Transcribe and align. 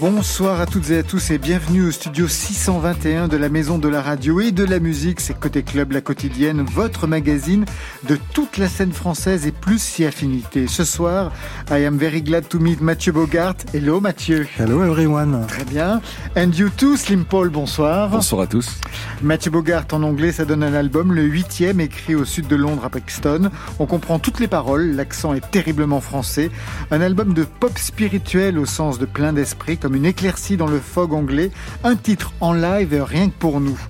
Bonsoir 0.00 0.60
à 0.60 0.66
toutes 0.66 0.90
et 0.90 0.98
à 0.98 1.02
tous 1.02 1.32
et 1.32 1.38
bienvenue 1.38 1.88
au 1.88 1.90
studio 1.90 2.28
621 2.28 3.26
de 3.26 3.36
la 3.36 3.48
Maison 3.48 3.78
de 3.78 3.88
la 3.88 4.00
Radio 4.00 4.38
et 4.38 4.52
de 4.52 4.62
la 4.62 4.78
Musique. 4.78 5.18
C'est 5.18 5.36
Côté 5.36 5.64
Club, 5.64 5.90
la 5.90 6.00
quotidienne, 6.00 6.62
votre 6.62 7.08
magazine 7.08 7.64
de 8.08 8.16
toute 8.32 8.58
la 8.58 8.68
scène 8.68 8.92
française 8.92 9.48
et 9.48 9.50
plus 9.50 9.82
si 9.82 10.04
affinité. 10.04 10.68
Ce 10.68 10.84
soir, 10.84 11.32
I 11.68 11.84
am 11.84 11.98
very 11.98 12.22
glad 12.22 12.48
to 12.48 12.60
meet 12.60 12.80
Mathieu 12.80 13.10
Bogart. 13.10 13.56
Hello 13.74 14.00
Mathieu. 14.00 14.46
Hello 14.56 14.84
everyone. 14.84 15.44
Très 15.48 15.64
bien. 15.64 16.00
And 16.36 16.52
you 16.54 16.68
too, 16.68 16.96
Slim 16.96 17.24
Paul, 17.24 17.48
bonsoir. 17.48 18.10
Bonsoir 18.10 18.42
à 18.42 18.46
tous. 18.46 18.80
Mathieu 19.20 19.50
Bogart 19.50 19.86
en 19.90 20.04
anglais, 20.04 20.30
ça 20.30 20.44
donne 20.44 20.62
un 20.62 20.74
album, 20.74 21.12
le 21.12 21.22
huitième, 21.22 21.80
écrit 21.80 22.14
au 22.14 22.24
sud 22.24 22.46
de 22.46 22.54
Londres 22.54 22.84
à 22.84 22.88
Brixton. 22.88 23.50
On 23.80 23.86
comprend 23.86 24.20
toutes 24.20 24.38
les 24.38 24.46
paroles, 24.46 24.92
l'accent 24.92 25.34
est 25.34 25.50
terriblement 25.50 26.00
français. 26.00 26.52
Un 26.92 27.00
album 27.00 27.34
de 27.34 27.42
pop 27.42 27.76
spirituel 27.76 28.60
au 28.60 28.64
sens 28.64 29.00
de 29.00 29.06
plein 29.06 29.32
d'esprit, 29.32 29.76
comme 29.88 29.96
une 29.96 30.04
éclaircie 30.04 30.58
dans 30.58 30.66
le 30.66 30.80
fog 30.80 31.14
anglais, 31.14 31.50
un 31.82 31.96
titre 31.96 32.34
en 32.42 32.52
live 32.52 33.02
rien 33.08 33.30
que 33.30 33.38
pour 33.38 33.58
nous. 33.58 33.80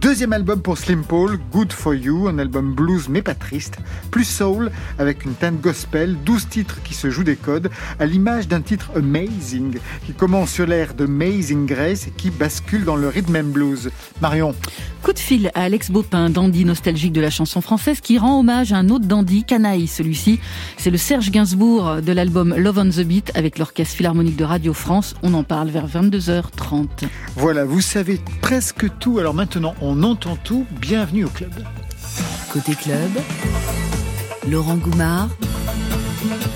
Deuxième 0.00 0.32
album 0.32 0.62
pour 0.62 0.78
Slim 0.78 1.02
Paul, 1.02 1.40
Good 1.50 1.72
For 1.72 1.92
You, 1.92 2.28
un 2.28 2.38
album 2.38 2.72
blues 2.72 3.08
mais 3.08 3.20
pas 3.20 3.34
triste, 3.34 3.78
plus 4.12 4.24
soul 4.24 4.70
avec 4.96 5.24
une 5.24 5.34
teinte 5.34 5.60
gospel, 5.60 6.16
12 6.24 6.48
titres 6.48 6.80
qui 6.84 6.94
se 6.94 7.10
jouent 7.10 7.24
des 7.24 7.34
codes, 7.34 7.68
à 7.98 8.06
l'image 8.06 8.46
d'un 8.46 8.60
titre 8.60 8.92
Amazing 8.94 9.78
qui 10.06 10.12
commence 10.12 10.52
sur 10.52 10.66
l'air 10.66 10.94
de 10.94 11.06
Amazing 11.06 11.66
Grace 11.66 12.06
et 12.06 12.12
qui 12.12 12.30
bascule 12.30 12.84
dans 12.84 12.94
le 12.94 13.08
rhythm 13.08 13.34
and 13.34 13.48
blues. 13.48 13.90
Marion. 14.22 14.54
Coup 15.02 15.12
de 15.12 15.18
fil 15.18 15.50
à 15.54 15.62
Alex 15.62 15.90
Baupin, 15.90 16.28
dandy 16.30 16.64
nostalgique 16.64 17.12
de 17.12 17.20
la 17.20 17.30
chanson 17.30 17.60
française, 17.60 18.00
qui 18.00 18.18
rend 18.18 18.38
hommage 18.38 18.72
à 18.72 18.76
un 18.76 18.90
autre 18.90 19.06
dandy, 19.06 19.44
Canaille. 19.44 19.86
Celui-ci, 19.86 20.38
c'est 20.76 20.90
le 20.90 20.98
Serge 20.98 21.30
Gainsbourg 21.30 22.02
de 22.02 22.12
l'album 22.12 22.54
Love 22.56 22.78
on 22.78 22.90
the 22.90 23.04
Beat 23.04 23.32
avec 23.34 23.58
l'Orchestre 23.58 23.96
Philharmonique 23.96 24.36
de 24.36 24.44
Radio 24.44 24.74
France. 24.74 25.14
On 25.22 25.34
en 25.34 25.44
parle 25.44 25.70
vers 25.70 25.86
22h30. 25.86 26.86
Voilà, 27.36 27.64
vous 27.64 27.80
savez 27.80 28.20
presque 28.42 28.86
tout. 28.98 29.18
Alors 29.18 29.34
maintenant, 29.34 29.74
on 29.80 29.87
entend 29.96 30.36
tout. 30.36 30.66
Bienvenue 30.80 31.24
au 31.24 31.28
club. 31.28 31.52
Côté 32.52 32.74
club, 32.74 33.10
Laurent 34.48 34.76
Goumard 34.76 35.28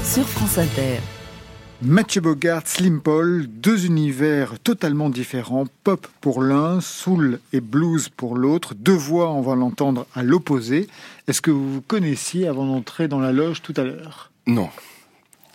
sur 0.05 0.27
France 0.29 0.59
Inter. 0.59 0.99
Mathieu 1.83 2.21
Bogart, 2.21 2.63
Slim 2.65 3.01
Paul, 3.01 3.47
deux 3.49 3.87
univers 3.87 4.59
totalement 4.63 5.11
différents, 5.11 5.65
pop 5.83 6.07
pour 6.21 6.41
l'un, 6.43 6.81
soul 6.81 7.41
et 7.53 7.61
blues 7.61 8.09
pour 8.09 8.37
l'autre, 8.37 8.75
deux 8.75 8.93
voix, 8.95 9.33
on 9.33 9.41
va 9.43 9.57
l'entendre 9.57 10.07
à 10.15 10.23
l'opposé. 10.23 10.87
Est-ce 11.27 11.43
que 11.43 11.51
vous 11.51 11.75
vous 11.75 11.81
connaissiez 11.81 12.47
avant 12.47 12.67
d'entrer 12.67 13.09
dans 13.09 13.19
la 13.19 13.33
loge 13.33 13.63
tout 13.63 13.75
à 13.77 13.83
l'heure? 13.83 14.31
Non. 14.47 14.69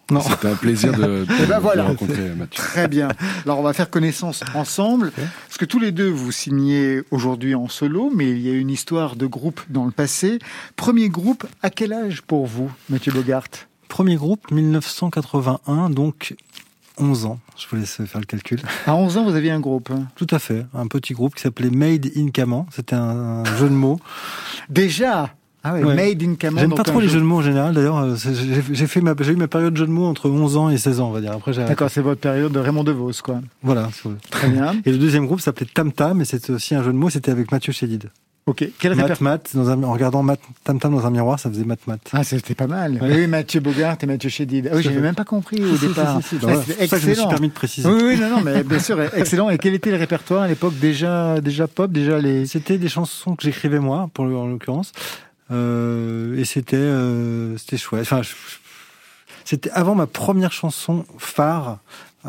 Non. 0.09 0.21
C'était 0.21 0.47
un 0.47 0.55
plaisir 0.55 0.93
de, 0.97 1.25
Eh 1.43 1.45
ben 1.47 1.59
voilà. 1.59 1.83
rencontrer 1.83 2.29
Mathieu. 2.29 2.63
Très 2.63 2.87
bien. 2.87 3.09
Alors 3.43 3.59
on 3.59 3.63
va 3.63 3.73
faire 3.73 3.89
connaissance 3.89 4.41
ensemble, 4.53 5.11
parce 5.57 5.65
que 5.65 5.71
tous 5.71 5.79
les 5.79 5.91
deux 5.91 6.09
vous 6.11 6.31
signez 6.31 7.01
aujourd'hui 7.09 7.55
en 7.55 7.67
solo, 7.67 8.11
mais 8.13 8.29
il 8.29 8.41
y 8.41 8.49
a 8.51 8.53
une 8.53 8.69
histoire 8.69 9.15
de 9.15 9.25
groupe 9.25 9.59
dans 9.69 9.85
le 9.85 9.91
passé. 9.91 10.37
Premier 10.75 11.09
groupe, 11.09 11.47
à 11.63 11.71
quel 11.71 11.93
âge 11.93 12.21
pour 12.21 12.45
vous, 12.45 12.71
Mathieu 12.91 13.11
Bogart? 13.11 13.47
Premier 13.87 14.17
groupe, 14.17 14.51
1981, 14.51 15.89
donc 15.89 16.35
11 16.99 17.25
ans. 17.25 17.39
Je 17.57 17.65
vous 17.71 17.77
laisse 17.77 17.95
faire 18.05 18.19
le 18.21 18.27
calcul. 18.27 18.61
À 18.85 18.93
11 18.93 19.17
ans, 19.17 19.23
vous 19.23 19.33
aviez 19.33 19.49
un 19.49 19.59
groupe. 19.59 19.89
hein 19.89 20.05
Tout 20.15 20.27
à 20.29 20.37
fait. 20.37 20.63
Un 20.75 20.85
petit 20.85 21.13
groupe 21.13 21.33
qui 21.33 21.41
s'appelait 21.41 21.71
Made 21.71 22.11
in 22.15 22.29
Caman. 22.29 22.67
C'était 22.71 22.95
un, 22.95 23.43
un 23.43 23.43
jeu 23.57 23.67
de 23.67 23.73
mots. 23.73 23.99
Déjà 24.69 25.33
ah 25.63 25.73
ouais, 25.73 25.83
Ouais. 25.83 25.95
Made 25.95 26.23
in 26.23 26.35
Caman. 26.35 26.59
J'aime 26.59 26.73
pas 26.75 26.83
trop 26.83 26.99
les 26.99 27.07
jeu- 27.07 27.13
jeux 27.15 27.19
de 27.19 27.25
mots 27.25 27.37
en 27.37 27.41
général. 27.41 27.73
D'ailleurs, 27.73 27.97
euh, 27.97 28.15
j'ai 28.71 28.87
fait 28.87 29.01
ma, 29.01 29.13
j'ai 29.19 29.33
eu 29.33 29.35
ma 29.35 29.47
période 29.47 29.73
de 29.73 29.77
jeu 29.79 29.85
de 29.87 29.91
mots 29.91 30.05
entre 30.05 30.29
11 30.29 30.55
ans 30.57 30.69
et 30.69 30.77
16 30.77 30.99
ans, 31.01 31.09
on 31.09 31.11
va 31.11 31.21
dire. 31.21 31.31
Après, 31.33 31.53
D'accord, 31.53 31.89
c'est 31.89 32.01
votre 32.01 32.21
période 32.21 32.51
de 32.51 32.59
Raymond 32.59 32.83
DeVos, 32.83 33.11
quoi. 33.23 33.41
Voilà. 33.63 33.89
Très 34.29 34.49
bien. 34.49 34.75
Et 34.85 34.91
le 34.91 34.97
deuxième 34.97 35.25
groupe 35.25 35.41
s'appelait 35.41 35.67
Tam 35.73 35.91
Tam, 35.91 36.21
et 36.21 36.25
c'était 36.25 36.51
aussi 36.51 36.75
un 36.75 36.83
jeu 36.83 36.91
de 36.93 36.97
mots. 36.97 37.09
C'était 37.09 37.31
avec 37.31 37.51
Mathieu 37.51 37.73
Chédid. 37.73 38.09
Ok. 38.45 38.65
Quel 38.79 38.95
Mat 38.95 39.19
Mat, 39.19 39.49
dans 39.55 39.69
un, 39.69 39.83
en 39.83 39.91
regardant 39.91 40.23
Mat, 40.23 40.39
Tam 40.63 40.79
Tam 40.79 40.93
dans 40.93 41.05
un 41.05 41.09
miroir, 41.09 41.37
ça 41.37 41.49
faisait 41.49 41.65
Mat 41.65 41.85
Mat. 41.85 41.99
Ah, 42.13 42.23
c'était 42.23 42.55
pas 42.55 42.65
mal. 42.67 42.97
Oui, 43.01 43.27
Mathieu 43.27 43.59
Bogart 43.59 43.97
et 44.01 44.05
Mathieu 44.05 44.29
Chédid. 44.29 44.69
Ah 44.71 44.75
oui, 44.77 44.83
j'avais 44.83 45.01
même 45.01 45.15
pas 45.15 45.25
compris 45.25 45.61
au 45.61 45.75
départ. 45.77 46.21
si, 46.21 46.29
si, 46.29 46.39
si. 46.39 46.45
Ah, 46.47 46.53
Bah, 46.53 46.61
c'est 46.65 46.77
pour 46.77 46.87
ça 46.87 46.87
que 46.87 46.87
je 46.87 46.95
me 46.95 46.99
suis 47.01 47.09
excellent. 47.11 47.27
permis 47.27 47.49
de 47.49 47.53
préciser. 47.53 47.89
Oui, 47.89 47.99
oui, 48.01 48.17
non, 48.17 48.29
non, 48.29 48.41
mais 48.41 48.63
bien 48.63 48.79
sûr, 48.79 49.01
excellent. 49.17 49.49
Et 49.49 49.57
quel 49.57 49.73
était 49.73 49.91
le 49.91 49.97
répertoire 49.97 50.43
à 50.43 50.47
l'époque? 50.47 50.75
Déjà, 50.79 51.41
déjà 51.41 51.67
pop, 51.67 51.91
déjà 51.91 52.19
les. 52.19 52.45
C'était 52.45 52.77
des 52.77 52.87
chansons 52.87 53.35
que 53.35 53.43
j'écrivais 53.43 53.79
moi, 53.79 54.09
pour 54.13 54.23
en 54.23 54.47
l'occurrence, 54.47 54.93
et 55.49 56.45
c'était 56.45 56.77
euh, 56.77 57.57
c'était 57.57 57.77
chouette. 57.77 58.01
Enfin, 58.01 58.21
c'était 59.45 59.69
avant 59.71 59.95
ma 59.95 60.07
première 60.07 60.51
chanson 60.51 61.05
phare, 61.17 61.79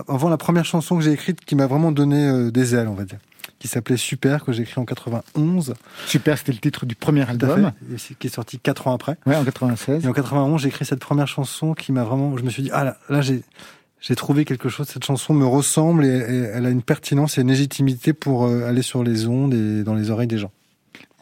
avant 0.06 0.28
la 0.28 0.36
première 0.36 0.64
chanson 0.64 0.96
que 0.96 1.02
j'ai 1.02 1.12
écrite 1.12 1.44
qui 1.44 1.56
m'a 1.56 1.66
vraiment 1.66 1.90
donné 1.90 2.28
euh, 2.28 2.50
des 2.50 2.74
ailes, 2.74 2.88
on 2.88 2.94
va 2.94 3.04
dire, 3.04 3.18
qui 3.58 3.66
s'appelait 3.66 3.96
Super, 3.96 4.44
que 4.44 4.52
j'ai 4.52 4.62
écrit 4.62 4.80
en 4.80 4.84
91, 4.84 5.74
Super, 6.06 6.38
c'était 6.38 6.52
le 6.52 6.58
titre 6.58 6.86
du 6.86 6.94
premier 6.94 7.28
album. 7.28 7.72
fait, 7.96 8.14
qui 8.14 8.28
est 8.28 8.34
sorti 8.34 8.58
quatre 8.60 8.86
ans 8.86 8.94
après. 8.94 9.16
Ouais, 9.26 9.36
en 9.36 9.44
96. 9.44 10.04
Et 10.04 10.08
en 10.08 10.12
91, 10.12 10.62
j'ai 10.62 10.68
écrit 10.68 10.84
cette 10.84 11.00
première 11.00 11.28
chanson 11.28 11.74
qui 11.74 11.90
m'a 11.90 12.04
vraiment, 12.04 12.36
je 12.36 12.44
me 12.44 12.50
suis 12.50 12.62
dit, 12.62 12.70
ah 12.72 12.84
là, 12.84 12.98
là 13.08 13.20
j'ai 13.20 13.42
j'ai 14.00 14.14
trouvé 14.14 14.44
quelque 14.44 14.68
chose. 14.68 14.86
Cette 14.86 15.04
chanson 15.04 15.34
me 15.34 15.44
ressemble 15.44 16.04
et, 16.04 16.08
et 16.08 16.50
elle 16.54 16.66
a 16.66 16.70
une 16.70 16.82
pertinence 16.82 17.36
et 17.36 17.40
une 17.40 17.48
légitimité 17.48 18.12
pour 18.12 18.46
euh, 18.46 18.68
aller 18.68 18.82
sur 18.82 19.02
les 19.02 19.26
ondes 19.26 19.54
et 19.54 19.82
dans 19.82 19.94
les 19.94 20.10
oreilles 20.10 20.28
des 20.28 20.38
gens. 20.38 20.52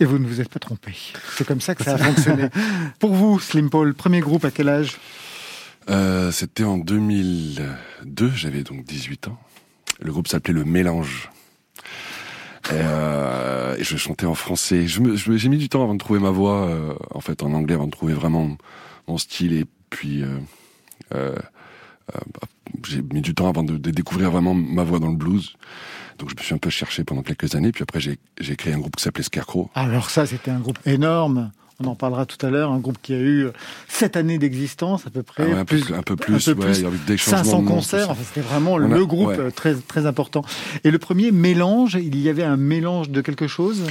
Et 0.01 0.05
vous 0.05 0.19
ne 0.19 0.27
vous 0.27 0.41
êtes 0.41 0.49
pas 0.51 0.59
trompé. 0.59 0.95
C'est 1.37 1.47
comme 1.47 1.61
ça 1.61 1.75
que 1.75 1.83
ça 1.83 1.95
a 1.95 1.99
fonctionné. 1.99 2.49
Pour 2.99 3.15
vous, 3.15 3.41
Slim 3.41 3.71
Paul, 3.71 3.95
premier 3.95 4.21
groupe 4.21 4.45
à 4.45 4.51
quel 4.51 4.69
âge? 4.69 4.99
Euh, 5.89 6.31
C'était 6.33 6.65
en 6.65 6.77
2002, 6.77 8.31
j'avais 8.35 8.63
donc 8.63 8.85
18 8.85 9.29
ans. 9.29 9.39
Le 10.01 10.13
groupe 10.13 10.29
s'appelait 10.29 10.53
Le 10.53 10.65
Mélange. 10.65 11.31
Et, 12.69 12.73
euh, 12.75 13.77
et 13.79 13.85
je 13.85 13.97
chantais 13.97 14.27
en 14.27 14.35
français. 14.35 14.87
Je 14.87 15.01
me- 15.01 15.17
J'ai 15.17 15.49
mis 15.49 15.57
du 15.57 15.69
temps 15.69 15.83
avant 15.83 15.95
de 15.95 15.99
trouver 15.99 16.19
ma 16.21 16.31
voix, 16.31 16.67
euh, 16.67 16.95
en 17.15 17.21
fait, 17.21 17.43
en 17.43 17.53
anglais, 17.55 17.75
avant 17.75 17.87
de 17.87 17.93
trouver 17.93 18.13
vraiment 18.13 18.57
mon 19.09 19.17
style. 19.19 19.53
Et 19.55 19.65
puis, 19.89 20.23
euh, 20.23 20.39
euh, 21.15 21.37
euh, 22.15 22.19
j'ai 22.87 23.01
mis 23.01 23.23
du 23.23 23.35
temps 23.35 23.49
avant 23.49 23.63
de, 23.63 23.77
de 23.79 23.91
découvrir 23.91 24.31
vraiment 24.31 24.53
ma 24.53 24.83
voix 24.83 24.99
dans 24.99 25.11
le 25.11 25.17
blues. 25.17 25.55
Donc, 26.19 26.31
je 26.31 26.35
me 26.37 26.43
suis 26.43 26.55
un 26.55 26.59
peu 26.59 26.71
cherché 26.71 27.05
pendant 27.05 27.23
quelques 27.23 27.55
années. 27.55 27.73
Puis 27.73 27.83
après, 27.83 28.01
j'ai 28.01 28.57
créé 28.57 28.73
un 28.73 28.79
groupe 28.79 28.97
qui 28.97 29.03
s'appelait 29.03 29.25
Scarecrow. 29.25 29.71
Alors 29.75 30.11
ça, 30.11 30.27
c'était 30.27 30.51
un 30.51 30.61
groupe 30.61 30.79
énorme. 30.87 31.51
On 31.79 31.89
en 31.89 31.95
parlera 31.95 32.25
tout 32.25 32.45
à 32.47 32.49
l'heure. 32.49 32.73
Un 32.73 32.79
groupe 32.79 32.97
qui 33.03 33.13
a 33.13 33.19
eu 33.19 33.49
sept 33.87 34.17
années 34.17 34.39
d'existence 34.39 35.07
à 35.07 35.11
peu 35.11 35.23
près. 35.23 35.43
Ah 35.45 35.47
ouais, 35.49 35.59
un, 35.59 35.65
peu, 35.67 35.79
plus- 35.79 35.93
un 35.95 36.01
peu 36.03 36.15
un 36.15 36.17
plus, 36.17 36.45
peu 36.47 36.55
plus. 36.55 36.79
il 36.79 36.85
y 36.85 36.87
a 36.87 36.89
eu 36.89 36.99
des 37.07 37.17
changements 37.19 37.45
500 37.45 37.59
de 37.59 37.65
nom, 37.65 37.71
concerts, 37.71 38.11
enfin, 38.11 38.23
c'était 38.27 38.41
vraiment 38.41 38.73
On 38.75 38.79
le 38.79 38.97
a- 38.97 39.05
groupe 39.05 39.29
ouais. 39.29 39.39
euh, 39.39 39.51
très, 39.51 39.75
très 39.75 40.07
important. 40.07 40.43
Et 40.85 40.91
le 40.91 40.99
premier 40.99 41.33
mélange, 41.33 41.95
il 42.01 42.19
y 42.19 42.31
avait 42.31 42.45
un 42.45 42.57
mélange 42.57 43.11
de 43.11 43.21
quelque 43.21 43.47
chose? 43.47 43.83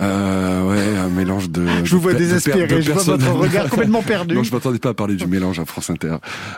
Euh, 0.00 0.68
ouais, 0.68 0.98
un 0.98 1.08
mélange 1.08 1.48
de. 1.50 1.66
Je 1.84 1.94
vous 1.94 2.00
vois 2.02 2.12
de- 2.12 2.18
désespéré, 2.18 2.66
de 2.66 2.80
je 2.80 2.92
vois 2.92 3.02
votre 3.02 3.30
regard 3.32 3.68
complètement 3.70 4.02
perdu. 4.06 4.34
Non, 4.34 4.42
je 4.42 4.52
m'attendais 4.52 4.78
pas 4.78 4.90
à 4.90 4.94
parler 4.94 5.14
du 5.16 5.26
mélange 5.26 5.58
à 5.58 5.64
France 5.64 5.88
Inter. 5.90 6.16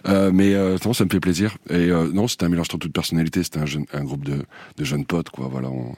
Euh, 0.08 0.30
mais 0.34 0.54
euh, 0.54 0.76
non, 0.84 0.92
ça 0.92 1.04
me 1.04 1.10
fait 1.10 1.20
plaisir. 1.20 1.56
Et 1.70 1.74
euh, 1.90 2.10
non, 2.12 2.26
c'était 2.26 2.46
un 2.46 2.48
mélange 2.48 2.68
surtout 2.68 2.88
de 2.88 2.92
personnalité. 2.92 3.42
C'était 3.44 3.60
un, 3.60 3.66
jeune, 3.66 3.84
un 3.92 4.02
groupe 4.02 4.24
de, 4.24 4.42
de 4.76 4.84
jeunes 4.84 5.04
potes, 5.04 5.30
quoi. 5.30 5.48
Voilà, 5.50 5.68
on, 5.68 5.94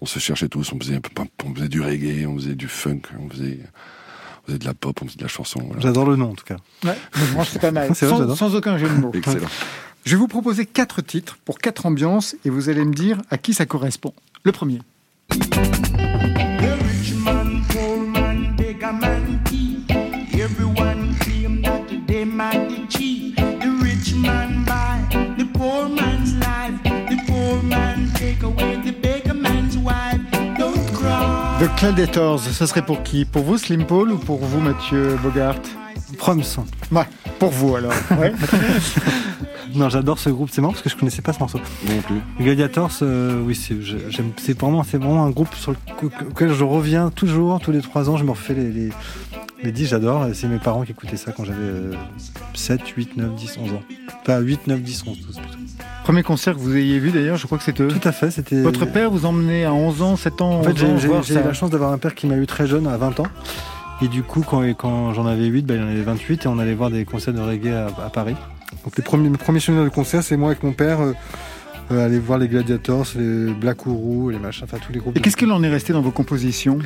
on 0.00 0.06
se 0.06 0.18
cherchait 0.18 0.48
tous. 0.48 0.72
On 0.72 0.78
faisait, 0.80 0.96
un 0.96 1.00
peu- 1.00 1.10
on 1.44 1.54
faisait 1.54 1.68
du 1.68 1.82
reggae, 1.82 2.26
on 2.26 2.36
faisait 2.36 2.54
du 2.54 2.68
funk, 2.68 3.02
on 3.22 3.28
faisait, 3.28 3.58
on 4.44 4.46
faisait 4.46 4.58
de 4.58 4.64
la 4.64 4.72
pop, 4.74 4.98
on 5.02 5.06
faisait 5.06 5.18
de 5.18 5.22
la 5.24 5.28
chanson. 5.28 5.60
Voilà. 5.66 5.82
J'adore 5.82 6.08
le 6.08 6.16
nom 6.16 6.30
en 6.30 6.34
tout 6.34 6.44
cas. 6.46 6.56
Ouais, 6.84 6.96
c'est 7.44 7.60
pas 7.60 7.70
mal. 7.70 7.90
C'est 7.94 8.06
vrai, 8.06 8.14
sans, 8.14 8.20
j'adore. 8.22 8.36
sans 8.38 8.54
aucun 8.54 8.78
jeu 8.78 8.88
de 8.88 8.94
mots. 8.94 9.10
Excellent. 9.12 9.46
Je 10.06 10.12
vais 10.12 10.16
vous 10.18 10.28
proposer 10.28 10.64
quatre 10.64 11.02
titres 11.02 11.36
pour 11.44 11.58
quatre 11.58 11.84
ambiances 11.84 12.34
et 12.46 12.50
vous 12.50 12.70
allez 12.70 12.84
me 12.86 12.94
dire 12.94 13.18
à 13.30 13.36
qui 13.36 13.52
ça 13.52 13.66
correspond. 13.66 14.14
Le 14.44 14.52
premier. 14.52 14.78
The 31.58 31.66
Cladators, 31.76 32.38
ce 32.38 32.66
serait 32.66 32.86
pour 32.86 33.02
qui? 33.02 33.24
Pour 33.24 33.42
vous, 33.42 33.58
Slim 33.58 33.84
Paul, 33.84 34.12
ou 34.12 34.18
pour 34.18 34.38
vous, 34.38 34.60
Mathieu 34.60 35.18
Bogart? 35.24 35.56
Proms. 36.18 36.42
Ouais, 36.92 37.06
pour 37.38 37.50
vous 37.50 37.76
alors. 37.76 37.92
Ouais. 38.20 38.32
Non, 39.74 39.90
j'adore 39.90 40.18
ce 40.18 40.30
groupe. 40.30 40.48
C'est 40.50 40.62
marrant 40.62 40.72
parce 40.72 40.82
que 40.82 40.88
je 40.88 40.96
connaissais 40.96 41.20
pas 41.20 41.34
ce 41.34 41.40
morceau. 41.40 41.60
Non 41.86 42.00
plus. 42.00 42.20
Gladiators, 42.42 42.90
euh, 43.02 43.38
oui, 43.44 43.54
c'est 43.54 43.74
vraiment, 44.58 44.80
vraiment 44.82 45.24
un 45.26 45.30
groupe 45.30 45.54
sur 45.54 45.72
le 45.72 45.76
co- 46.00 46.10
auquel 46.30 46.52
je 46.54 46.64
reviens 46.64 47.10
toujours, 47.10 47.60
tous 47.60 47.70
les 47.70 47.82
trois 47.82 48.08
ans. 48.08 48.16
Je 48.16 48.24
me 48.24 48.30
refais 48.30 48.54
les, 48.54 48.70
les, 48.72 48.88
les 49.62 49.70
10, 49.72 49.86
j'adore. 49.88 50.26
C'est 50.32 50.48
mes 50.48 50.56
parents 50.58 50.84
qui 50.84 50.92
écoutaient 50.92 51.18
ça 51.18 51.32
quand 51.32 51.44
j'avais 51.44 51.58
euh, 51.60 51.92
7, 52.54 52.80
8, 52.96 53.16
9, 53.18 53.34
10, 53.34 53.58
11 53.62 53.72
ans. 53.74 53.82
Pas 54.24 54.38
8, 54.40 54.66
9, 54.68 54.80
10, 54.80 55.04
11, 55.06 55.20
12 55.20 55.36
plutôt. 55.36 55.58
Premier 56.02 56.22
concert 56.22 56.54
que 56.54 56.60
vous 56.60 56.74
ayez 56.74 56.98
vu 56.98 57.10
d'ailleurs, 57.10 57.36
je 57.36 57.44
crois 57.44 57.58
que 57.58 57.64
c'était 57.64 57.82
eux. 57.82 57.88
Tout 57.88 58.08
à 58.08 58.12
fait, 58.12 58.30
c'était. 58.30 58.62
Votre 58.62 58.86
père 58.86 59.10
vous 59.10 59.26
emmenait 59.26 59.64
à 59.66 59.74
11 59.74 60.00
ans, 60.00 60.16
7 60.16 60.40
ans, 60.40 60.50
En 60.50 60.58
11 60.60 60.66
fait, 60.66 60.76
j'ai- 60.78 61.34
eu 61.40 61.42
la 61.44 61.52
chance 61.52 61.68
d'avoir 61.68 61.92
un 61.92 61.98
père 61.98 62.14
qui 62.14 62.26
m'a 62.26 62.36
eu 62.36 62.46
très 62.46 62.66
jeune, 62.66 62.86
à 62.86 62.96
20 62.96 63.20
ans. 63.20 63.26
Et 64.02 64.08
du 64.08 64.22
coup, 64.22 64.42
quand, 64.42 64.62
quand 64.74 65.12
j'en 65.14 65.26
avais 65.26 65.46
8, 65.46 65.62
ben, 65.66 65.74
il 65.76 65.82
en 65.82 65.88
avait 65.88 66.02
28 66.02 66.44
et 66.44 66.48
on 66.48 66.58
allait 66.58 66.74
voir 66.74 66.90
des 66.90 67.04
concerts 67.04 67.34
de 67.34 67.40
reggae 67.40 67.68
à, 67.72 67.86
à 68.04 68.10
Paris. 68.10 68.36
Donc 68.84 68.96
les 68.96 69.02
premiers, 69.02 69.28
mes 69.28 69.38
premiers 69.38 69.60
souvenirs 69.60 69.84
de 69.84 69.88
concert, 69.88 70.22
c'est 70.22 70.36
moi 70.36 70.50
avec 70.50 70.62
mon 70.62 70.72
père 70.72 71.00
euh, 71.00 71.14
euh, 71.90 72.04
aller 72.04 72.18
voir 72.18 72.38
les 72.38 72.46
Gladiators, 72.48 73.06
les 73.16 73.52
Black 73.54 73.86
Ouru, 73.86 74.30
les 74.32 74.38
machins, 74.38 74.64
enfin 74.64 74.78
tous 74.78 74.92
les 74.92 75.00
groupes. 75.00 75.16
Et 75.16 75.20
qu'est-ce 75.20 75.36
qu'il 75.36 75.50
en 75.50 75.62
est 75.62 75.68
resté 75.70 75.92
dans 75.92 76.02
vos 76.02 76.10
compositions 76.12 76.78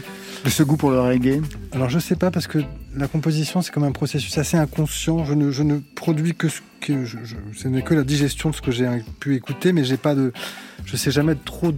de 0.45 0.49
ce 0.49 0.63
goût 0.63 0.77
pour 0.77 0.91
le 0.91 1.01
reggae? 1.01 1.43
Alors 1.73 1.91
je 1.91 1.99
sais 1.99 2.17
pas 2.17 2.31
parce 2.31 2.47
que 2.47 2.59
la 2.97 3.09
composition 3.09 3.61
c'est 3.63 3.73
comme 3.73 3.83
un 3.85 3.93
processus 3.93 4.39
assez 4.39 4.57
inconscient. 4.57 5.25
Je 5.25 5.35
ne, 5.35 5.51
je 5.51 5.63
ne 5.65 5.79
produis 5.97 6.35
que 6.35 6.49
ce 6.49 6.61
que 6.81 7.05
je, 7.05 7.19
je- 7.25 7.37
ce 7.57 7.69
n'est 7.69 7.83
que 7.83 7.95
la 7.95 8.05
digestion 8.05 8.51
de 8.51 8.55
ce 8.55 8.63
que 8.63 8.71
j'ai 8.73 8.89
pu 9.21 9.35
écouter, 9.35 9.73
mais 9.73 9.85
j'ai 9.85 9.97
pas 9.97 10.15
de, 10.15 10.33
je 10.85 10.97
sais 10.97 11.11
jamais 11.11 11.35
trop 11.35 11.73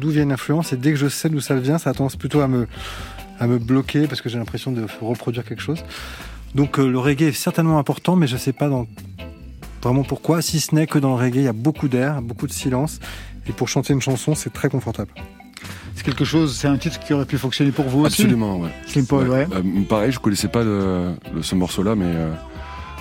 d'où 0.00 0.08
vient 0.10 0.22
une 0.24 0.32
influence 0.32 0.72
et 0.72 0.76
dès 0.76 0.90
que 0.92 0.98
je 0.98 1.08
sais 1.08 1.28
d'où 1.28 1.40
ça 1.40 1.54
vient, 1.54 1.76
ça 1.78 1.90
a 1.90 1.94
tendance 1.94 2.16
plutôt 2.16 2.40
à 2.40 2.48
me 2.48 2.66
à 3.42 3.46
me 3.48 3.58
bloquer 3.58 4.06
parce 4.06 4.20
que 4.22 4.28
j'ai 4.28 4.38
l'impression 4.38 4.70
de 4.70 4.86
reproduire 5.00 5.44
quelque 5.44 5.62
chose. 5.62 5.82
Donc 6.54 6.78
euh, 6.78 6.88
le 6.88 6.98
reggae 6.98 7.22
est 7.22 7.32
certainement 7.32 7.78
important, 7.78 8.14
mais 8.14 8.28
je 8.28 8.36
sais 8.36 8.52
pas 8.52 8.68
dans 8.68 8.86
vraiment 9.82 10.04
pourquoi. 10.04 10.42
Si 10.42 10.60
ce 10.60 10.74
n'est 10.76 10.86
que 10.86 10.98
dans 11.00 11.16
le 11.16 11.22
reggae 11.24 11.36
il 11.38 11.42
y 11.42 11.48
a 11.48 11.52
beaucoup 11.52 11.88
d'air, 11.88 12.22
beaucoup 12.22 12.46
de 12.46 12.52
silence 12.52 13.00
et 13.48 13.52
pour 13.52 13.68
chanter 13.68 13.92
une 13.94 14.00
chanson 14.00 14.36
c'est 14.36 14.52
très 14.52 14.68
confortable. 14.68 15.10
C'est 15.96 16.04
quelque 16.04 16.24
chose, 16.24 16.56
c'est 16.56 16.68
un 16.68 16.78
titre 16.78 17.00
qui 17.00 17.12
aurait 17.14 17.26
pu 17.26 17.36
fonctionner 17.36 17.72
pour 17.72 17.86
vous 17.86 18.04
aussi 18.04 18.22
Absolument, 18.22 18.58
ouais. 18.60 18.70
Slim 18.86 19.06
Paul, 19.06 19.28
ouais. 19.28 19.46
Euh, 19.52 19.82
pareil, 19.88 20.12
je 20.12 20.20
connaissais 20.20 20.48
pas 20.48 20.62
le, 20.62 21.12
le- 21.34 21.42
ce 21.42 21.54
morceau-là, 21.56 21.94
mais 21.96 22.06
euh, 22.06 22.32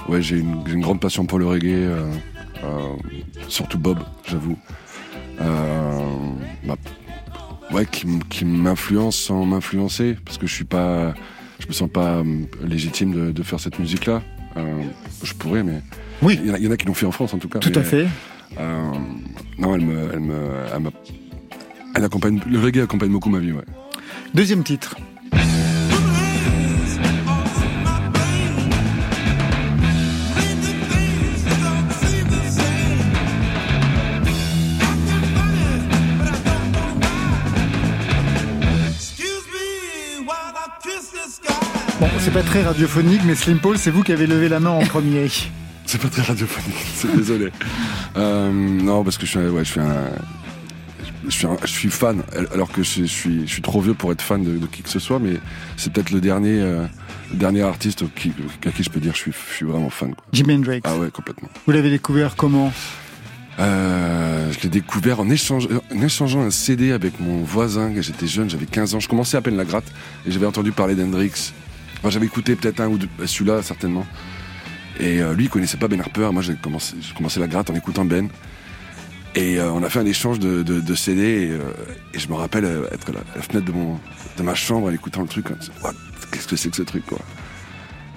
ouais, 0.10 0.22
j'ai 0.24 0.38
une, 0.40 0.82
grande 0.82 1.00
passion 1.00 1.26
pour 1.26 1.38
le 1.40 1.46
reggae, 1.46 1.68
euh, 1.68 2.12
euh, 2.64 2.68
surtout 3.48 3.78
Bob, 3.80 4.00
j'avoue. 4.28 4.58
Euh, 5.40 6.00
bah, 6.68 6.76
ouais, 7.74 7.86
qui, 7.86 8.46
m'influence 8.46 9.16
sans 9.18 9.46
m'influencer, 9.46 10.18
parce 10.26 10.38
que 10.38 10.48
je 10.48 10.54
suis 10.54 10.64
pas, 10.66 11.14
je 11.60 11.68
me 11.68 11.74
sens 11.74 11.90
pas 11.90 12.18
euh, 12.18 12.24
légitime 12.64 13.12
de, 13.14 13.32
de 13.32 13.44
faire 13.44 13.60
cette 13.60 13.80
musique-là. 13.80 14.22
Euh, 14.58 14.82
je 15.24 15.34
pourrais, 15.34 15.64
mais 15.64 15.82
Oui. 16.22 16.40
il 16.42 16.48
y, 16.48 16.52
en 16.52 16.56
a- 16.56 16.58
il 16.58 16.66
y 16.66 16.68
en 16.68 16.72
a 16.72 16.78
qui 16.78 16.86
l'ont 16.88 16.94
fait 16.94 17.06
en 17.06 17.12
France 17.12 17.34
en 17.34 17.38
tout 17.38 17.48
cas. 17.50 17.60
Tout 17.60 17.70
mais, 17.74 17.78
à 17.78 17.84
fait. 17.84 18.08
euh, 18.60 18.92
non, 19.58 19.76
elle 19.76 19.86
me, 19.86 20.10
elle 20.14 20.20
me, 20.20 20.92
elle 21.96 22.04
accompagne, 22.04 22.40
le 22.50 22.60
reggae 22.60 22.80
accompagne 22.84 23.12
beaucoup 23.12 23.30
ma 23.30 23.40
vie, 23.40 23.52
ouais. 23.52 23.64
Deuxième 24.34 24.64
titre. 24.64 24.96
Bon, 42.02 42.08
c'est 42.20 42.34
pas 42.34 42.42
très 42.42 42.64
radiophonique, 42.64 43.22
mais 43.26 43.36
Slim 43.36 43.60
Paul, 43.60 43.78
c'est 43.78 43.92
vous 43.92 44.02
qui 44.02 44.12
avez 44.12 44.26
levé 44.26 44.50
la 44.50 44.60
main 44.60 44.72
en 44.72 44.84
premier. 44.86 45.28
C'est 45.86 46.00
pas 46.02 46.08
très 46.10 46.22
radiophonique, 46.22 46.78
c'est 46.96 47.14
désolé. 47.16 47.50
Euh, 48.16 48.50
non, 48.52 49.04
parce 49.04 49.18
que 49.18 49.26
je 49.26 49.32
suis, 49.32 49.40
un- 49.40 49.50
ouais, 49.50 49.66
je 49.66 49.72
suis 49.72 49.80
un, 49.82 50.10
je 51.26 51.32
suis, 51.32 51.46
un- 51.48 51.58
je 51.64 51.68
suis 51.68 51.90
fan, 51.90 52.22
alors 52.54 52.72
que 52.72 52.82
je, 52.82 53.04
suis, 53.04 53.46
je 53.46 53.52
suis 53.52 53.62
trop 53.62 53.82
vieux 53.82 53.94
pour 53.96 54.12
être 54.14 54.22
fan 54.22 54.42
de, 54.44 54.58
de 54.58 54.66
qui 54.68 54.84
que 54.84 54.90
ce 54.90 55.00
soit, 55.00 55.20
mais 55.20 55.34
c'est 55.76 55.92
peut-être 55.92 56.12
le 56.12 56.22
dernier, 56.22 56.62
euh, 56.62 56.86
dernier 57.34 57.64
artiste 57.64 58.04
qui, 58.16 58.32
à 58.66 58.70
qui 58.72 58.84
je 58.84 58.90
peux 58.90 59.02
dire 59.02 59.14
je 59.16 59.18
suis, 59.20 59.32
je 59.50 59.56
suis 59.56 59.66
vraiment 59.66 59.90
fan. 59.90 60.14
Quoi. 60.16 60.24
Jimi 60.32 60.54
Hendrix. 60.54 60.80
Ah 60.86 60.96
ouais, 60.96 61.10
complètement. 61.12 61.50
Vous 61.66 61.74
l'avez 61.74 61.90
découvert 61.90 62.36
comment? 62.38 62.72
Euh, 63.60 64.50
je 64.54 64.60
l'ai 64.64 64.70
découvert 64.70 65.20
en, 65.20 65.30
échange, 65.30 65.68
en 65.94 66.02
échangeant 66.02 66.42
un 66.42 66.52
CD 66.52 66.94
avec 66.94 67.20
mon 67.20 67.44
voisin. 67.44 67.92
J'étais 68.00 68.28
jeune, 68.28 68.50
j'avais 68.50 68.68
15 68.68 68.96
ans. 68.96 69.00
Je 69.02 69.10
commençais 69.10 69.36
à 69.36 69.42
peine 69.42 69.58
la 69.58 69.66
gratte 69.66 69.92
et 70.26 70.32
j'avais 70.32 70.46
entendu 70.46 70.72
parler 70.72 70.96
d'Hendrix. 70.96 71.52
Enfin, 72.02 72.10
j'avais 72.10 72.26
écouté 72.26 72.56
peut-être 72.56 72.80
un 72.82 72.88
ou 72.88 72.98
deux, 72.98 73.08
bah, 73.18 73.26
celui-là 73.28 73.62
certainement. 73.62 74.06
Et 75.00 75.22
euh, 75.22 75.34
lui, 75.34 75.46
il 75.46 75.50
connaissait 75.50 75.78
pas 75.78 75.88
Ben 75.88 76.00
Harper. 76.02 76.30
Moi, 76.32 76.42
j'ai 76.42 76.56
commencé, 76.56 76.96
j'ai 77.00 77.14
commencé 77.14 77.40
la 77.40 77.48
gratte 77.48 77.70
en 77.70 77.76
écoutant 77.76 78.06
Ben. 78.06 78.28
Et 79.34 79.60
euh, 79.60 79.72
on 79.72 79.82
a 79.84 79.90
fait 79.90 80.00
un 80.00 80.06
échange 80.06 80.40
de, 80.40 80.62
de, 80.64 80.80
de 80.82 80.96
CD. 80.96 81.22
Et, 81.24 81.52
euh, 81.52 81.60
et 82.14 82.20
je 82.20 82.28
me 82.28 82.34
rappelle 82.34 82.66
être 82.92 83.10
à 83.10 83.14
la, 83.14 83.20
à 83.20 83.38
la 83.38 83.42
fenêtre 83.42 83.66
de, 83.66 83.72
mon, 83.72 84.00
de 84.38 84.44
ma 84.44 84.56
chambre 84.56 84.88
en 84.88 84.92
écoutant 84.92 85.22
le 85.22 85.28
truc. 85.28 85.46
Qu'est-ce 86.32 86.48
que 86.48 86.56
c'est 86.56 86.70
que 86.70 86.76
ce 86.76 86.82
truc 86.84 87.06
quoi? 87.06 87.20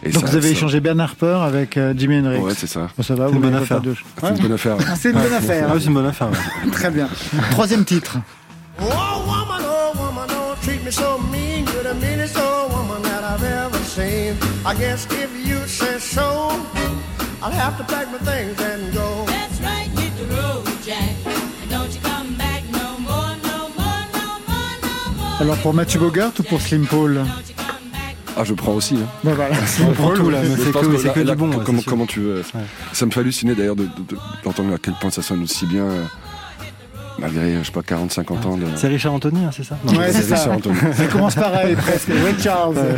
Et 0.03 0.11
Donc 0.11 0.23
ça- 0.25 0.29
vous 0.31 0.37
avez 0.37 0.49
ça- 0.49 0.53
échangé 0.53 0.81
Ben 0.81 0.99
Harper 1.01 1.39
avec 1.43 1.77
euh, 1.79 1.95
Jimi 1.97 2.19
Hendrix. 2.19 2.39
Ouais, 2.39 2.53
c'est 2.57 2.67
ça. 2.67 2.91
Bon, 2.97 3.03
ça 3.03 3.15
va, 3.15 3.29
C'est 3.29 3.35
une 3.35 3.41
bonne 3.41 3.55
affaire. 3.55 3.81
de- 3.81 3.95
C'est 4.21 4.29
une 4.31 4.37
bonne 4.43 4.53
affaire. 4.53 4.77
Ah, 4.81 4.97
C'est 4.97 5.11
une 5.11 5.19
bonne 5.19 5.33
affaire. 5.33 5.69
Ah, 5.71 5.75
c'est 5.79 5.87
une 5.87 5.95
bonne 5.95 6.07
affaire. 6.07 6.29
ouais. 6.31 6.71
Très 6.73 6.91
bien. 6.91 7.09
Troisième 7.53 7.85
titre. 7.85 8.19
Oh 8.81 8.85
woman, 8.85 9.63
oh 9.65 9.97
woman, 9.97 10.27
don't 10.29 10.61
treat 10.63 10.85
me 10.85 10.91
so 10.91 11.19
mean. 11.33 11.65
You're 11.73 11.85
the 11.85 11.95
meanest 12.01 12.37
old 12.37 12.73
woman 12.73 13.03
that 13.03 13.23
I've 13.25 13.45
ever 13.45 13.74
seen. 13.95 14.35
I 14.67 14.75
guess 14.75 15.07
if 15.11 15.31
you 15.47 15.59
say 15.67 15.99
so, 15.99 16.51
I'll 17.43 17.51
have 17.53 17.77
to 17.79 17.85
pack 17.85 18.07
my 18.11 18.19
things 18.19 18.59
and 18.61 18.93
go. 18.93 19.25
That's 19.27 19.61
right, 19.61 19.89
hit 19.99 20.13
the 20.19 20.27
road, 20.35 20.65
Jack. 20.85 21.15
And 21.63 21.71
don't 21.71 21.93
you 21.95 22.01
come 22.03 22.35
back 22.37 22.63
no 22.73 22.99
more, 23.09 23.35
no 23.49 23.59
more, 23.79 24.03
no 24.19 24.27
more, 24.49 24.75
no 24.83 25.13
more. 25.19 25.41
Alors 25.41 25.57
pour 25.59 25.75
Mathieu 25.75 26.01
Bogart 26.01 26.33
ou 26.39 26.43
pour 26.43 26.61
Slim 26.61 26.87
Paul 26.87 27.25
Ah, 28.37 28.43
je 28.43 28.53
prends 28.55 28.73
aussi. 28.73 28.97
Voilà, 29.23 29.55
Slim 29.67 29.89
On 29.91 29.93
prend 29.93 30.09
Paul, 30.09 30.17
tout 30.19 30.31
là, 30.31 30.43
Je 30.43 30.49
c'est 30.49 30.73
que, 30.73 31.21
du 31.31 31.37
bon. 31.37 31.51
comment, 31.87 32.07
tu 32.07 32.21
veux. 32.21 32.43
Ça 32.93 33.07
me 33.07 33.11
fait 33.13 33.21
halluciner 33.21 33.55
d'ailleurs 33.55 33.77
de- 33.77 33.85
de- 33.85 34.03
de- 34.15 34.19
d'entendre 34.43 34.75
à 34.75 34.79
quel 34.79 34.95
point 34.95 35.11
ça 35.11 35.23
sonne 35.23 35.43
aussi 35.45 35.67
bien, 35.67 35.85
euh, 35.85 36.05
malgré, 37.19 37.59
je 37.59 37.65
sais 37.65 37.73
pas, 37.73 37.83
40, 37.83 38.13
50 38.13 38.47
ans 38.47 38.57
de. 38.57 38.67
C'est 38.77 38.89
Richard 38.89 39.15
Anthony, 39.15 39.45
hein, 39.45 39.51
c'est 39.55 39.65
ça 39.65 39.77
Ouais, 39.87 40.13
c'est 40.13 40.23
ça. 40.23 40.37
Richard 40.37 40.53
Anthony. 40.55 40.77
Ça 40.95 41.07
commence 41.07 41.35
pareil 41.35 41.75
presque. 41.77 42.09
Ray 42.09 42.35
Charles. 42.41 42.77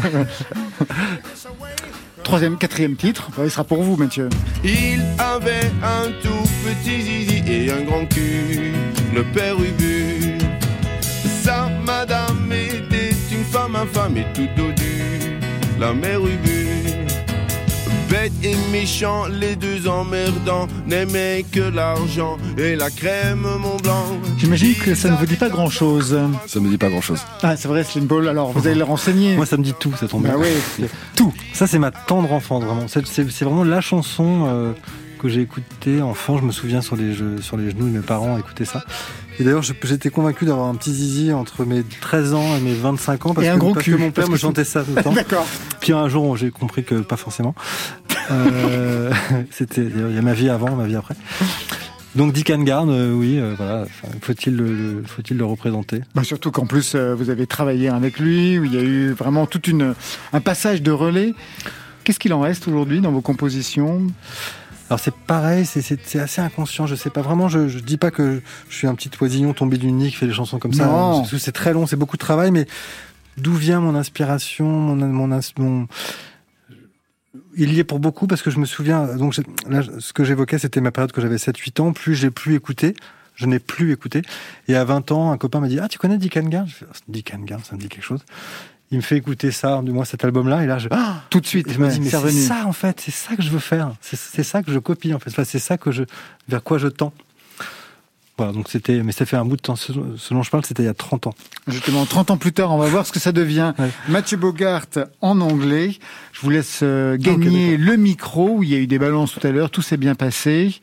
Troisième, 2.22 2.56
quatrième 2.58 2.96
titre. 2.96 3.28
Il 3.42 3.50
sera 3.50 3.62
pour 3.62 3.82
vous, 3.82 3.96
Mathieu. 3.96 4.28
Il 4.64 5.00
avait 5.18 5.70
un 5.82 6.10
tout 6.22 6.48
petit 6.64 7.00
zizi 7.02 7.42
et 7.46 7.70
un 7.70 7.82
grand 7.84 8.04
cul, 8.06 8.72
le 9.14 9.22
père 9.32 9.54
Ubu. 9.54 10.38
Sa 11.44 11.68
madame 11.84 12.50
était 12.50 13.14
une 13.30 13.44
femme 13.44 13.76
infâme 13.76 14.16
et 14.16 14.26
tout 14.34 14.48
dodue, 14.56 15.38
la 15.78 15.92
mère 15.92 16.18
Ubu. 16.20 16.75
Et 18.42 18.54
méchant, 18.72 19.26
les 19.26 19.56
deux 19.56 19.86
emmerdants, 19.88 20.66
n'aimaient 20.86 21.44
que 21.50 21.60
l'argent 21.60 22.36
et 22.58 22.74
la 22.74 22.90
crème 22.90 23.40
Mont 23.42 23.76
Blanc. 23.82 24.04
J'imagine 24.38 24.74
que 24.74 24.94
ça 24.94 25.10
ne 25.10 25.16
vous 25.16 25.26
dit 25.26 25.36
pas 25.36 25.48
grand-chose. 25.48 26.18
Ça 26.46 26.60
me 26.60 26.68
dit 26.68 26.78
pas 26.78 26.88
grand 26.88 27.00
chose. 27.00 27.20
Ah, 27.42 27.56
c'est 27.56 27.68
vrai, 27.68 27.84
Slim 27.84 28.06
Paul. 28.08 28.26
Alors, 28.28 28.50
vous 28.52 28.66
allez 28.66 28.76
le 28.78 28.84
renseigner. 28.84 29.36
Moi, 29.36 29.46
ça 29.46 29.56
me 29.56 29.62
dit 29.62 29.74
tout, 29.78 29.92
ça 29.98 30.08
tombe 30.08 30.22
Bah 30.24 30.30
bien. 30.36 30.38
oui, 30.78 30.86
tout. 31.14 31.32
Ça, 31.52 31.66
c'est 31.66 31.78
ma 31.78 31.90
tendre 31.90 32.32
enfance, 32.32 32.64
vraiment. 32.64 32.86
C'est 32.88 33.42
vraiment 33.44 33.64
la 33.64 33.80
chanson 33.80 34.46
euh, 34.48 34.72
que 35.20 35.28
j'ai 35.28 35.42
écoutée 35.42 36.02
enfant. 36.02 36.38
Je 36.38 36.42
me 36.44 36.52
souviens 36.52 36.80
sur 36.82 36.96
les, 36.96 37.12
jeux- 37.14 37.40
sur 37.40 37.56
les 37.56 37.70
genoux 37.70 37.86
de 37.88 37.92
mes 37.98 38.00
parents 38.00 38.36
écouter 38.38 38.64
ça. 38.64 38.82
Et 39.38 39.44
d'ailleurs, 39.44 39.62
j'étais 39.62 40.08
convaincu 40.08 40.46
d'avoir 40.46 40.66
un 40.68 40.74
petit 40.76 40.94
zizi 40.94 41.30
entre 41.30 41.66
mes 41.66 41.82
13 42.00 42.32
ans 42.32 42.56
et 42.56 42.60
mes 42.60 42.72
25 42.72 43.26
ans 43.26 43.34
parce, 43.34 43.46
Et 43.46 43.50
un 43.50 43.54
que, 43.56 43.58
gros 43.60 43.74
parce 43.74 43.84
cul, 43.84 43.92
que 43.92 43.96
mon 44.00 44.10
père 44.10 44.30
me 44.30 44.36
chantait 44.38 44.64
ça 44.64 44.82
tout 44.82 44.92
le 44.96 45.02
temps. 45.02 45.12
D'accord. 45.12 45.46
Puis 45.80 45.92
un 45.92 46.08
jour, 46.08 46.38
j'ai 46.38 46.50
compris 46.50 46.84
que 46.84 46.94
pas 46.94 47.18
forcément. 47.18 47.54
Euh, 48.30 49.12
C'était, 49.50 49.82
il 49.84 50.14
y 50.14 50.18
a 50.18 50.22
ma 50.22 50.34
vie 50.34 50.48
avant, 50.48 50.74
ma 50.76 50.86
vie 50.86 50.96
après. 50.96 51.14
Donc 52.14 52.32
Dick 52.32 52.50
Garn, 52.50 52.88
euh, 52.88 53.12
oui, 53.12 53.38
euh, 53.38 53.54
voilà. 53.56 53.84
Faut-il 54.22 54.56
le, 54.56 55.02
faut-il 55.06 55.36
le 55.36 55.44
représenter? 55.44 56.00
Bah, 56.14 56.24
surtout 56.24 56.50
qu'en 56.50 56.64
plus, 56.66 56.94
euh, 56.94 57.14
vous 57.14 57.28
avez 57.28 57.46
travaillé 57.46 57.88
avec 57.88 58.18
lui, 58.18 58.58
où 58.58 58.64
il 58.64 58.72
y 58.74 58.78
a 58.78 58.82
eu 58.82 59.10
vraiment 59.10 59.46
toute 59.46 59.68
une, 59.68 59.94
un 60.32 60.40
passage 60.40 60.80
de 60.82 60.90
relais. 60.90 61.34
Qu'est-ce 62.04 62.18
qu'il 62.18 62.32
en 62.32 62.40
reste 62.40 62.68
aujourd'hui 62.68 63.00
dans 63.00 63.12
vos 63.12 63.20
compositions? 63.20 64.06
Alors 64.88 65.00
c'est 65.00 65.12
pareil, 65.14 65.66
c'est- 65.66 66.16
assez 66.18 66.40
inconscient. 66.40 66.86
Je 66.86 66.94
sais 66.94 67.10
pas 67.10 67.20
vraiment. 67.20 67.48
Je, 67.48 67.66
je 67.68 67.80
dis 67.80 67.96
pas 67.96 68.10
que 68.12 68.40
je 68.70 68.74
suis 68.76 68.86
un 68.86 68.94
petit 68.94 69.10
oisillon 69.20 69.52
tombé 69.52 69.76
du 69.78 69.90
nid 69.90 70.10
qui 70.10 70.16
fait 70.16 70.26
des 70.28 70.32
chansons 70.32 70.58
comme 70.60 70.72
ça. 70.72 70.84
Que 71.28 71.38
C'est 71.38 71.52
très 71.52 71.72
long, 71.72 71.86
c'est 71.86 71.96
beaucoup 71.96 72.16
de 72.16 72.20
travail, 72.22 72.50
mais 72.52 72.66
d'où 73.36 73.52
vient 73.52 73.80
mon 73.80 73.94
inspiration, 73.96 74.66
mon, 74.66 74.94
mon, 74.96 75.40
mon- 75.58 75.88
il 77.56 77.72
y 77.72 77.78
est 77.80 77.84
pour 77.84 77.98
beaucoup 77.98 78.26
parce 78.26 78.42
que 78.42 78.50
je 78.50 78.58
me 78.58 78.66
souviens. 78.66 79.16
Donc 79.16 79.32
j'ai- 79.32 79.42
là, 79.68 79.80
ce 79.98 80.12
que 80.12 80.24
j'évoquais, 80.24 80.58
c'était 80.58 80.80
ma 80.80 80.90
période 80.92 81.12
que 81.12 81.20
j'avais 81.20 81.38
7-8 81.38 81.80
ans. 81.80 81.92
Plus 81.92 82.14
j'ai 82.14 82.30
plus 82.30 82.54
écouté. 82.54 82.94
Je 83.34 83.44
n'ai 83.46 83.58
plus 83.58 83.92
écouté. 83.92 84.22
Et 84.68 84.74
à 84.76 84.84
20 84.84 85.12
ans, 85.12 85.30
un 85.30 85.36
copain 85.36 85.60
m'a 85.60 85.68
dit 85.68 85.78
Ah, 85.78 85.88
tu 85.88 85.98
connais 85.98 86.16
Dick 86.18 86.34
Je 86.34 86.40
fais, 86.74 86.86
Ah, 86.90 86.96
Dick 87.08 87.34
Garn, 87.44 87.62
ça 87.62 87.74
me 87.76 87.80
dit 87.80 87.88
quelque 87.88 88.04
chose. 88.04 88.24
Il 88.90 88.98
me 88.98 89.02
fait 89.02 89.16
écouter 89.16 89.50
ça, 89.50 89.82
du 89.82 89.90
moins 89.90 90.04
cet 90.04 90.24
album-là, 90.24 90.62
et 90.62 90.66
là, 90.66 90.78
je, 90.78 90.88
Ah 90.92 91.16
Tout 91.28 91.40
de 91.40 91.46
suite, 91.46 91.70
je 91.72 91.78
me 91.80 91.88
dis, 91.90 92.00
mais 92.00 92.08
c'est 92.08 92.30
ça 92.30 92.66
en 92.66 92.72
fait, 92.72 93.00
c'est 93.00 93.10
ça 93.10 93.34
que 93.34 93.42
je 93.42 93.50
veux 93.50 93.58
faire, 93.58 93.92
c'est 94.00 94.16
c'est 94.16 94.44
ça 94.44 94.62
que 94.62 94.70
je 94.70 94.78
copie 94.78 95.12
en 95.12 95.18
fait, 95.18 95.30
Enfin, 95.30 95.42
c'est 95.42 95.58
ça 95.58 95.76
que 95.76 95.90
je, 95.90 96.04
vers 96.48 96.62
quoi 96.62 96.78
je 96.78 96.86
tends. 96.86 97.12
Voilà, 98.38 98.52
donc 98.52 98.68
c'était, 98.68 99.02
mais 99.02 99.12
ça 99.12 99.24
fait 99.24 99.36
un 99.36 99.46
bout 99.46 99.56
de 99.56 99.62
temps. 99.62 99.76
Ce, 99.76 99.92
ce 100.16 100.34
dont 100.34 100.42
je 100.42 100.50
parle, 100.50 100.64
c'était 100.64 100.82
il 100.82 100.86
y 100.86 100.90
a 100.90 100.94
30 100.94 101.28
ans. 101.28 101.34
Justement, 101.68 102.04
30 102.04 102.32
ans 102.32 102.36
plus 102.36 102.52
tard, 102.52 102.70
on 102.70 102.76
va 102.76 102.86
voir 102.86 103.06
ce 103.06 103.12
que 103.12 103.18
ça 103.18 103.32
devient. 103.32 103.72
Ouais. 103.78 103.88
Mathieu 104.08 104.36
Bogart 104.36 104.86
en 105.22 105.40
anglais. 105.40 105.92
Je 106.32 106.40
vous 106.42 106.50
laisse 106.50 106.80
euh, 106.82 107.16
gagner 107.16 107.78
le 107.78 107.96
micro. 107.96 108.62
Il 108.62 108.68
y 108.68 108.74
a 108.74 108.78
eu 108.78 108.86
des 108.86 108.98
balances 108.98 109.32
tout 109.32 109.46
à 109.46 109.50
l'heure. 109.50 109.70
Tout 109.70 109.80
s'est 109.80 109.96
bien 109.96 110.14
passé. 110.14 110.78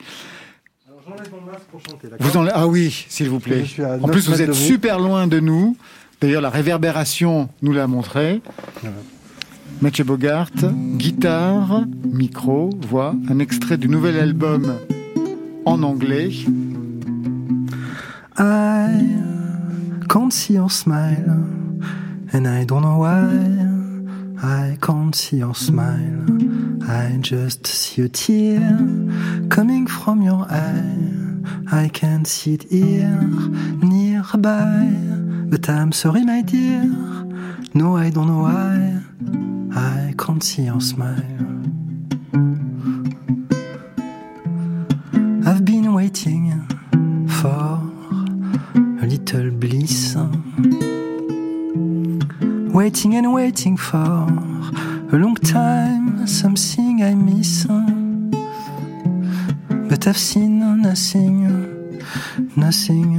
Alors 0.87 1.01
j'enlève 1.07 1.31
mon 1.31 1.51
masque 1.51 1.65
pour 1.69 1.79
chanter, 1.79 2.07
Vous. 2.19 2.47
Ah 2.53 2.67
oui, 2.67 3.05
s'il 3.07 3.29
vous 3.29 3.39
plaît. 3.39 3.65
En 3.79 4.07
9 4.07 4.11
plus, 4.11 4.29
vous 4.29 4.41
êtes 4.41 4.49
vous. 4.49 4.55
super 4.55 4.97
loin 4.97 5.27
de 5.27 5.39
nous. 5.39 5.77
D'ailleurs, 6.21 6.41
la 6.41 6.49
réverbération 6.49 7.49
nous 7.61 7.71
l'a 7.71 7.85
montré. 7.85 8.41
Voilà. 8.81 8.95
Mathieu 9.81 10.05
Bogart, 10.05 10.49
guitare, 10.95 11.83
micro, 12.05 12.69
voix, 12.87 13.13
un 13.29 13.39
extrait 13.39 13.77
du 13.77 13.89
nouvel 13.89 14.17
album 14.17 14.75
en 15.65 15.83
anglais. 15.83 16.29
I 18.37 20.05
can't 20.09 20.33
see 20.33 20.53
your 20.55 20.69
smile, 20.69 21.45
and 22.33 22.47
I 22.47 22.63
don't 22.63 22.81
know 22.81 22.97
why. 22.97 23.83
I 24.41 24.77
can't 24.81 25.15
see 25.15 25.37
your 25.37 25.53
smile. 25.53 26.25
I 26.89 27.17
just 27.21 27.67
see 27.67 28.01
a 28.01 28.09
tear 28.09 28.77
coming 29.49 29.85
from 29.87 30.21
your 30.21 30.45
eye. 30.49 31.13
I 31.71 31.89
can't 31.89 32.27
see 32.27 32.55
it 32.55 32.63
here, 32.71 33.21
nearby. 33.83 34.89
But 35.49 35.69
I'm 35.69 35.91
sorry, 35.91 36.25
my 36.25 36.41
dear. 36.41 36.83
No, 37.73 37.95
I 37.97 38.09
don't 38.09 38.27
know 38.27 38.41
why. 38.41 38.99
I 39.75 40.13
can't 40.17 40.43
see 40.43 40.63
your 40.63 40.81
smile. 40.81 41.72
Waiting 52.83 53.15
and 53.15 53.33
waiting 53.33 53.77
for 53.77 53.95
a 53.95 55.15
long 55.15 55.35
time, 55.35 56.27
something 56.27 57.01
I 57.01 57.15
miss. 57.15 57.65
But 59.87 60.05
I've 60.05 60.17
seen 60.17 60.59
nothing, 60.81 62.03
nothing 62.57 63.15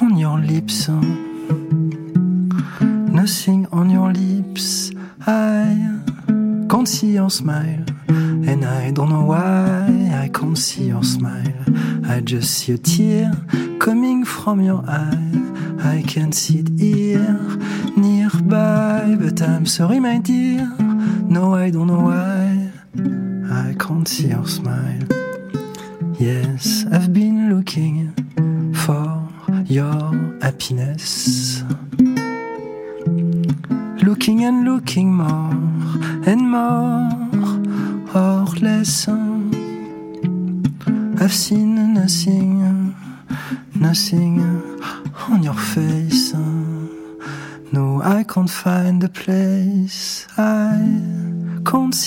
on 0.00 0.16
your 0.16 0.38
lips. 0.38 0.88
Nothing 3.18 3.66
on 3.70 3.90
your 3.90 4.14
lips. 4.14 4.92
I 5.26 5.76
can't 6.70 6.88
see 6.88 7.12
your 7.12 7.28
smile. 7.28 7.84
And 8.08 8.64
I 8.64 8.92
don't 8.92 9.10
know 9.10 9.26
why 9.26 10.22
I 10.24 10.30
can't 10.32 10.56
see 10.56 10.84
your 10.84 11.04
smile. 11.04 11.64
I 12.06 12.20
just 12.20 12.54
see 12.54 12.72
a 12.72 12.78
tear 12.78 13.30
coming 13.78 14.24
from 14.24 14.62
your 14.62 14.82
eye. 14.88 15.26
I 15.82 16.02
can't 16.06 16.34
see 16.34 16.60
it 16.60 16.79
I'm 19.60 19.66
sorry, 19.66 20.00
my 20.00 20.16
dear. 20.16 20.64
No, 21.28 21.54
I 21.54 21.68
don't 21.68 21.86
know 21.86 22.00
why. 22.00 22.72
I 23.52 23.74
can't 23.78 24.08
see 24.08 24.28
your 24.28 24.46
smile. 24.46 25.09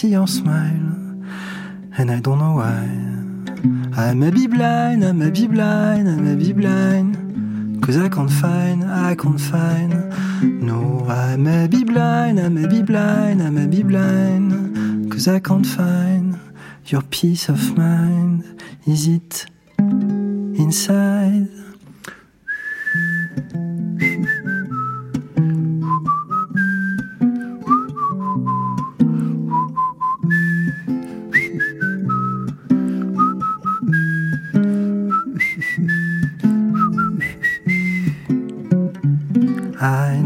See 0.04 0.10
your 0.10 0.28
smile, 0.28 0.92
and 1.98 2.12
I 2.12 2.20
don't 2.20 2.40
know 2.40 2.56
why. 2.62 2.84
I 3.96 4.14
may 4.14 4.32
be 4.32 4.48
blind, 4.48 5.06
I 5.06 5.14
may 5.14 5.32
be 5.32 5.48
blind, 5.48 6.10
I 6.10 6.18
may 6.18 6.36
be 6.36 6.52
blind. 6.52 7.12
Cause 7.82 7.96
I 7.96 8.10
can't 8.10 8.30
find, 8.30 8.84
I 8.84 9.16
can't 9.16 9.40
find. 9.40 9.94
No, 10.70 11.06
I 11.08 11.38
may 11.38 11.68
be 11.68 11.86
blind, 11.86 12.42
I 12.42 12.50
may 12.50 12.68
be 12.68 12.82
blind, 12.82 13.42
I 13.42 13.50
may 13.50 13.68
be 13.68 13.82
blind. 13.82 15.10
Cause 15.10 15.30
I 15.30 15.40
can't 15.40 15.66
find 15.66 16.38
your 16.88 17.04
peace 17.04 17.48
of 17.48 17.62
mind. 17.78 18.62
Is 18.86 19.08
it 19.08 19.46
inside? 20.64 21.48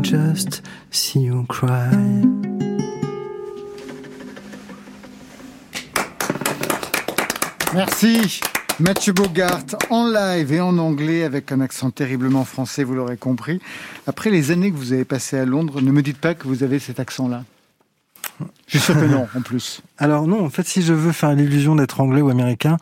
Just 0.07 0.61
see 0.89 1.19
you 1.19 1.43
cry. 1.49 1.89
Merci. 7.73 8.39
Mathieu 8.79 9.11
Bogart 9.11 9.65
en 9.89 10.07
live 10.07 10.53
et 10.53 10.61
en 10.61 10.77
anglais 10.77 11.23
avec 11.23 11.51
un 11.51 11.59
accent 11.61 11.89
terriblement 11.89 12.45
français, 12.45 12.83
vous 12.83 12.93
l'aurez 12.93 13.17
compris. 13.17 13.59
Après 14.05 14.29
les 14.29 14.51
années 14.51 14.71
que 14.71 14.77
vous 14.77 14.93
avez 14.93 15.03
passées 15.03 15.37
à 15.37 15.45
Londres, 15.45 15.81
ne 15.81 15.91
me 15.91 16.01
dites 16.01 16.19
pas 16.19 16.35
que 16.35 16.47
vous 16.47 16.63
avez 16.63 16.79
cet 16.79 16.99
accent-là. 16.99 17.43
Je 18.67 18.77
suis 18.77 18.79
sûr 18.79 18.93
que 18.93 19.05
non, 19.05 19.27
en 19.35 19.41
plus. 19.41 19.81
Alors 19.97 20.27
non, 20.27 20.45
en 20.45 20.49
fait, 20.49 20.67
si 20.67 20.83
je 20.83 20.93
veux 20.93 21.11
faire 21.11 21.33
l'illusion 21.33 21.75
d'être 21.75 21.99
anglais 21.99 22.21
ou 22.21 22.29
américain, 22.29 22.77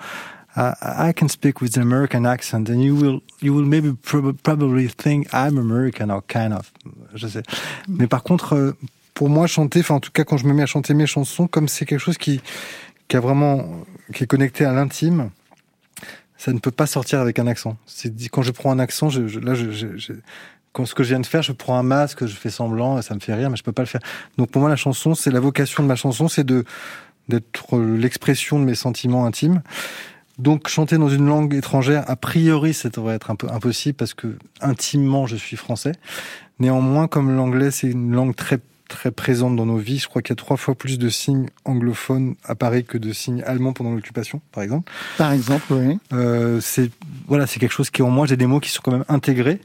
uh, 0.58 0.74
I 0.82 1.14
can 1.14 1.28
speak 1.28 1.62
with 1.62 1.76
an 1.78 1.82
American 1.84 2.26
accent, 2.26 2.70
and 2.70 2.82
you 2.82 2.96
will 2.96 3.22
you 3.42 3.54
will 3.54 3.66
maybe 3.66 3.94
prob- 3.94 4.38
probably 4.42 4.88
think 4.88 5.28
I'm 5.34 5.58
American 5.58 6.10
or 6.12 6.22
kind 6.28 6.54
of. 6.54 6.72
Je 7.14 7.28
sais. 7.28 7.44
Mais 7.88 8.08
par 8.08 8.24
contre, 8.24 8.56
euh, 8.56 8.72
pour 9.14 9.30
moi, 9.30 9.48
chanter, 9.48 9.80
enfin 9.82 9.96
en 9.96 10.00
tout 10.00 10.12
cas 10.12 10.24
quand 10.24 10.38
je 10.38 10.46
me 10.46 10.54
mets 10.54 10.64
à 10.64 10.68
chanter 10.68 10.94
mes 10.94 11.08
chansons, 11.08 11.48
comme 11.48 11.68
c'est 11.68 11.86
quelque 11.86 12.00
chose 12.00 12.18
qui 12.18 12.42
qui 13.08 13.18
a 13.18 13.20
vraiment 13.20 13.66
qui 14.14 14.24
est 14.24 14.28
connecté 14.28 14.66
à 14.66 14.74
l'intime, 14.74 15.30
ça 16.38 16.52
ne 16.54 16.60
peut 16.60 16.72
pas 16.72 16.86
sortir 16.88 17.20
avec 17.20 17.40
un 17.40 17.48
accent. 17.48 17.78
C'est 17.86 18.14
quand 18.30 18.42
je 18.42 18.52
prends 18.52 18.72
un 18.72 18.80
accent, 18.80 19.10
je, 19.10 19.28
je- 19.28 19.40
là, 19.40 19.56
je, 19.56 19.72
je- 19.72 19.98
je- 19.98 20.14
quand 20.74 20.86
ce 20.86 20.94
que 20.94 21.04
je 21.04 21.10
viens 21.10 21.22
de 21.22 21.26
faire, 21.26 21.42
je 21.42 21.54
prends 21.54 21.78
un 21.80 21.84
masque, 21.84 22.26
je 22.26 22.36
fais 22.36 22.50
semblant, 22.50 23.02
ça 23.02 23.16
me 23.16 23.20
fait 23.22 23.34
rire, 23.34 23.50
mais 23.50 23.56
je 23.56 23.64
peux 23.64 23.72
pas 23.72 23.82
le 23.84 23.88
faire. 23.88 24.02
Donc 24.38 24.52
pour 24.52 24.60
moi, 24.60 24.70
la 24.70 24.76
chanson, 24.76 25.16
c'est 25.16 25.32
la 25.32 25.40
vocation 25.40 25.82
de 25.84 25.88
ma 25.88 25.96
chanson, 25.96 26.28
c'est 26.28 26.44
de 26.44 26.66
d'être 27.30 27.80
l'expression 27.80 28.60
de 28.60 28.66
mes 28.66 28.76
sentiments 28.76 29.26
intimes. 29.26 29.62
Donc 30.38 30.68
chanter 30.68 30.98
dans 30.98 31.10
une 31.10 31.28
langue 31.28 31.54
étrangère, 31.54 32.04
a 32.08 32.16
priori, 32.16 32.74
ça 32.74 32.90
devrait 32.90 33.16
être 33.16 33.32
un 33.32 33.36
peu 33.36 33.48
impossible 33.50 33.96
parce 33.96 34.14
que 34.14 34.38
intimement, 34.62 35.28
je 35.28 35.36
suis 35.36 35.56
français. 35.58 35.94
Néanmoins, 36.60 37.08
comme 37.08 37.36
l'anglais, 37.36 37.72
c'est 37.72 37.88
une 37.88 38.12
langue 38.12 38.36
très 38.36 38.60
très 38.88 39.12
présente 39.12 39.56
dans 39.56 39.66
nos 39.66 39.78
vies. 39.78 39.98
Je 39.98 40.08
crois 40.08 40.22
qu'il 40.22 40.32
y 40.32 40.34
a 40.34 40.36
trois 40.36 40.58
fois 40.58 40.76
plus 40.76 41.00
de 41.00 41.10
signes 41.10 41.48
anglophones 41.64 42.36
à 42.44 42.56
Paris 42.56 42.84
que 42.84 42.98
de 42.98 43.12
signes 43.14 43.44
allemands 43.44 43.74
pendant 43.74 43.92
l'occupation, 43.92 44.42
par 44.52 44.64
exemple. 44.64 44.92
Par 45.18 45.32
exemple, 45.32 45.66
oui. 45.72 45.98
Euh, 46.14 46.60
c'est 46.62 46.92
voilà, 47.28 47.48
c'est 47.48 47.60
quelque 47.60 47.74
chose 47.74 47.90
qui 47.90 48.02
en 48.02 48.10
moi, 48.10 48.28
j'ai 48.28 48.38
des 48.38 48.46
mots 48.46 48.60
qui 48.60 48.70
sont 48.70 48.82
quand 48.84 48.92
même 48.92 49.06
intégrés, 49.08 49.60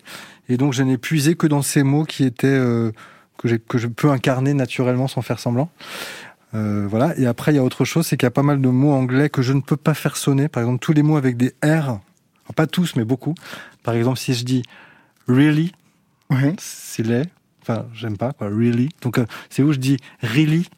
et 0.49 0.57
donc 0.57 0.73
je 0.73 0.83
n'ai 0.83 0.99
puisé 0.99 1.35
que 1.35 1.47
dans 1.47 1.63
ces 1.63 1.83
mots 1.83 2.05
qui 2.05 2.25
étaient 2.25 2.47
euh, 2.47 2.93
que, 3.39 3.49
que 3.49 3.79
je 3.79 3.87
peux 3.87 4.11
incarner 4.11 4.55
naturellement 4.55 5.09
sans 5.09 5.23
faire 5.23 5.39
semblant. 5.39 5.71
Euh, 6.55 6.87
voilà. 6.89 7.17
Et 7.19 7.27
après, 7.27 7.53
il 7.53 7.57
y 7.57 7.59
a 7.59 7.63
autre 7.65 7.85
chose, 7.85 8.07
c'est 8.07 8.17
qu'il 8.17 8.27
y 8.27 8.29
a 8.29 8.31
pas 8.33 8.43
mal 8.43 8.61
de 8.61 8.69
mots 8.69 8.93
anglais 8.93 9.29
que 9.31 9.43
je 9.43 9.53
ne 9.53 9.61
peux 9.61 9.77
pas 9.77 9.95
faire 9.95 10.17
sonner. 10.17 10.49
Par 10.49 10.63
exemple, 10.63 10.81
tous 10.81 10.93
les 10.93 11.03
mots 11.03 11.17
avec 11.17 11.37
des 11.37 11.55
R, 11.65 11.69
alors, 11.69 12.01
pas 12.57 12.67
tous, 12.67 12.97
mais 12.97 13.05
beaucoup. 13.05 13.35
Par 13.85 13.95
exemple, 13.95 14.19
si 14.19 14.35
je 14.35 14.45
dis 14.45 14.63
really, 15.29 15.73
Ouais. 16.31 16.55
c'est 16.59 17.05
laid. 17.07 17.29
Enfin, 17.63 17.87
j'aime 17.95 18.17
pas, 18.17 18.33
quoi. 18.33 18.49
Really. 18.49 18.89
Donc, 19.03 19.19
euh, 19.19 19.27
c'est 19.51 19.63
où 19.63 19.73
je 19.73 19.79
dis 19.79 19.97
really. 20.23 20.69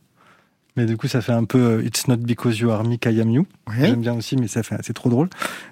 Mais 0.76 0.86
du 0.86 0.96
coup, 0.96 1.06
ça 1.08 1.20
fait 1.20 1.32
un 1.32 1.44
peu 1.44 1.58
euh, 1.58 1.84
It's 1.84 2.08
not 2.08 2.16
because 2.16 2.58
you 2.58 2.70
are 2.70 2.82
me, 2.84 2.96
I 3.04 3.20
am 3.20 3.30
you. 3.30 3.46
Ouais. 3.68 3.74
J'aime 3.88 4.00
bien 4.00 4.14
aussi, 4.14 4.36
mais 4.36 4.48
ça 4.48 4.62
fait, 4.62 4.76
c'est 4.82 4.94
trop 4.94 5.08
drôle. 5.10 5.28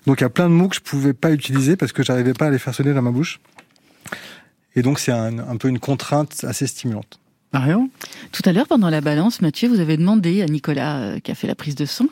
Donc, 0.06 0.20
il 0.20 0.24
y 0.24 0.26
a 0.26 0.30
plein 0.30 0.48
de 0.48 0.54
mots 0.54 0.68
que 0.68 0.76
je 0.76 0.80
pouvais 0.80 1.12
pas 1.14 1.30
utiliser 1.32 1.76
parce 1.76 1.92
que 1.92 2.02
j'arrivais 2.02 2.34
pas 2.34 2.46
à 2.46 2.50
les 2.50 2.58
faire 2.58 2.74
sonner 2.74 2.92
dans 2.94 3.02
ma 3.02 3.10
bouche. 3.10 3.40
Et 4.76 4.82
donc, 4.82 4.98
c'est 4.98 5.12
un, 5.12 5.38
un 5.38 5.56
peu 5.56 5.68
une 5.68 5.78
contrainte 5.78 6.44
assez 6.44 6.66
stimulante. 6.66 7.18
Marion 7.52 7.90
Tout 8.30 8.42
à 8.44 8.52
l'heure, 8.52 8.68
pendant 8.68 8.90
la 8.90 9.00
balance, 9.00 9.40
Mathieu, 9.40 9.68
vous 9.68 9.80
avez 9.80 9.96
demandé 9.96 10.40
à 10.42 10.46
Nicolas, 10.46 10.98
euh, 10.98 11.18
qui 11.18 11.32
a 11.32 11.34
fait 11.34 11.48
la 11.48 11.56
prise 11.56 11.74
de 11.74 11.84
son, 11.84 12.06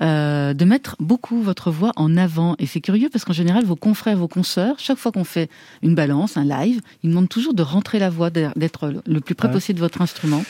euh, 0.00 0.54
de 0.54 0.64
mettre 0.64 0.94
beaucoup 1.00 1.42
votre 1.42 1.72
voix 1.72 1.90
en 1.96 2.16
avant. 2.16 2.54
Et 2.60 2.66
c'est 2.66 2.80
curieux 2.80 3.08
parce 3.10 3.24
qu'en 3.24 3.32
général, 3.32 3.64
vos 3.64 3.74
confrères, 3.74 4.16
vos 4.16 4.28
consoeurs, 4.28 4.76
chaque 4.78 4.98
fois 4.98 5.10
qu'on 5.10 5.24
fait 5.24 5.50
une 5.82 5.96
balance, 5.96 6.36
un 6.36 6.44
live, 6.44 6.80
ils 7.02 7.10
demandent 7.10 7.28
toujours 7.28 7.54
de 7.54 7.62
rentrer 7.62 7.98
la 7.98 8.08
voix, 8.08 8.30
d'être 8.30 8.92
le 9.04 9.20
plus 9.20 9.34
près 9.34 9.48
Ouais. 9.48 9.54
possible 9.54 9.78
de 9.78 9.84
votre 9.84 10.00
instrument. 10.00 10.44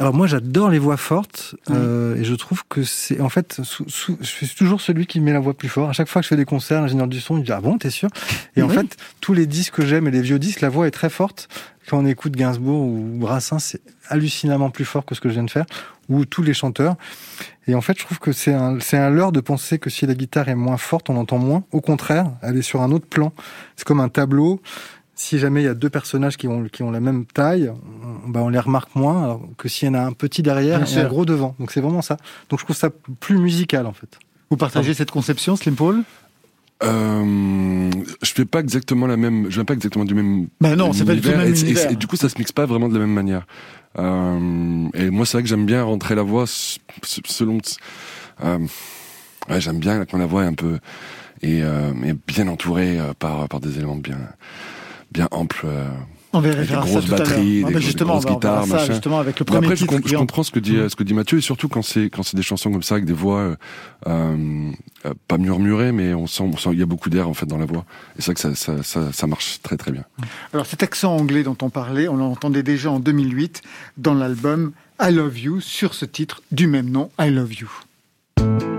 Alors 0.00 0.14
moi 0.14 0.26
j'adore 0.26 0.70
les 0.70 0.78
voix 0.78 0.96
fortes 0.96 1.54
euh, 1.70 2.16
et 2.16 2.24
je 2.24 2.34
trouve 2.34 2.62
que 2.68 2.82
c'est 2.82 3.20
en 3.20 3.28
fait 3.28 3.60
sou- 3.62 3.84
sou- 3.86 4.16
je 4.20 4.26
suis 4.26 4.48
toujours 4.48 4.80
celui 4.80 5.06
qui 5.06 5.20
met 5.20 5.32
la 5.32 5.40
voix 5.40 5.52
plus 5.52 5.68
fort. 5.68 5.90
À 5.90 5.92
chaque 5.92 6.08
fois 6.08 6.22
que 6.22 6.24
je 6.24 6.30
fais 6.30 6.36
des 6.36 6.46
concerts, 6.46 6.80
l'ingénieur 6.80 7.06
du 7.06 7.20
son 7.20 7.36
il 7.36 7.44
dit 7.44 7.52
ah 7.52 7.60
bon 7.60 7.76
t'es 7.76 7.90
sûr? 7.90 8.08
Et 8.56 8.62
en 8.62 8.68
fait 8.70 8.96
tous 9.20 9.34
les 9.34 9.46
disques 9.46 9.74
que 9.74 9.84
j'aime 9.84 10.08
et 10.08 10.10
les 10.10 10.22
vieux 10.22 10.38
disques, 10.38 10.62
la 10.62 10.70
voix 10.70 10.86
est 10.88 10.90
très 10.90 11.10
forte. 11.10 11.48
Quand 11.88 11.98
on 11.98 12.06
écoute 12.06 12.32
Gainsbourg 12.34 12.80
ou 12.82 13.18
Brassens, 13.18 13.58
c'est 13.58 13.82
hallucinamment 14.08 14.70
plus 14.70 14.84
fort 14.86 15.04
que 15.04 15.14
ce 15.14 15.20
que 15.20 15.28
je 15.28 15.34
viens 15.34 15.44
de 15.44 15.50
faire 15.50 15.66
ou 16.08 16.24
tous 16.24 16.42
les 16.42 16.54
chanteurs. 16.54 16.96
Et 17.66 17.74
en 17.74 17.82
fait 17.82 17.98
je 17.98 18.04
trouve 18.06 18.18
que 18.20 18.32
c'est 18.32 18.54
un 18.54 18.80
c'est 18.80 18.96
un 18.96 19.10
leurre 19.10 19.32
de 19.32 19.40
penser 19.40 19.78
que 19.78 19.90
si 19.90 20.06
la 20.06 20.14
guitare 20.14 20.48
est 20.48 20.54
moins 20.54 20.78
forte 20.78 21.10
on 21.10 21.16
entend 21.16 21.38
moins. 21.38 21.64
Au 21.72 21.82
contraire, 21.82 22.30
elle 22.40 22.56
est 22.56 22.62
sur 22.62 22.80
un 22.80 22.90
autre 22.90 23.06
plan. 23.06 23.34
C'est 23.76 23.84
comme 23.86 24.00
un 24.00 24.08
tableau. 24.08 24.62
Si 25.22 25.38
jamais 25.38 25.60
il 25.60 25.64
y 25.66 25.68
a 25.68 25.74
deux 25.74 25.90
personnages 25.90 26.38
qui 26.38 26.48
ont, 26.48 26.64
qui 26.64 26.82
ont 26.82 26.90
la 26.90 26.98
même 26.98 27.26
taille, 27.26 27.70
on, 28.24 28.30
bah 28.30 28.40
on 28.42 28.48
les 28.48 28.58
remarque 28.58 28.94
moins 28.96 29.22
alors 29.22 29.42
que 29.58 29.68
s'il 29.68 29.86
y 29.86 29.90
en 29.90 29.94
a 29.94 30.00
un 30.00 30.12
petit 30.12 30.40
derrière 30.42 30.78
Bien 30.78 30.86
et 30.86 30.90
un 30.98 31.00
sûr. 31.02 31.08
gros 31.10 31.26
devant. 31.26 31.54
Donc 31.60 31.72
c'est 31.72 31.82
vraiment 31.82 32.00
ça. 32.00 32.16
Donc 32.48 32.58
je 32.58 32.64
trouve 32.64 32.74
ça 32.74 32.88
plus 33.20 33.36
musical 33.36 33.84
en 33.86 33.92
fait. 33.92 34.18
Vous 34.50 34.56
partagez 34.56 34.94
cette 34.94 35.10
conception, 35.10 35.56
Slim 35.56 35.74
Paul? 35.76 36.04
Euh, 36.82 37.90
je 38.22 38.32
fais 38.32 38.46
pas 38.46 38.60
exactement 38.60 39.06
la 39.06 39.18
même, 39.18 39.50
je 39.50 39.56
viens 39.56 39.66
pas 39.66 39.74
exactement 39.74 40.06
du 40.06 40.14
même. 40.14 40.48
Bah 40.58 40.74
non, 40.74 40.94
c'est 40.94 41.04
pas 41.04 41.14
du 41.14 41.20
tout 41.20 41.28
le 41.28 41.36
même 41.36 41.52
et- 41.54 41.58
et- 41.58 41.62
univers. 41.64 41.90
Et, 41.90 41.96
du 41.96 42.06
coup, 42.06 42.16
ça 42.16 42.30
se 42.30 42.38
mixe 42.38 42.52
pas 42.52 42.64
vraiment 42.64 42.88
de 42.88 42.94
la 42.94 43.00
même 43.00 43.12
manière. 43.12 43.46
Euh, 43.98 44.88
et 44.94 45.10
moi, 45.10 45.26
c'est 45.26 45.36
vrai 45.36 45.42
que 45.42 45.50
j'aime 45.50 45.66
bien 45.66 45.82
rentrer 45.84 46.14
la 46.14 46.22
voix 46.22 46.46
selon. 46.46 47.58
Euh, 48.42 48.58
ouais, 49.50 49.60
j'aime 49.60 49.80
bien 49.80 50.02
quand 50.06 50.16
la 50.16 50.24
voix 50.24 50.44
est 50.44 50.48
un 50.48 50.54
peu 50.54 50.78
et, 51.42 51.62
euh, 51.62 51.92
et 52.06 52.14
bien 52.26 52.48
entourée 52.48 52.98
par 53.18 53.46
par 53.50 53.60
des 53.60 53.76
éléments 53.76 53.96
bien 53.96 54.16
bien 55.12 55.28
amples. 55.30 55.62
euh, 55.64 55.88
On 56.32 56.40
verra 56.40 56.62
des 56.62 56.66
ça 56.68 56.76
grosses 56.76 57.08
l'heure. 57.08 57.18
batteries, 57.18 57.64
des, 57.64 57.72
grosses 58.04 58.24
guitares, 58.26 58.64
ça 58.66 58.74
machin. 58.74 58.86
justement 58.92 59.18
avec 59.18 59.38
le 59.40 59.44
premier 59.44 59.58
après, 59.66 59.76
je, 59.76 59.84
titre. 59.84 60.00
je 60.06 60.14
en- 60.16 60.20
comprends 60.20 60.42
ce 60.44 60.50
que 60.52 60.60
dit 60.60 60.74
Mm. 60.74 60.80
euh, 60.80 60.88
ce 60.88 60.94
que 60.96 61.02
dit 61.02 61.12
Mathieu 61.14 61.38
et 61.38 61.40
surtout 61.40 61.68
quand 61.68 61.82
c'est 61.82 62.04
quand 62.10 62.22
c'est 62.22 62.36
des 62.36 62.42
chansons 62.42 62.70
comme 62.70 62.82
ça 62.84 62.94
avec 62.94 63.04
des 63.04 63.12
voix 63.12 63.56
euh, 64.06 64.70
pas 65.26 65.38
murmurées, 65.38 65.90
mais 65.92 66.14
on 66.14 66.26
sent 66.28 66.44
on 66.44 66.56
sent 66.56 66.70
il 66.72 66.78
y 66.78 66.82
a 66.82 66.86
beaucoup 66.86 67.10
d'air 67.10 67.28
en 67.28 67.34
fait 67.34 67.46
dans 67.46 67.58
la 67.58 67.66
voix. 67.66 67.84
Et 68.16 68.22
c'est 68.22 68.26
vrai 68.26 68.34
que 68.34 68.40
ça, 68.40 68.54
ça 68.54 68.82
ça 68.84 69.12
ça 69.12 69.26
marche 69.26 69.58
très 69.62 69.76
très 69.76 69.90
bien. 69.90 70.04
Alors 70.54 70.66
cet 70.66 70.82
accent 70.84 71.16
anglais 71.16 71.42
dont 71.42 71.56
on 71.62 71.70
parlait, 71.70 72.06
on 72.08 72.16
l'entendait 72.16 72.62
déjà 72.62 72.90
en 72.92 73.00
2008 73.00 73.62
dans 73.98 74.14
l'album 74.14 74.70
I 75.02 75.10
Love 75.12 75.38
You 75.38 75.60
sur 75.60 75.94
ce 75.94 76.04
titre 76.04 76.42
du 76.52 76.66
même 76.68 76.90
nom, 76.90 77.10
I 77.18 77.30
Love 77.30 77.52
You. 77.54 78.69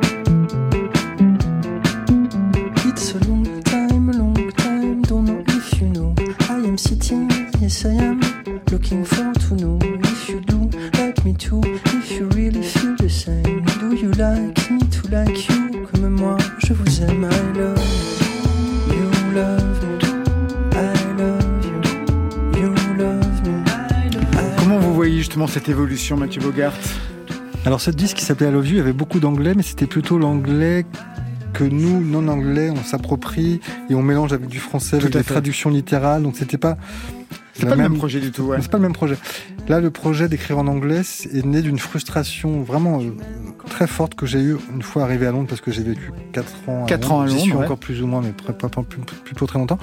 Looking 8.91 9.05
for 9.05 9.33
to 9.39 9.55
know 9.55 9.79
if 9.81 10.29
you 10.29 10.41
do 10.41 10.69
like 10.99 11.23
me 11.23 11.33
too, 11.33 11.61
if 11.63 12.11
you 12.11 12.27
really 12.29 12.61
feel 12.61 12.95
the 12.97 13.09
same. 13.09 13.63
Do 13.79 13.95
you 13.95 14.11
like 14.11 14.69
me 14.69 14.79
to 14.79 15.07
like 15.09 15.49
you, 15.49 15.87
comme 15.87 16.09
moi 16.09 16.37
je 16.59 16.73
vous 16.73 17.01
aime, 17.01 17.23
I 17.25 17.57
love 17.57 17.79
you, 18.87 18.95
you 18.97 19.33
love 19.33 19.83
me, 19.83 19.97
I 20.73 21.13
love 21.17 21.65
you, 21.65 22.59
you 22.59 22.73
love 22.97 23.47
me, 23.47 23.63
I 23.69 24.09
love 24.13 24.55
Comment 24.57 24.79
vous 24.79 24.93
voyez 24.93 25.17
justement 25.19 25.47
cette 25.47 25.69
évolution, 25.69 26.17
Mathieu 26.17 26.41
Bogart? 26.41 26.73
Alors, 27.65 27.79
ce 27.79 27.91
disque 27.91 28.17
qui 28.17 28.25
s'appelait 28.25 28.49
I 28.49 28.51
Love 28.51 28.67
You, 28.67 28.79
avait 28.79 28.91
beaucoup 28.91 29.19
d'anglais, 29.19 29.53
mais 29.55 29.63
c'était 29.63 29.85
plutôt 29.85 30.17
l'anglais 30.17 30.85
que 31.53 31.63
nous, 31.63 32.01
non-anglais, 32.01 32.71
on 32.71 32.83
s'approprie 32.83 33.61
et 33.89 33.95
on 33.95 34.01
mélange 34.01 34.33
avec 34.33 34.47
du 34.47 34.57
français, 34.57 34.97
Tout 34.97 35.03
avec 35.03 35.13
des 35.13 35.19
fait. 35.23 35.33
traductions 35.33 35.69
littérales. 35.69 36.23
Donc, 36.23 36.35
c'était 36.37 36.57
pas. 36.57 36.77
C'est 37.53 37.65
pas 37.67 37.75
le 37.75 37.81
même 37.81 37.97
projet 37.97 38.19
du 38.19 38.31
tout, 38.31 38.43
ouais. 38.43 38.57
C'est 38.61 38.71
pas 38.71 38.77
le 38.77 38.83
même 38.83 38.93
projet. 38.93 39.17
Là, 39.67 39.79
le 39.79 39.91
projet 39.91 40.27
d'écrire 40.29 40.57
en 40.57 40.67
anglais 40.67 41.01
est 41.33 41.45
né 41.45 41.61
d'une 41.61 41.79
frustration 41.79 42.63
vraiment 42.63 42.99
euh, 43.01 43.11
très 43.69 43.87
forte 43.87 44.15
que 44.15 44.25
j'ai 44.25 44.39
eue 44.41 44.57
une 44.73 44.81
fois 44.81 45.03
arrivé 45.03 45.27
à 45.27 45.31
Londres 45.31 45.47
parce 45.49 45.61
que 45.61 45.71
j'ai 45.71 45.83
vécu 45.83 46.11
4 46.33 46.69
ans 46.69 46.83
à 46.85 46.87
Quatre 46.87 47.09
Londres. 47.09 47.15
ans 47.15 47.21
à 47.21 47.27
J'y 47.27 47.33
Londres, 47.33 47.43
suis 47.45 47.53
ouais. 47.53 47.65
encore 47.65 47.77
plus 47.77 48.01
ou 48.01 48.07
moins, 48.07 48.21
mais 48.21 48.31
pas, 48.31 48.53
pas- 48.53 48.69
plus, 48.83 48.99
plus 49.01 49.35
pour 49.35 49.47
très 49.47 49.59
longtemps. 49.59 49.77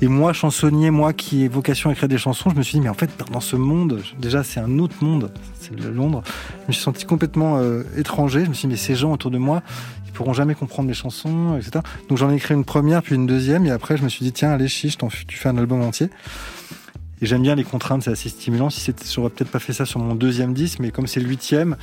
Et 0.00 0.08
moi, 0.08 0.32
chansonnier, 0.32 0.90
moi 0.90 1.12
qui 1.12 1.44
ai 1.44 1.48
vocation 1.48 1.88
à 1.88 1.92
écrire 1.92 2.08
des 2.08 2.18
chansons, 2.18 2.50
je 2.50 2.56
me 2.56 2.62
suis 2.62 2.74
dit, 2.78 2.80
mais 2.80 2.88
en 2.88 2.94
fait, 2.94 3.10
dans 3.30 3.38
ce 3.40 3.54
monde, 3.54 4.02
déjà, 4.18 4.42
c'est 4.42 4.58
un 4.58 4.78
autre 4.80 4.96
monde, 5.00 5.32
c'est 5.60 5.78
Londres. 5.78 6.22
Je 6.62 6.68
me 6.68 6.72
suis 6.72 6.82
senti 6.82 7.04
complètement 7.04 7.58
euh, 7.58 7.84
étranger. 7.96 8.44
Je 8.44 8.48
me 8.48 8.54
suis 8.54 8.66
dit, 8.66 8.72
mais 8.72 8.78
ces 8.78 8.96
gens 8.96 9.12
autour 9.12 9.30
de 9.30 9.38
moi, 9.38 9.62
ils 10.06 10.12
pourront 10.12 10.32
jamais 10.32 10.56
comprendre 10.56 10.88
mes 10.88 10.94
chansons, 10.94 11.56
etc. 11.56 11.84
Donc 12.08 12.18
j'en 12.18 12.30
ai 12.30 12.34
écrit 12.34 12.54
une 12.54 12.64
première, 12.64 13.00
puis 13.02 13.14
une 13.14 13.26
deuxième, 13.26 13.64
et 13.64 13.70
après, 13.70 13.96
je 13.96 14.02
me 14.02 14.08
suis 14.08 14.24
dit, 14.24 14.32
tiens, 14.32 14.50
allez, 14.50 14.66
chiche, 14.68 14.98
tu 15.28 15.36
fais 15.38 15.48
un 15.48 15.56
album 15.56 15.80
entier. 15.82 16.08
Et 17.22 17.26
j'aime 17.26 17.42
bien 17.42 17.54
les 17.54 17.62
contraintes, 17.62 18.02
c'est 18.02 18.10
assez 18.10 18.28
stimulant. 18.28 18.68
Si 18.68 18.92
j'aurais 19.14 19.30
peut-être 19.30 19.50
pas 19.50 19.60
fait 19.60 19.72
ça 19.72 19.86
sur 19.86 20.00
mon 20.00 20.16
deuxième 20.16 20.52
disque, 20.52 20.80
mais 20.80 20.90
comme 20.90 21.06
c'est 21.06 21.20
le 21.20 21.28
huitième, 21.28 21.76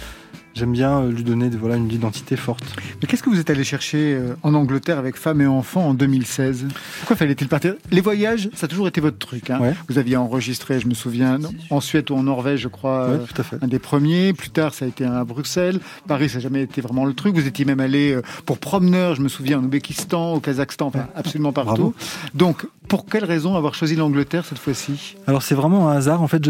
j'aime 0.54 0.74
bien 0.74 1.00
euh, 1.00 1.12
lui 1.12 1.24
donner 1.24 1.50
voilà, 1.50 1.78
une 1.78 1.90
identité 1.90 2.36
forte. 2.36 2.76
Mais 3.02 3.08
qu'est-ce 3.08 3.24
que 3.24 3.30
vous 3.30 3.40
êtes 3.40 3.50
allé 3.50 3.64
chercher 3.64 4.16
euh, 4.16 4.36
en 4.44 4.54
Angleterre 4.54 4.98
avec 4.98 5.16
Femmes 5.16 5.40
et 5.40 5.48
Enfants 5.48 5.88
en 5.88 5.94
2016 5.94 6.68
Pourquoi 7.00 7.16
fallait-il 7.16 7.48
partir? 7.48 7.76
Les 7.92 8.02
voyages, 8.02 8.50
ça 8.54 8.66
a 8.66 8.68
toujours 8.68 8.88
été 8.88 9.02
votre 9.02 9.18
truc. 9.18 9.50
hein. 9.50 9.60
Ouais. 9.60 9.74
Vous 9.88 9.98
aviez 9.98 10.18
enregistré, 10.18 10.80
je 10.80 10.88
me 10.88 10.94
souviens, 10.94 11.40
en 11.70 11.82
Suède 11.82 12.10
ou 12.12 12.16
en 12.16 12.24
Norvège, 12.24 12.62
je 12.62 12.68
crois, 12.68 13.08
Ouais, 13.08 13.14
euh, 13.16 13.26
tout 13.34 13.42
à 13.42 13.44
fait. 13.44 13.58
un 13.62 13.68
des 13.68 13.80
premiers. 13.80 14.34
Plus 14.34 14.50
tard, 14.50 14.74
ça 14.74 14.86
a 14.86 14.88
été 14.88 15.06
à 15.06 15.24
Bruxelles. 15.24 15.80
Paris, 16.08 16.30
ça 16.30 16.36
n'a 16.36 16.42
jamais 16.42 16.62
été 16.64 16.82
vraiment 16.82 17.06
le 17.06 17.14
truc. 17.14 17.36
Vous 17.36 17.48
étiez 17.48 17.66
même 17.66 17.80
allé 17.80 18.12
euh, 18.14 18.22
pour 18.46 18.58
promeneur, 18.60 19.16
je 19.16 19.22
me 19.22 19.30
souviens, 19.30 19.60
en 19.60 19.64
Ouzbékistan, 19.64 20.34
au 20.34 20.40
Kazakhstan, 20.40 20.88
enfin, 20.88 21.08
absolument 21.16 21.52
partout. 21.54 21.70
Bravo. 21.76 21.96
Donc, 22.34 22.68
pour 22.88 23.06
quelle 23.06 23.24
raison 23.26 23.56
avoir 23.56 23.76
choisi 23.76 23.96
l'Angleterre 23.96 24.46
cette 24.46 24.58
fois-ci? 24.58 25.16
Alors 25.28 25.44
c'est 25.44 25.54
vraiment 25.56 25.90
un 25.90 25.96
hasard. 25.98 26.22
En 26.24 26.28
fait, 26.28 26.44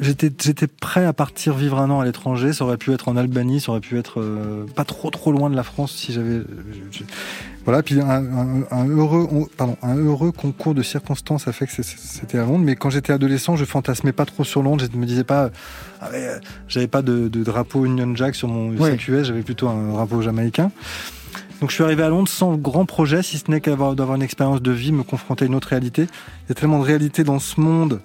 j'étais 0.00 0.66
prêt 0.66 1.04
à 1.04 1.12
partir 1.12 1.54
vivre 1.54 1.78
un 1.78 1.88
an 1.90 2.00
à 2.00 2.04
l'étranger. 2.04 2.52
Ça 2.52 2.64
aurait 2.64 2.76
pu 2.76 2.92
être 2.92 3.08
en 3.08 3.16
Albanie, 3.16 3.60
ça 3.60 3.70
aurait 3.70 3.80
pu 3.80 3.96
être 3.96 4.20
euh, 4.20 4.66
pas 4.74 4.84
trop 4.84 5.10
trop 5.10 5.30
loin 5.30 5.48
de 5.48 5.54
la 5.56 5.62
France 5.62 5.92
si 5.94 6.12
j'avais. 6.12 6.40
Voilà. 7.66 7.82
Puis 7.82 8.00
un, 8.00 8.08
un- 8.08 8.62
un 8.70 8.88
heureux 8.88 9.28
on- 9.30 9.44
pardon 9.44 9.76
un 9.82 9.96
heureux 9.96 10.32
concours 10.32 10.74
de 10.74 10.82
circonstances 10.82 11.46
a 11.48 11.52
fait 11.52 11.66
que 11.66 11.72
c'était 11.82 12.38
à 12.38 12.42
Londres. 12.46 12.64
Mais 12.64 12.76
quand 12.76 12.88
j'étais 12.88 13.12
adolescent, 13.12 13.56
je 13.56 13.64
fantasmais 13.66 14.12
pas 14.12 14.24
trop 14.24 14.44
sur 14.44 14.62
Londres. 14.62 14.86
Je 14.90 14.96
me 14.98 15.04
disais 15.04 15.24
pas. 15.24 15.50
ah 16.00 16.08
j'avais 16.68 16.86
pas 16.86 17.02
de, 17.02 17.28
de 17.28 17.42
drapeau 17.44 17.84
Union 17.84 18.14
Jack 18.16 18.34
sur 18.34 18.48
mon 18.48 18.70
Ouais. 18.70 18.96
J'avais 19.24 19.42
plutôt 19.42 19.68
un 19.68 19.92
drapeau 19.92 20.22
jamaïcain. 20.22 20.70
Donc 21.60 21.70
je 21.70 21.74
suis 21.74 21.84
arrivé 21.84 22.02
à 22.02 22.08
Londres 22.08 22.28
sans 22.28 22.54
grand 22.56 22.84
projet, 22.84 23.22
si 23.22 23.38
ce 23.38 23.50
n'est 23.50 23.60
qu'avoir 23.60 23.94
d'avoir 23.96 24.16
une 24.16 24.22
expérience 24.22 24.60
de 24.62 24.70
vie, 24.72 24.92
me 24.92 25.02
confronter 25.02 25.44
à 25.44 25.48
une 25.48 25.54
autre 25.54 25.68
réalité. 25.68 26.02
Il 26.02 26.48
y 26.50 26.52
a 26.52 26.54
tellement 26.54 26.78
de 26.78 26.84
réalité 26.84 27.24
dans 27.24 27.38
ce 27.38 27.58
monde 27.60 28.00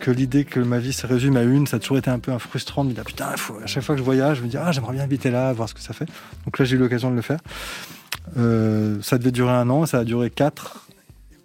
que 0.00 0.10
l'idée 0.10 0.44
que 0.44 0.60
ma 0.60 0.78
vie 0.78 0.92
se 0.92 1.06
résume 1.06 1.36
à 1.36 1.42
une, 1.44 1.66
ça 1.66 1.76
a 1.76 1.80
toujours 1.80 1.96
été 1.96 2.10
un 2.10 2.18
peu 2.18 2.36
frustrant 2.38 2.84
me 2.84 2.92
dire 2.92 3.04
putain, 3.04 3.28
faut, 3.36 3.56
à 3.62 3.66
chaque 3.66 3.84
fois 3.84 3.94
que 3.94 4.00
je 4.00 4.04
voyage, 4.04 4.38
je 4.38 4.42
me 4.42 4.48
dis 4.48 4.56
ah 4.58 4.70
j'aimerais 4.70 4.92
bien 4.94 5.02
habiter 5.04 5.30
là, 5.30 5.52
voir 5.52 5.68
ce 5.68 5.74
que 5.74 5.80
ça 5.80 5.92
fait. 5.94 6.06
Donc 6.44 6.58
là 6.58 6.64
j'ai 6.64 6.76
eu 6.76 6.78
l'occasion 6.78 7.10
de 7.10 7.16
le 7.16 7.22
faire. 7.22 7.38
Euh, 8.36 9.00
ça 9.02 9.18
devait 9.18 9.32
durer 9.32 9.52
un 9.52 9.68
an, 9.70 9.86
ça 9.86 9.98
a 9.98 10.04
duré 10.04 10.30
quatre 10.30 10.86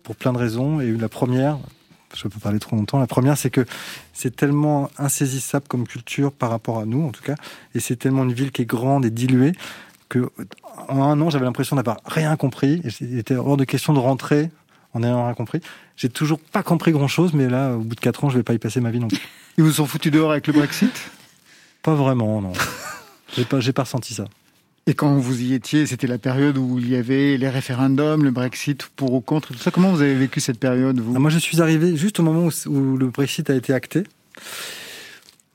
pour 0.04 0.16
plein 0.16 0.34
de 0.34 0.38
raisons. 0.38 0.80
Et 0.80 0.92
la 0.92 1.10
première, 1.10 1.58
je 2.16 2.28
peux 2.28 2.40
parler 2.40 2.60
trop 2.60 2.76
longtemps. 2.76 3.00
La 3.00 3.08
première, 3.08 3.38
c'est 3.38 3.50
que 3.50 3.66
c'est 4.14 4.36
tellement 4.36 4.90
insaisissable 4.98 5.68
comme 5.68 5.88
culture 5.88 6.32
par 6.32 6.50
rapport 6.50 6.80
à 6.80 6.86
nous, 6.86 7.06
en 7.06 7.12
tout 7.12 7.24
cas, 7.24 7.36
et 7.76 7.80
c'est 7.80 7.96
tellement 7.96 8.24
une 8.24 8.34
ville 8.34 8.52
qui 8.52 8.64
est 8.64 8.66
grande 8.66 9.06
et 9.06 9.10
diluée 9.10 9.54
que 10.10 10.30
en 10.88 11.04
un 11.04 11.20
an, 11.20 11.30
j'avais 11.30 11.46
l'impression 11.46 11.76
d'avoir 11.76 12.00
rien 12.06 12.36
compris. 12.38 12.82
Et 12.86 12.90
il 13.02 13.20
était 13.20 13.36
hors 13.36 13.58
de 13.58 13.66
question 13.66 13.94
de 13.94 14.00
rentrer 14.00 14.52
en 14.94 15.04
ayant 15.04 15.26
rien 15.26 15.34
compris. 15.34 15.60
J'ai 15.96 16.10
toujours 16.10 16.40
pas 16.40 16.64
compris 16.64 16.92
grand 16.92 17.08
chose, 17.08 17.34
mais 17.34 17.50
là, 17.50 17.74
au 17.74 17.80
bout 17.80 17.96
de 17.96 18.00
quatre 18.00 18.24
ans, 18.24 18.30
je 18.30 18.38
vais 18.38 18.44
pas 18.44 18.54
y 18.54 18.60
passer 18.60 18.80
ma 18.80 18.90
vie 18.90 19.00
non 19.00 19.10
plus. 19.10 19.20
Ils 19.58 19.64
vous 19.64 19.72
sont 19.72 19.86
foutus 19.86 20.12
dehors 20.12 20.32
avec 20.32 20.48
le 20.48 20.54
Brexit? 20.54 20.94
Pas 21.84 21.96
vraiment, 21.96 22.42
non. 22.42 22.54
J'ai 23.36 23.44
pas, 23.44 23.60
j'ai 23.60 23.74
pas 23.74 23.84
ressenti 23.84 24.14
ça. 24.14 24.24
Et 24.88 24.94
quand 24.94 25.16
vous 25.18 25.42
y 25.42 25.54
étiez, 25.54 25.86
c'était 25.86 26.08
la 26.08 26.18
période 26.18 26.58
où 26.58 26.80
il 26.80 26.90
y 26.90 26.96
avait 26.96 27.38
les 27.38 27.50
référendums, 27.50 28.24
le 28.24 28.32
Brexit 28.32 28.88
pour 28.96 29.14
ou 29.14 29.20
contre, 29.20 29.50
tout 29.50 29.60
ça. 29.60 29.70
Comment 29.70 29.92
vous 29.92 30.02
avez 30.02 30.16
vécu 30.16 30.40
cette 30.40 30.60
période, 30.60 31.00
vous? 31.00 31.14
Ah, 31.14 31.20
moi, 31.20 31.30
je 31.30 31.40
suis 31.40 31.62
arrivé 31.62 31.98
juste 31.98 32.22
au 32.22 32.24
moment 32.24 32.48
où, 32.48 32.70
où 32.70 32.98
le 32.98 33.08
Brexit 33.08 33.50
a 33.50 33.56
été 33.56 33.74
acté. 33.74 34.04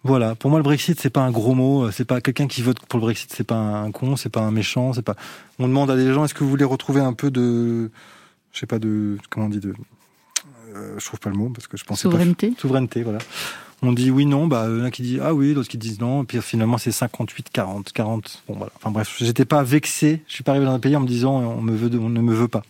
Voilà. 0.05 0.35
Pour 0.35 0.51
moi, 0.51 0.59
le 0.59 0.64
Brexit, 0.64 1.01
c'est 1.01 1.11
pas 1.11 1.23
un 1.23 1.31
gros 1.31 1.55
mot. 1.55 1.90
C'est 1.92 2.05
pas 2.05 2.21
quelqu'un 2.21 2.47
qui 2.47 2.61
vote 2.61 2.79
pour 2.81 2.99
le 2.99 3.05
Brexit. 3.07 3.33
C'est 3.35 3.47
pas 3.47 3.57
un 3.57 3.90
con. 3.90 4.16
C'est 4.16 4.29
pas 4.29 4.42
un 4.42 4.51
méchant. 4.51 4.92
C'est 4.92 5.03
pas. 5.03 5.16
On 5.59 5.66
demande 5.66 5.90
à 5.90 5.97
des 5.97 6.12
gens 6.12 6.25
est-ce 6.25 6.35
que 6.35 6.45
vous 6.45 6.51
voulez 6.51 6.64
retrouver 6.64 7.01
un 7.01 7.14
peu 7.14 7.31
de, 7.31 7.90
je 8.53 8.59
sais 8.59 8.66
pas 8.66 8.79
de, 8.79 9.16
comment 9.31 9.47
on 9.47 9.49
dit 9.49 9.61
de, 9.61 9.73
euh, 10.75 10.95
je 10.99 11.05
trouve 11.07 11.21
pas 11.21 11.31
le 11.31 11.37
mot 11.37 11.49
parce 11.51 11.66
que 11.66 11.77
je 11.77 11.85
pensais 11.85 12.03
Souveraineté 12.03 12.51
pas. 12.51 12.61
Souveraineté. 12.61 13.03
Voilà. 13.03 13.18
On 13.85 13.92
dit 13.92 14.12
oui, 14.12 14.27
non, 14.27 14.47
bah, 14.47 14.68
en 14.68 14.85
a 14.85 14.90
qui 14.90 15.03
disent 15.03 15.21
ah 15.23 15.35
oui, 15.35 15.55
d'autres 15.55 15.68
qui 15.68 15.79
disent 15.79 16.01
non, 16.01 16.23
et 16.23 16.27
puis 16.27 16.40
finalement 16.40 16.79
c'est 16.79 16.92
58, 16.92 17.49
40, 17.53 17.92
40. 17.92 18.45
Bon, 18.49 18.55
voilà. 18.55 18.73
Enfin 18.77 18.90
bref, 18.92 19.16
j'étais 19.18 19.45
pas 19.45 19.64
vexé. 19.64 20.23
Je 20.29 20.35
suis 20.35 20.45
pas 20.45 20.53
arrivé 20.53 20.66
dans 20.66 20.73
un 20.73 20.79
pays 20.79 20.95
en 20.95 21.01
me 21.01 21.07
disant 21.07 21.35
on 21.35 21.61
me 21.61 21.75
veut, 21.75 21.90
on 21.99 22.09
ne 22.09 22.21
me 22.21 22.33
veut 22.33 22.49
pas. 22.49 22.62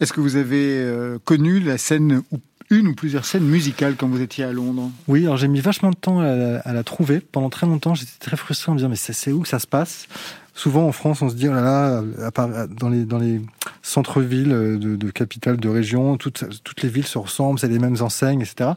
Est-ce 0.00 0.14
que 0.14 0.20
vous 0.20 0.36
avez 0.36 0.78
euh, 0.78 1.18
connu 1.22 1.60
la 1.60 1.76
scène, 1.76 2.22
ou 2.32 2.38
une 2.70 2.88
ou 2.88 2.94
plusieurs 2.94 3.26
scènes 3.26 3.44
musicales 3.44 3.96
quand 3.96 4.08
vous 4.08 4.22
étiez 4.22 4.44
à 4.44 4.52
Londres? 4.52 4.90
Oui, 5.08 5.24
alors 5.24 5.36
j'ai 5.36 5.48
mis 5.48 5.60
vachement 5.60 5.90
de 5.90 5.96
temps 5.96 6.20
à 6.20 6.34
la, 6.34 6.60
à 6.60 6.72
la 6.72 6.84
trouver. 6.84 7.20
Pendant 7.20 7.50
très 7.50 7.66
longtemps, 7.66 7.94
j'étais 7.94 8.18
très 8.18 8.38
frustré 8.38 8.70
en 8.70 8.74
me 8.74 8.78
disant 8.78 8.88
mais 8.88 8.96
c'est 8.96 9.32
où 9.32 9.40
que 9.40 9.48
ça 9.48 9.58
se 9.58 9.66
passe? 9.66 10.06
Souvent 10.54 10.86
en 10.86 10.92
France, 10.92 11.20
on 11.20 11.28
se 11.28 11.34
dit 11.34 11.48
oh 11.48 11.52
là 11.52 11.60
là, 11.60 12.66
dans 12.68 12.88
les 12.88 13.04
dans 13.04 13.18
les 13.18 13.42
centres-villes 13.82 14.52
euh, 14.52 14.78
de, 14.78 14.96
de 14.96 15.10
capitales, 15.10 15.58
de 15.58 15.68
régions, 15.68 16.16
toutes 16.16 16.44
toutes 16.64 16.82
les 16.82 16.88
villes 16.88 17.06
se 17.06 17.18
ressemblent, 17.18 17.58
c'est 17.58 17.68
les 17.68 17.78
mêmes 17.78 18.00
enseignes, 18.00 18.40
etc. 18.40 18.70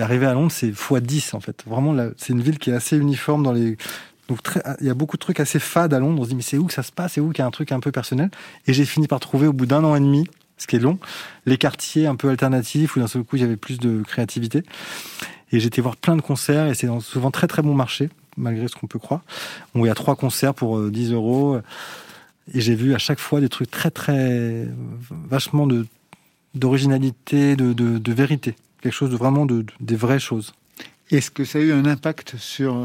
Et 0.00 0.02
arriver 0.02 0.24
à 0.24 0.32
Londres, 0.32 0.50
c'est 0.50 0.68
x 0.68 0.92
10 1.02 1.34
en 1.34 1.40
fait. 1.40 1.62
Vraiment, 1.66 1.94
c'est 2.16 2.32
une 2.32 2.40
ville 2.40 2.58
qui 2.58 2.70
est 2.70 2.72
assez 2.72 2.96
uniforme 2.96 3.42
dans 3.42 3.52
les 3.52 3.76
donc 4.28 4.38
il 4.80 4.86
y 4.86 4.90
a 4.90 4.94
beaucoup 4.94 5.16
de 5.16 5.20
trucs 5.20 5.40
assez 5.40 5.58
fades 5.58 5.92
à 5.92 5.98
Londres. 5.98 6.22
On 6.22 6.24
se 6.24 6.30
dit 6.30 6.36
mais 6.36 6.42
c'est 6.42 6.56
où 6.56 6.64
que 6.64 6.72
ça 6.72 6.82
se 6.82 6.90
passe? 6.90 7.14
C'est 7.14 7.20
où 7.20 7.30
qu'il 7.32 7.40
y 7.40 7.42
a 7.42 7.46
un 7.46 7.50
truc 7.50 7.70
un 7.70 7.80
peu 7.80 7.92
personnel? 7.92 8.30
Et 8.66 8.72
j'ai 8.72 8.86
fini 8.86 9.08
par 9.08 9.20
trouver 9.20 9.46
au 9.46 9.52
bout 9.52 9.66
d'un 9.66 9.84
an 9.84 9.94
et 9.94 10.00
demi, 10.00 10.26
ce 10.56 10.66
qui 10.66 10.76
est 10.76 10.78
long, 10.78 10.98
les 11.44 11.58
quartiers 11.58 12.06
un 12.06 12.16
peu 12.16 12.30
alternatifs 12.30 12.96
où 12.96 13.00
d'un 13.00 13.08
seul 13.08 13.24
coup 13.24 13.36
il 13.36 13.42
y 13.42 13.44
avait 13.44 13.58
plus 13.58 13.78
de 13.78 14.02
créativité. 14.02 14.62
Et 15.52 15.60
j'étais 15.60 15.82
voir 15.82 15.96
plein 15.96 16.16
de 16.16 16.22
concerts 16.22 16.68
et 16.68 16.74
c'est 16.74 16.88
souvent 17.00 17.30
très 17.30 17.46
très 17.46 17.60
bon 17.60 17.74
marché, 17.74 18.08
malgré 18.38 18.68
ce 18.68 18.76
qu'on 18.76 18.86
peut 18.86 19.00
croire. 19.00 19.20
Où 19.74 19.84
il 19.84 19.88
y 19.88 19.92
a 19.92 19.94
trois 19.94 20.16
concerts 20.16 20.54
pour 20.54 20.78
euh, 20.78 20.90
10 20.90 21.12
euros. 21.12 21.60
Et 22.54 22.62
j'ai 22.62 22.74
vu 22.74 22.94
à 22.94 22.98
chaque 22.98 23.18
fois 23.18 23.40
des 23.40 23.50
trucs 23.50 23.70
très 23.70 23.90
très 23.90 24.66
vachement 25.28 25.66
de 25.66 25.86
d'originalité, 26.54 27.54
de, 27.54 27.72
de 27.72 28.12
vérité. 28.12 28.56
Quelque 28.80 28.92
chose 28.94 29.10
de 29.10 29.16
vraiment 29.16 29.46
de, 29.46 29.62
de- 29.62 29.72
des 29.80 29.96
vraies 29.96 30.18
choses. 30.20 30.52
Est-ce 31.10 31.30
que 31.30 31.44
ça 31.44 31.58
a 31.58 31.62
eu 31.62 31.72
un 31.72 31.84
impact 31.86 32.36
sur, 32.38 32.76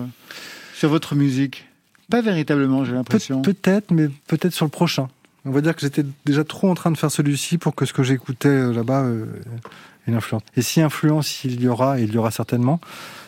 sur 0.74 0.90
votre 0.90 1.16
musique? 1.16 1.68
Pas 2.10 2.22
véritablement, 2.22 2.84
j'ai 2.86 2.94
l'impression. 2.94 3.42
Peut-être, 3.42 3.92
mais 3.92 4.10
peut-être 4.28 4.54
sur 4.54 4.66
le 4.66 4.72
prochain. 4.72 5.08
On 5.46 5.52
va 5.52 5.62
dire 5.62 5.76
que 5.76 5.82
j'étais 5.82 6.04
déjà 6.26 6.44
trop 6.44 6.70
en 6.70 6.74
train 6.76 6.92
de 6.92 6.98
faire 6.98 7.12
celui-ci 7.12 7.58
pour 7.60 7.76
que 7.76 7.86
ce 7.86 7.94
que 7.94 8.02
j'écoutais 8.04 8.50
euh, 8.50 8.74
là-bas 8.74 9.04
euh, 9.04 9.26
ait 10.08 10.10
une 10.12 10.16
influence. 10.16 10.42
Et 10.58 10.62
si 10.64 10.82
influence 10.82 11.44
il 11.44 11.62
y 11.62 11.68
aura, 11.68 12.00
et 12.00 12.04
il 12.04 12.14
y 12.14 12.18
aura 12.18 12.32
certainement, 12.32 12.80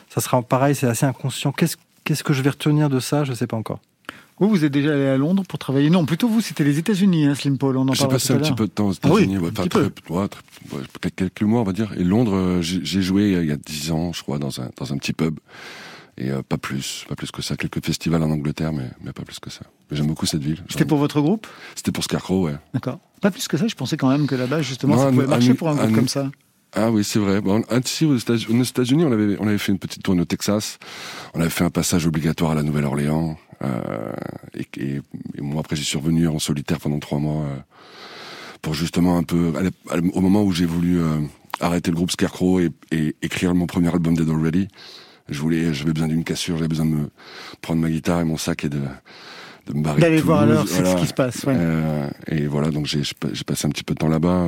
ça 0.10 0.20
sera 0.22 0.42
pareil, 0.42 0.74
c'est 0.76 0.88
assez 0.88 1.06
inconscient. 1.06 1.52
Qu'est-ce 1.52 1.78
qu'est-ce 2.04 2.24
que 2.24 2.34
je 2.34 2.42
vais 2.42 2.50
retenir 2.50 2.90
de 2.90 3.00
ça? 3.00 3.24
Je 3.24 3.34
sais 3.34 3.46
pas 3.48 3.58
encore. 3.58 3.80
Vous, 4.40 4.50
vous 4.50 4.64
êtes 4.66 4.72
déjà 4.72 4.94
allé 4.94 5.06
à 5.08 5.18
Londres 5.18 5.44
pour 5.48 5.58
travailler 5.58 5.90
Non, 5.90 6.06
plutôt 6.06 6.28
vous, 6.28 6.42
c'était 6.42 6.64
les 6.64 6.78
États-Unis, 6.78 7.26
hein, 7.26 7.34
Slim 7.36 7.58
Paul. 7.58 7.76
On 7.78 7.88
en 7.88 7.94
J'ai 7.94 8.08
passé 8.08 8.34
un 8.34 8.38
petit 8.38 8.54
peu 8.54 8.68
de 8.68 8.72
temps 8.72 8.90
aux 8.90 8.94
Ah 9.02 9.08
oui, 9.10 9.24
États-Unis, 9.24 9.38
ouais, 9.40 9.50
enfin, 9.52 9.68
très- 9.68 9.82
ouais, 9.82 10.28
très- 11.02 11.12
quelques 11.12 11.42
mois, 11.42 11.62
on 11.62 11.64
va 11.64 11.74
dire. 11.74 11.92
Et 11.98 12.04
Londres, 12.04 12.36
euh, 12.36 12.62
j'ai 12.62 13.02
joué 13.02 13.34
euh, 13.36 13.44
il 13.44 13.50
y 13.50 13.52
a 13.52 13.58
dix 13.58 13.92
ans, 13.92 14.14
je 14.14 14.22
crois, 14.22 14.38
dans 14.38 14.62
un 14.62 14.70
dans 14.78 14.94
un 14.94 14.98
petit 14.98 15.14
pub. 15.14 15.40
Et 16.20 16.32
euh, 16.32 16.42
pas 16.48 16.58
plus, 16.58 17.06
pas 17.08 17.16
plus 17.16 17.30
que 17.32 17.42
ça. 17.44 17.56
Quelques 17.56 17.84
festivals 17.86 18.22
en 18.24 18.30
Angleterre, 18.32 18.74
mais, 18.74 18.90
mais 19.04 19.12
pas 19.14 19.24
plus 19.24 19.40
que 19.40 19.50
ça. 19.52 19.62
J'aime 19.92 20.08
beaucoup 20.08 20.26
cette 20.26 20.42
ville. 20.42 20.64
C'était 20.70 20.86
pour 20.86 20.98
votre 20.98 21.22
groupe? 21.22 21.46
C'était 21.76 21.92
pour 21.92 22.04
Scarecrow, 22.04 22.46
ouais. 22.46 22.56
D'accord. 22.74 23.00
Pas 23.22 23.30
plus 23.32 23.48
que 23.48 23.56
ça, 23.58 23.68
je 23.68 23.76
pensais 23.76 23.98
quand 23.98 24.10
même 24.10 24.26
que 24.28 24.34
là-bas, 24.36 24.62
justement, 24.64 24.96
Non, 24.96 25.02
ça 25.02 25.08
un- 25.08 25.12
pouvait 25.14 25.28
marcher 25.28 25.52
un- 25.52 25.56
pour 25.56 25.70
un 25.70 25.76
groupe 25.76 25.90
un- 25.92 25.94
comme 25.94 26.08
ça. 26.08 26.30
Ah 26.80 26.92
oui, 26.92 27.04
c'est 27.04 27.18
vrai. 27.18 27.42
Bon, 27.42 27.64
un- 27.72 27.80
ici 27.82 28.06
aux 28.06 28.16
États- 28.16 28.34
aux 28.34 28.64
États-Unis, 28.64 29.04
on 29.04 29.12
avait 29.12 29.36
on 29.40 29.48
avait 29.48 29.58
fait 29.58 29.72
une 29.72 29.80
petite 29.80 30.04
tournée 30.04 30.22
au 30.22 30.26
Texas. 30.26 30.78
On 31.34 31.40
avait 31.42 31.50
fait 31.50 31.64
un 31.64 31.72
passage 31.72 32.06
obligatoire 32.06 32.52
à 32.52 32.56
la 32.56 32.62
Nouvelle-Orléans. 32.62 33.36
Euh, 33.64 34.14
et, 34.54 34.68
et- 34.80 35.02
et 35.38 35.42
moi 35.42 35.62
après, 35.62 35.76
j'y 35.76 35.84
suis 35.84 35.98
revenu 35.98 36.28
en 36.28 36.38
solitaire 36.38 36.80
pendant 36.80 37.00
trois 37.00 37.18
mois 37.18 37.46
euh, 37.46 37.56
pour 38.62 38.76
justement 38.76 39.18
un 39.18 39.24
peu 39.24 39.54
au 40.14 40.22
moment 40.22 40.44
où 40.44 40.52
j'ai 40.52 40.68
voulu 40.68 41.00
euh, 41.00 41.20
arrêter 41.60 41.90
le 41.90 41.96
groupe 41.96 42.12
Scarecrow 42.12 42.60
et, 42.60 42.70
et 42.92 43.16
écrire 43.24 43.56
mon 43.56 43.66
premier 43.66 43.92
album 43.92 44.16
Dead 44.16 44.30
Already. 44.30 44.68
Je 45.30 45.40
voulais, 45.42 45.74
j'avais 45.74 45.94
besoin 45.94 46.08
d'une 46.10 46.24
cassure, 46.24 46.58
j'avais 46.58 46.68
besoin 46.70 46.86
de 46.86 46.92
me 46.92 47.10
prendre 47.62 47.82
ma 47.82 47.90
guitare 47.90 48.22
et 48.22 48.24
mon 48.24 48.38
sac 48.38 48.66
et 48.66 48.70
de 48.70 48.80
D'aller 49.98 50.22
voir 50.22 50.42
alors 50.42 50.68
c'est 50.68 50.86
ce 50.86 50.96
qui 50.98 51.08
se 51.08 51.14
passe. 51.14 51.44
ouais. 51.46 51.54
euh, 51.58 52.08
et 52.28 52.46
voilà, 52.48 52.70
donc 52.70 52.86
j'ai 52.86 53.02
j'ai 53.04 53.44
passé 53.46 53.68
un 53.68 53.70
petit 53.70 53.84
peu 53.84 53.94
de 53.94 54.00
temps 54.00 54.08
là-bas. 54.08 54.48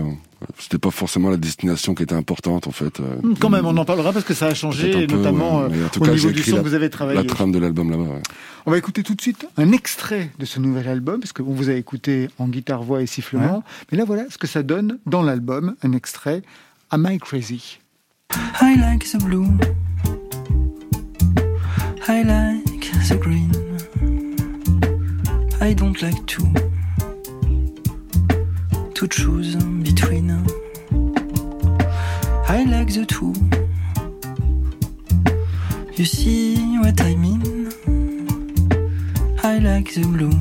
C'était 0.57 0.77
pas 0.77 0.91
forcément 0.91 1.29
la 1.29 1.35
destination 1.35 1.93
qui 1.93 2.03
était 2.03 2.15
importante 2.15 2.67
en 2.67 2.71
fait. 2.71 2.99
euh, 3.01 3.17
Hum, 3.23 3.35
Quand 3.37 3.49
même, 3.49 3.65
on 3.65 3.75
en 3.75 3.83
parlera 3.83 4.13
parce 4.13 4.23
que 4.23 4.33
ça 4.33 4.45
a 4.47 4.53
changé, 4.53 5.05
peu, 5.05 5.13
notamment 5.17 5.59
ouais. 5.59 5.63
euh, 5.65 5.69
Mais 5.71 5.83
en 5.83 5.89
tout 5.89 6.01
au 6.01 6.05
cas, 6.05 6.11
niveau 6.13 6.31
du 6.31 6.41
son 6.43 6.55
la- 6.55 6.61
que 6.63 6.67
vous 6.67 6.73
avez 6.73 6.89
travaillé. 6.89 7.17
La 7.21 7.25
trame 7.25 7.51
de 7.51 7.59
l'album 7.59 7.91
là-bas. 7.91 8.03
ouais. 8.03 8.21
On 8.65 8.71
va 8.71 8.77
écouter 8.77 9.03
tout 9.03 9.15
de 9.15 9.21
suite 9.21 9.45
un 9.57 9.71
extrait 9.73 10.31
de 10.39 10.45
ce 10.45 10.59
nouvel 10.61 10.87
album, 10.87 11.19
parce 11.19 11.33
qu'on 11.33 11.43
vous 11.43 11.69
a 11.69 11.73
écouté 11.73 12.29
en 12.37 12.47
guitare, 12.47 12.83
voix 12.83 13.01
et 13.01 13.05
sifflement. 13.07 13.63
Mais 13.91 13.97
là, 13.97 14.05
voilà 14.05 14.23
ce 14.29 14.37
que 14.37 14.47
ça 14.47 14.63
donne 14.63 14.99
dans 15.05 15.21
l'album, 15.23 15.75
un 15.83 15.91
extrait, 15.91 16.41
Am 16.91 17.05
I 17.09 17.17
Crazy? 17.19 17.79
I 18.61 18.77
like 18.79 19.03
the 19.11 19.21
blue. 19.23 19.47
I 22.07 22.23
like 22.23 22.91
the 23.09 23.19
green. 23.19 23.51
I 25.61 25.73
don't 25.73 26.01
like 26.01 26.25
to 26.25 26.43
to 28.93 29.07
choose 29.07 29.55
between. 29.83 30.31
I 32.47 32.63
like 32.63 32.93
the 32.93 33.05
two. 33.05 33.33
You 35.95 36.05
see 36.05 36.77
what 36.79 37.01
I 37.01 37.15
mean? 37.15 37.67
I 39.43 39.59
like 39.59 39.93
the 39.93 40.05
blue 40.15 40.39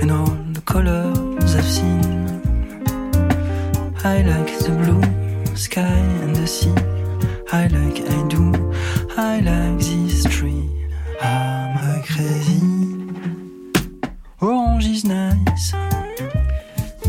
and 0.00 0.10
all 0.10 0.34
the 0.56 0.62
colors 0.62 1.54
I've 1.54 1.64
seen. 1.64 2.40
I 4.02 4.22
like 4.22 4.58
the 4.64 4.72
blue 4.80 5.56
sky 5.56 5.82
and 6.22 6.34
the 6.34 6.46
sea. 6.46 6.74
I 7.52 7.66
like, 7.66 8.00
I 8.00 8.28
do. 8.28 8.72
I 9.16 9.40
like 9.40 9.78
this 9.78 10.24
tree. 10.24 10.68
Am 11.20 11.76
I 11.76 12.02
crazy? 12.06 12.99
Orange 14.40 14.86
is 14.86 15.04
nice. 15.04 15.72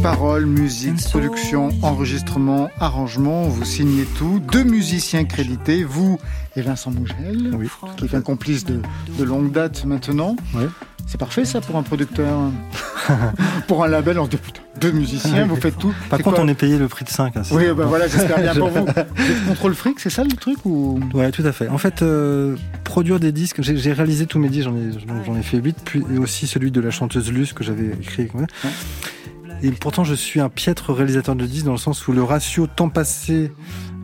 Paroles, 0.03 0.45
musique, 0.47 1.01
production, 1.09 1.69
enregistrement, 1.83 2.69
arrangement, 2.79 3.43
vous 3.43 3.63
signez 3.63 4.03
tout. 4.17 4.39
Deux 4.51 4.63
musiciens 4.63 5.25
crédités, 5.25 5.83
vous 5.83 6.19
et 6.55 6.61
Vincent 6.61 6.91
Mougel, 6.91 7.55
Oui. 7.55 7.69
qui 7.97 8.05
est 8.05 8.15
un 8.15 8.21
complice 8.21 8.65
de, 8.65 8.81
de 9.17 9.23
longue 9.23 9.51
date 9.51 9.85
maintenant. 9.85 10.35
C'est 11.07 11.19
parfait 11.19 11.45
ça 11.45 11.61
pour 11.61 11.75
un 11.77 11.83
producteur. 11.83 12.39
pour 13.67 13.83
un 13.83 13.87
label, 13.87 14.17
on 14.19 14.25
se 14.25 14.31
dit 14.31 14.37
putain, 14.37 14.61
deux 14.81 14.91
musiciens, 14.91 15.45
vous 15.45 15.55
faites 15.55 15.77
tout. 15.77 15.93
Par 16.09 16.17
C'est 16.17 16.23
contre, 16.23 16.41
on 16.41 16.47
est 16.47 16.53
payé 16.55 16.77
le 16.77 16.87
prix 16.87 17.05
de 17.05 17.09
5. 17.09 17.37
Hein, 17.37 17.41
c'est 17.43 17.53
Oui, 17.55 17.65
ça. 17.67 17.73
bah 17.73 17.85
voilà, 17.87 18.07
j'espère 18.07 18.39
bien 18.39 18.53
pour 18.55 18.69
vous. 18.69 18.85
Contrôle 19.47 19.75
fric, 19.75 19.99
c'est 19.99 20.09
ça 20.09 20.23
le 20.23 20.31
truc 20.31 20.57
ou? 20.65 20.99
Ouais, 21.13 21.31
tout 21.31 21.43
à 21.45 21.51
fait. 21.51 21.67
En 21.69 21.77
fait, 21.77 22.01
euh, 22.01 22.55
produire 22.83 23.19
des 23.19 23.31
disques, 23.31 23.61
j'ai 23.61 23.93
réalisé 23.93 24.25
tous 24.25 24.39
mes 24.39 24.49
disques, 24.49 24.69
j'en 25.25 25.35
ai, 25.35 25.43
fait 25.43 25.57
8, 25.57 25.77
puis 25.85 26.03
et 26.13 26.17
aussi 26.17 26.47
celui 26.47 26.71
de 26.71 26.81
la 26.81 26.91
chanteuse 26.91 27.31
Luce 27.31 27.53
que 27.53 27.63
j'avais 27.63 27.87
écrit. 28.01 28.29
ouais. 28.33 28.45
Et 29.63 29.69
pourtant, 29.71 30.03
je 30.03 30.15
suis 30.15 30.39
un 30.39 30.49
piètre 30.49 30.91
réalisateur 30.91 31.35
de 31.35 31.45
disques 31.45 31.65
dans 31.65 31.71
le 31.73 31.77
sens 31.77 32.07
où 32.07 32.11
le 32.13 32.23
ratio 32.23 32.65
temps 32.65 32.89
passé, 32.89 33.51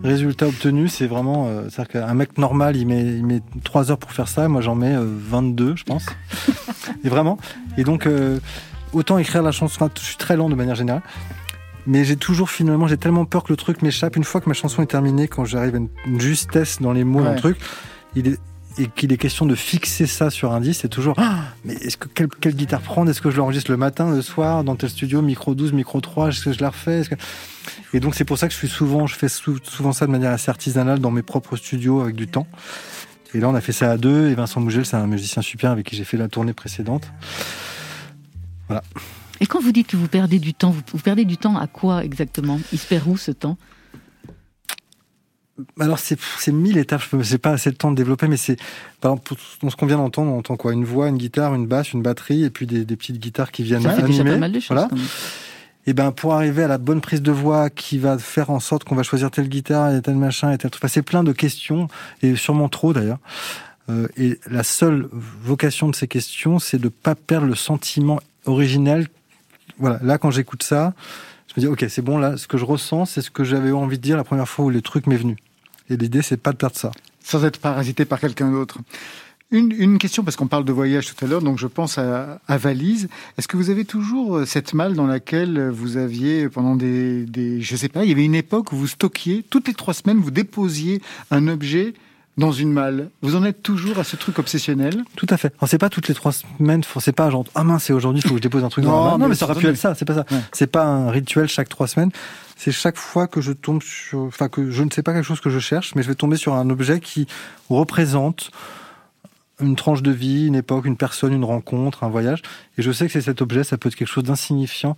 résultat 0.04 0.48
obtenu, 0.48 0.88
c'est 0.88 1.08
vraiment. 1.08 1.48
euh, 1.48 1.64
C'est-à-dire 1.70 2.04
qu'un 2.06 2.14
mec 2.14 2.38
normal, 2.38 2.76
il 2.76 2.86
met, 2.86 3.02
il 3.04 3.26
met 3.26 3.42
3 3.64 3.90
heures 3.90 3.98
pour 3.98 4.12
faire 4.12 4.28
ça, 4.28 4.48
moi 4.48 4.62
j'en 4.62 4.76
mets 4.76 4.94
euh, 4.96 5.04
22, 5.08 5.76
je 5.76 5.84
pense. 5.84 6.06
et 7.04 7.10
vraiment. 7.10 7.40
Et 7.76 7.84
donc, 7.84 8.06
euh, 8.06 8.38
autant 8.94 9.18
écrire 9.18 9.44
la 9.44 9.52
chanson, 9.52 9.86
enfin, 9.86 9.92
je 9.98 10.04
suis 10.04 10.18
très 10.18 10.36
lent 10.38 10.50
de 10.50 10.56
manière 10.56 10.76
générale. 10.76 11.02
Mais 11.86 12.04
j'ai 12.04 12.18
toujours 12.18 12.50
finalement, 12.50 12.88
j'ai 12.88 12.98
tellement 12.98 13.24
peur 13.26 13.44
que 13.44 13.54
le 13.54 13.58
truc 13.58 13.82
m'échappe. 13.82 14.18
Une 14.18 14.26
fois 14.26 14.42
que 14.42 14.50
ma 14.50 14.54
chanson 14.54 14.82
est 14.82 14.88
terminée, 14.88 15.28
quand 15.30 15.46
j'arrive 15.46 15.76
à 15.76 15.78
une, 15.78 16.20
justesse 16.20 16.82
dans 16.82 16.92
les 16.92 17.04
mots, 17.06 17.22
dans 17.22 17.28
Ouais. 17.30 17.34
le 17.36 17.40
truc, 17.40 17.58
il 18.16 18.28
est, 18.28 18.40
et 18.78 18.88
qu'il 18.88 19.12
est 19.14 19.18
question 19.18 19.46
de 19.46 19.56
fixer 19.56 20.06
ça 20.06 20.30
sur 20.30 20.52
un 20.54 20.60
disque, 20.60 20.82
c'est 20.82 20.90
toujours 20.90 21.16
Ah, 21.18 21.40
mais 21.66 21.74
est-ce 21.76 21.96
que 21.98 22.08
quelle, 22.10 22.28
quelle 22.28 22.56
guitare 22.56 22.82
prendre? 22.82 23.10
Est-ce 23.10 23.22
que 23.22 23.32
je 23.32 23.38
l'enregistre 23.38 23.72
le 23.72 23.78
matin, 23.78 24.12
le 24.12 24.22
soir, 24.22 24.64
dans 24.66 24.76
tel 24.76 24.90
studio, 24.90 25.22
micro 25.22 25.56
12, 25.56 25.72
micro 25.72 26.02
3, 26.02 26.28
est-ce 26.30 26.44
que 26.44 26.52
je 26.54 26.60
la 26.62 26.70
refais? 26.70 27.04
Que- 27.10 27.16
Et 27.96 28.00
donc 28.02 28.16
c'est 28.16 28.26
pour 28.26 28.38
ça 28.38 28.48
que 28.48 28.54
je 28.54 28.58
suis 28.60 28.68
souvent, 28.68 29.08
je 29.08 29.16
fais 29.16 29.30
sou- 29.30 29.58
souvent 29.64 29.94
ça 29.94 30.06
de 30.08 30.12
manière 30.12 30.32
assez 30.32 30.50
artisanale 30.52 31.00
dans 31.00 31.10
mes 31.12 31.24
propres 31.24 31.56
studios 31.56 32.02
avec 32.02 32.16
du 32.16 32.28
temps. 32.28 32.48
Et 33.34 33.40
là 33.40 33.48
on 33.50 33.56
a 33.56 33.62
fait 33.62 33.72
ça 33.72 33.90
à 33.92 33.98
deux, 33.98 34.30
et 34.30 34.36
Vincent 34.36 34.60
Mougel 34.60 34.86
c'est 34.86 34.98
un 34.98 35.08
musicien 35.08 35.42
super 35.42 35.72
avec 35.72 35.86
qui 35.88 35.96
j'ai 35.96 36.04
fait 36.04 36.18
la 36.18 36.28
tournée 36.28 36.54
précédente. 36.54 37.10
Et 39.40 39.46
quand 39.46 39.62
vous 39.62 39.72
dites 39.72 39.88
que 39.88 39.98
vous 39.98 40.08
perdez 40.08 40.40
du 40.40 40.54
temps, 40.54 40.72
vous, 40.72 40.82
vous 40.94 41.00
perdez 41.00 41.26
du 41.26 41.38
temps 41.38 41.58
à 41.58 41.68
quoi 41.68 42.04
exactement? 42.04 42.60
Il 42.72 42.80
se 42.80 42.88
perd 42.88 43.08
où 43.08 43.18
ce 43.18 43.32
temps? 43.32 43.58
Alors 45.80 45.98
c'est 45.98 46.20
c'est 46.38 46.52
mille 46.52 46.78
étapes, 46.78 47.02
je 47.12 47.20
j'ai 47.24 47.40
pas 47.40 47.50
assez 47.50 47.72
de 47.72 47.76
temps 47.76 47.90
de 47.90 47.96
développer, 47.96 48.28
mais 48.28 48.38
c'est 48.38 48.58
par 49.02 49.14
exemple 49.14 49.28
pour- 49.30 49.38
dans 49.64 49.72
ce 49.72 49.76
qu'on 49.76 49.88
vient 49.88 49.98
d'entendre, 49.98 50.32
on 50.32 50.38
entend 50.38 50.56
quoi? 50.56 50.72
Une 50.72 50.86
voix, 50.86 51.10
une 51.10 51.18
guitare, 51.18 51.56
une 51.56 51.66
basse, 51.66 51.94
une 51.94 52.04
batterie, 52.04 52.44
et 52.44 52.52
puis 52.52 52.68
des, 52.68 52.86
des 52.86 52.96
petites 52.96 53.18
guitares 53.18 53.52
qui 53.52 53.64
viennent 53.64 53.82
Ça 53.82 53.90
fait 53.94 54.04
animer. 54.04 54.32
pas 54.34 54.38
mal 54.38 54.52
de 54.52 54.60
choses. 54.60 54.78
Voilà. 54.78 54.88
Et 55.88 55.94
ben 55.94 56.12
pour 56.12 56.36
arriver 56.36 56.62
à 56.64 56.68
la 56.68 56.78
bonne 56.78 57.02
prise 57.02 57.24
de 57.24 57.32
voix 57.32 57.72
qui 57.72 57.98
va 57.98 58.20
faire 58.20 58.52
en 58.52 58.60
sorte 58.60 58.84
qu'on 58.84 58.94
va 58.94 59.02
choisir 59.02 59.32
telle 59.32 59.50
guitare 59.50 59.96
et 59.96 60.02
tel 60.02 60.16
machin 60.16 60.52
et 60.52 60.58
tel 60.60 60.70
truc. 60.70 60.84
Enfin, 60.84 60.92
c'est 60.94 61.02
plein 61.02 61.24
de 61.24 61.32
questions 61.32 61.88
et 62.22 62.36
sûrement 62.36 62.70
trop 62.70 62.94
d'ailleurs. 62.94 63.20
Euh, 63.90 64.08
et 64.18 64.38
la 64.52 64.62
seule 64.64 65.08
vocation 65.12 65.90
de 65.90 65.96
ces 65.96 66.08
questions, 66.08 66.60
c'est 66.60 66.78
de 66.78 66.90
pas 66.90 67.16
perdre 67.16 67.48
le 67.48 67.56
sentiment 67.56 68.20
originel. 68.48 69.08
Voilà, 69.78 70.00
là 70.02 70.18
quand 70.18 70.32
j'écoute 70.32 70.64
ça, 70.64 70.94
je 71.48 71.54
me 71.56 71.62
dis 71.62 71.68
ok 71.68 71.86
c'est 71.90 72.02
bon 72.02 72.18
là, 72.18 72.38
ce 72.38 72.48
que 72.48 72.58
je 72.58 72.66
ressens, 72.66 73.06
c'est 73.06 73.22
ce 73.22 73.30
que 73.30 73.44
j'avais 73.44 73.72
envie 73.72 73.98
de 73.98 74.04
dire 74.04 74.18
la 74.18 74.24
première 74.24 74.48
fois 74.50 74.66
où 74.66 74.70
le 74.70 74.82
truc 74.82 75.08
m'est 75.08 75.18
venu. 75.18 75.36
Et 75.90 75.98
l'idée 75.98 76.22
c'est 76.22 76.38
pas 76.38 76.52
de 76.52 76.58
perdre 76.58 76.76
ça. 76.78 76.92
sans 77.28 77.44
être 77.44 77.60
parasité 77.60 78.06
par 78.06 78.20
quelqu'un 78.20 78.52
d'autre. 78.52 78.80
Une, 79.52 79.72
une 79.72 79.98
question, 79.98 80.24
parce 80.24 80.36
qu'on 80.36 80.48
parle 80.48 80.66
de 80.66 80.74
voyage 80.74 81.14
tout 81.14 81.24
à 81.24 81.28
l'heure, 81.28 81.42
donc 81.42 81.58
je 81.58 81.68
pense 81.68 81.98
à, 81.98 82.42
à 82.48 82.58
Valise. 82.58 83.08
Est-ce 83.38 83.48
que 83.48 83.56
vous 83.56 83.70
avez 83.70 83.86
toujours 83.86 84.38
euh, 84.38 84.46
cette 84.46 84.74
malle 84.74 84.94
dans 84.94 85.08
laquelle 85.08 85.70
vous 85.70 85.96
aviez, 85.96 86.50
pendant 86.50 86.76
des, 86.76 87.26
des... 87.26 87.62
Je 87.62 87.76
sais 87.78 87.88
pas, 87.88 88.04
il 88.04 88.10
y 88.10 88.12
avait 88.12 88.26
une 88.26 88.36
époque 88.36 88.74
où 88.74 88.76
vous 88.76 88.88
stockiez, 88.88 89.44
toutes 89.50 89.68
les 89.68 89.74
trois 89.74 89.94
semaines, 89.94 90.18
vous 90.18 90.32
déposiez 90.32 91.02
un 91.32 91.48
objet 91.48 91.94
dans 92.38 92.52
une 92.52 92.72
malle. 92.72 93.10
Vous 93.22 93.36
en 93.36 93.44
êtes 93.44 93.64
toujours 93.64 93.98
à 93.98 94.04
ce 94.04 94.16
truc 94.16 94.38
obsessionnel 94.40 95.04
Tout 95.16 95.26
à 95.30 95.38
fait. 95.38 95.54
Alors, 95.58 95.68
c'est 95.68 95.80
pas 95.80 95.90
toutes 95.90 96.08
les 96.08 96.14
trois 96.14 96.32
semaines, 96.32 96.84
c'est 97.00 97.12
pas 97.12 97.30
genre, 97.30 97.46
ah 97.56 97.64
mince, 97.64 97.86
c'est 97.86 97.94
aujourd'hui, 97.94 98.22
il 98.24 98.28
faut 98.28 98.36
que 98.36 98.38
je 98.38 98.44
dépose 98.44 98.64
un 98.64 98.70
truc 98.70 98.86
dans 98.86 99.06
la 99.06 99.12
main. 99.12 99.18
Non, 99.18 99.28
mais 99.28 99.36
ça 99.36 99.46
aurait 99.46 99.56
pu 99.60 99.68
être 99.68 99.78
ça, 99.78 99.96
c'est 99.96 100.06
pas 100.06 100.14
ça. 100.14 100.26
Ouais. 100.30 100.42
C'est 100.52 100.68
pas 100.68 100.86
un 100.86 101.10
rituel 101.10 101.48
chaque 101.48 101.70
trois 101.70 101.88
semaines. 101.88 102.12
C'est 102.56 102.72
chaque 102.72 102.98
fois 102.98 103.28
que 103.28 103.42
je 103.42 103.52
tombe 103.52 103.82
sur, 103.82 104.20
enfin, 104.20 104.50
que 104.50 104.70
je 104.72 104.84
ne 104.84 104.90
sais 104.92 105.04
pas 105.04 105.14
quelque 105.14 105.26
chose 105.26 105.42
que 105.42 105.50
je 105.50 105.60
cherche, 105.60 105.96
mais 105.96 106.04
je 106.04 106.08
vais 106.08 106.16
tomber 106.16 106.38
sur 106.38 106.54
un 106.54 106.70
objet 106.70 107.00
qui 107.00 107.28
représente 107.70 108.52
une 109.60 109.76
tranche 109.76 110.04
de 110.04 110.12
vie, 110.12 110.46
une 110.46 110.56
époque, 110.56 110.86
une 110.86 110.98
personne, 110.98 111.34
une 111.34 111.44
rencontre, 111.44 112.04
un 112.04 112.10
voyage. 112.10 112.44
Et 112.78 112.84
je 112.84 112.92
sais 112.92 113.08
que 113.08 113.12
c'est 113.12 113.22
cet 113.22 113.42
objet, 113.42 113.64
ça 113.64 113.78
peut 113.78 113.90
être 113.90 113.96
quelque 113.96 114.08
chose 114.08 114.24
d'insignifiant 114.24 114.96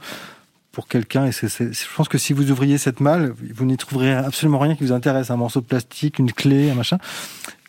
pour 0.72 0.88
quelqu'un. 0.88 1.26
Et 1.26 1.32
c'est, 1.32 1.50
c'est- 1.50 1.74
je 1.74 1.96
pense 1.96 2.08
que 2.10 2.18
si 2.18 2.34
vous 2.34 2.52
ouvriez 2.52 2.78
cette 2.78 3.00
malle, 3.00 3.34
vous 3.54 3.66
n'y 3.66 3.78
trouverez 3.78 4.14
absolument 4.14 4.60
rien 4.60 4.76
qui 4.76 4.84
vous 4.84 4.92
intéresse. 4.92 5.32
Un 5.32 5.38
morceau 5.38 5.62
de 5.62 5.66
plastique, 5.66 6.20
une 6.20 6.32
clé, 6.32 6.70
un 6.70 6.76
machin. 6.76 6.98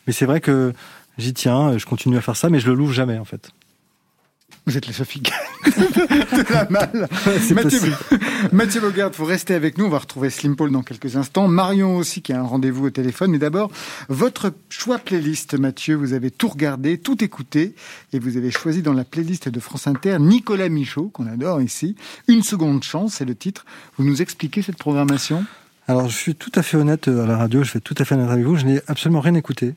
Mais 0.07 0.13
c'est 0.13 0.25
vrai 0.25 0.41
que 0.41 0.73
j'y 1.17 1.33
tiens, 1.33 1.77
je 1.77 1.85
continue 1.85 2.17
à 2.17 2.21
faire 2.21 2.35
ça, 2.35 2.49
mais 2.49 2.59
je 2.59 2.67
le 2.67 2.73
l'ouvre 2.75 2.93
jamais, 2.93 3.17
en 3.17 3.25
fait. 3.25 3.51
Vous 4.67 4.77
êtes 4.77 4.85
la 4.85 4.93
Sophie 5.01 5.21
de 5.21 6.53
la 6.53 6.67
malle. 6.69 7.07
C'est 7.41 7.53
Mathieu, 7.53 7.79
possible. 7.79 7.97
Mathieu 8.51 8.81
Bogart, 8.81 9.11
vous 9.17 9.25
restez 9.25 9.55
avec 9.55 9.77
nous. 9.77 9.85
On 9.85 9.89
va 9.89 9.99
retrouver 9.99 10.29
Slim 10.29 10.55
Paul 10.55 10.71
dans 10.71 10.83
quelques 10.83 11.15
instants. 11.15 11.47
Marion 11.47 11.97
aussi 11.97 12.21
qui 12.21 12.31
a 12.31 12.39
un 12.39 12.43
rendez-vous 12.43 12.85
au 12.85 12.89
téléphone. 12.89 13.31
Mais 13.31 13.39
d'abord, 13.39 13.71
votre 14.07 14.53
choix 14.69 14.99
playlist, 14.99 15.57
Mathieu. 15.57 15.95
Vous 15.95 16.13
avez 16.13 16.29
tout 16.29 16.47
regardé, 16.47 16.99
tout 16.99 17.23
écouté. 17.23 17.73
Et 18.13 18.19
vous 18.19 18.37
avez 18.37 18.51
choisi 18.51 18.81
dans 18.81 18.93
la 18.93 19.03
playlist 19.03 19.49
de 19.49 19.59
France 19.59 19.87
Inter 19.87 20.17
Nicolas 20.19 20.69
Michaud, 20.69 21.09
qu'on 21.09 21.27
adore 21.27 21.61
ici. 21.61 21.95
Une 22.27 22.43
seconde 22.43 22.83
chance, 22.83 23.15
c'est 23.15 23.25
le 23.25 23.35
titre. 23.35 23.65
Vous 23.97 24.05
nous 24.05 24.21
expliquez 24.21 24.61
cette 24.61 24.77
programmation? 24.77 25.43
Alors, 25.87 26.07
je 26.07 26.15
suis 26.15 26.35
tout 26.35 26.51
à 26.55 26.61
fait 26.61 26.77
honnête 26.77 27.07
euh, 27.07 27.23
à 27.23 27.27
la 27.27 27.37
radio, 27.37 27.63
je 27.63 27.73
vais 27.73 27.79
tout 27.79 27.95
à 27.97 28.05
fait 28.05 28.15
honnête 28.15 28.29
avec 28.29 28.45
vous, 28.45 28.55
je 28.55 28.65
n'ai 28.65 28.81
absolument 28.87 29.19
rien 29.19 29.33
écouté. 29.33 29.73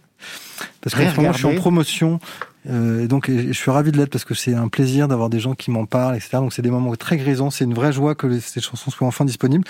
Parce 0.81 0.95
qu'en 0.95 1.11
ce 1.11 1.17
moment, 1.17 1.33
je 1.33 1.39
suis 1.39 1.47
en 1.47 1.55
promotion, 1.55 2.21
euh, 2.69 3.05
et 3.05 3.09
donc 3.09 3.31
je 3.31 3.53
suis 3.53 3.71
ravi 3.71 3.93
de 3.93 3.97
l'être 3.99 4.11
parce 4.11 4.25
que 4.25 4.35
c'est 4.35 4.55
un 4.55 4.69
plaisir 4.69 5.07
d'avoir 5.09 5.29
des 5.31 5.41
gens 5.41 5.55
qui 5.55 5.71
m'en 5.71 5.85
parlent, 5.87 6.17
etc. 6.17 6.31
Donc 6.39 6.53
c'est 6.53 6.63
des 6.63 6.71
moments 6.71 6.95
très 6.97 7.17
grisants, 7.17 7.51
c'est 7.51 7.65
une 7.65 7.75
vraie 7.75 7.93
joie 7.93 8.15
que 8.15 8.27
les- 8.27 8.41
ces 8.41 8.61
chansons 8.61 8.91
soient 8.91 9.07
enfin 9.07 9.25
disponibles. 9.25 9.65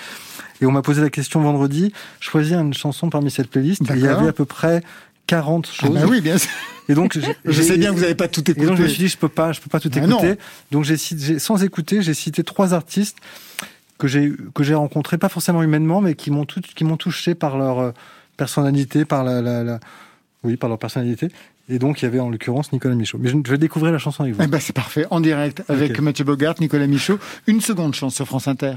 Et 0.61 0.65
on 0.65 0.71
m'a 0.71 0.81
posé 0.81 1.01
la 1.01 1.09
question 1.09 1.41
vendredi, 1.41 1.91
choisir 2.19 2.59
une 2.59 2.73
chanson 2.73 3.09
parmi 3.09 3.29
cette 3.31 3.49
playlist, 3.49 3.81
il 3.93 3.99
y 3.99 4.07
avait 4.07 4.27
à 4.29 4.33
peu 4.33 4.45
près 4.45 4.81
40 5.27 5.67
Ah 5.69 5.85
choses. 5.87 5.93
bah 5.95 6.05
oui, 6.07 6.21
bien 6.21 6.37
sûr. 6.37 6.49
Et 6.87 6.93
donc, 6.93 7.17
Je 7.45 7.61
sais 7.61 7.77
bien 7.77 7.89
que 7.89 7.95
vous 7.95 8.01
n'avez 8.01 8.13
pas 8.15 8.27
tout 8.27 8.49
et 8.49 8.53
donc 8.53 8.63
je 8.63 8.69
me 8.69 8.73
écouté. 8.75 8.89
suis 8.89 8.97
dit, 9.03 9.07
je 9.09 9.17
peux 9.17 9.27
pas, 9.27 9.51
je 9.51 9.59
peux 9.59 9.69
pas 9.69 9.79
tout 9.79 9.89
Ah 9.95 9.97
écouter. 10.05 10.35
Donc 10.71 10.83
j'ai 10.85 10.97
sans 11.39 11.63
écouter, 11.63 12.01
j'ai 12.01 12.13
cité 12.13 12.43
trois 12.43 12.73
artistes 12.73 13.17
que 13.97 14.07
j'ai 14.07 14.31
que 14.53 14.63
j'ai 14.63 14.75
rencontrés, 14.75 15.17
pas 15.17 15.29
forcément 15.29 15.63
humainement, 15.63 15.99
mais 16.01 16.13
qui 16.15 16.29
m'ont 16.31 16.45
qui 16.45 16.83
m'ont 16.83 16.97
touché 16.97 17.33
par 17.33 17.57
leur 17.57 17.79
euh, 17.79 17.91
personnalité, 18.37 19.03
par 19.05 19.23
la, 19.23 19.41
la, 19.41 19.63
la- 19.63 19.79
oui, 20.43 20.57
par 20.57 20.69
leur 20.69 20.77
personnalité. 20.77 21.29
Et 21.67 21.79
donc 21.79 22.01
il 22.01 22.05
y 22.05 22.07
avait 22.07 22.19
en 22.19 22.29
l'occurrence 22.29 22.71
Nicolas 22.71 22.95
Michaud. 22.95 23.17
Mais 23.19 23.29
je, 23.29 23.37
je 23.43 23.51
vais 23.51 23.57
découvrir 23.57 23.91
la 23.91 23.97
chanson 23.97 24.23
avec 24.23 24.35
vous. 24.35 24.41
Eh 24.43 24.47
ben, 24.47 24.59
c'est 24.59 24.73
parfait. 24.73 25.05
En 25.09 25.19
direct 25.19 25.63
avec. 25.67 25.99
Mathieu 25.99 26.23
Bogart, 26.23 26.55
Nicolas 26.59 26.87
Michaud. 26.87 27.17
Une 27.47 27.61
seconde 27.61 27.95
chance 27.95 28.15
sur 28.15 28.25
France 28.25 28.47
Inter. 28.47 28.75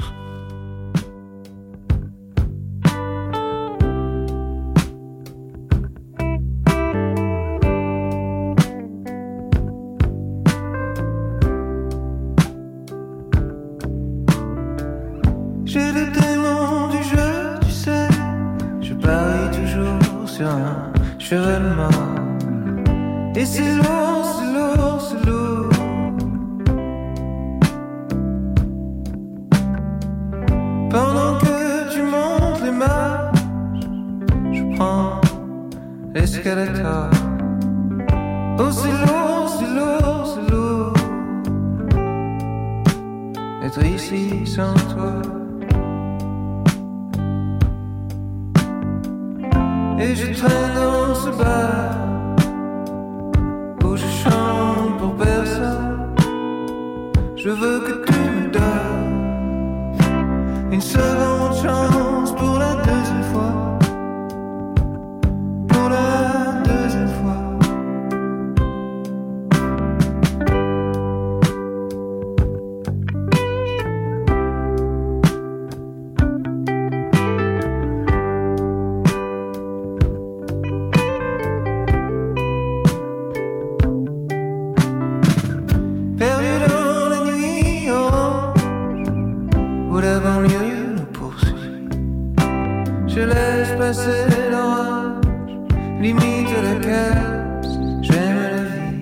Limite 96.00 96.48
la 96.62 96.74
casse 96.87 97.74
J'aime 98.02 98.40
la 98.40 98.62
vie. 98.62 99.00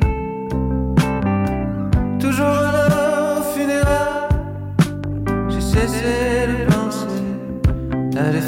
Toujours 2.18 2.46
à 2.46 2.72
la 2.72 3.42
funéraire 3.55 4.29
J'ai 5.48 5.61
cessé 5.61 6.46
de 6.48 6.57
penser 6.72 7.22
À 8.16 8.33
la 8.33 8.40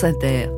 France 0.00 0.04
Inter. 0.04 0.48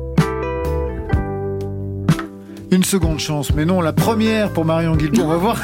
Une 2.71 2.83
seconde 2.83 3.19
chance, 3.19 3.53
mais 3.53 3.65
non, 3.65 3.81
la 3.81 3.91
première 3.91 4.53
pour 4.53 4.63
Marion 4.63 4.95
Guilbault. 4.95 5.23
On 5.23 5.27
va 5.27 5.35
voir 5.35 5.61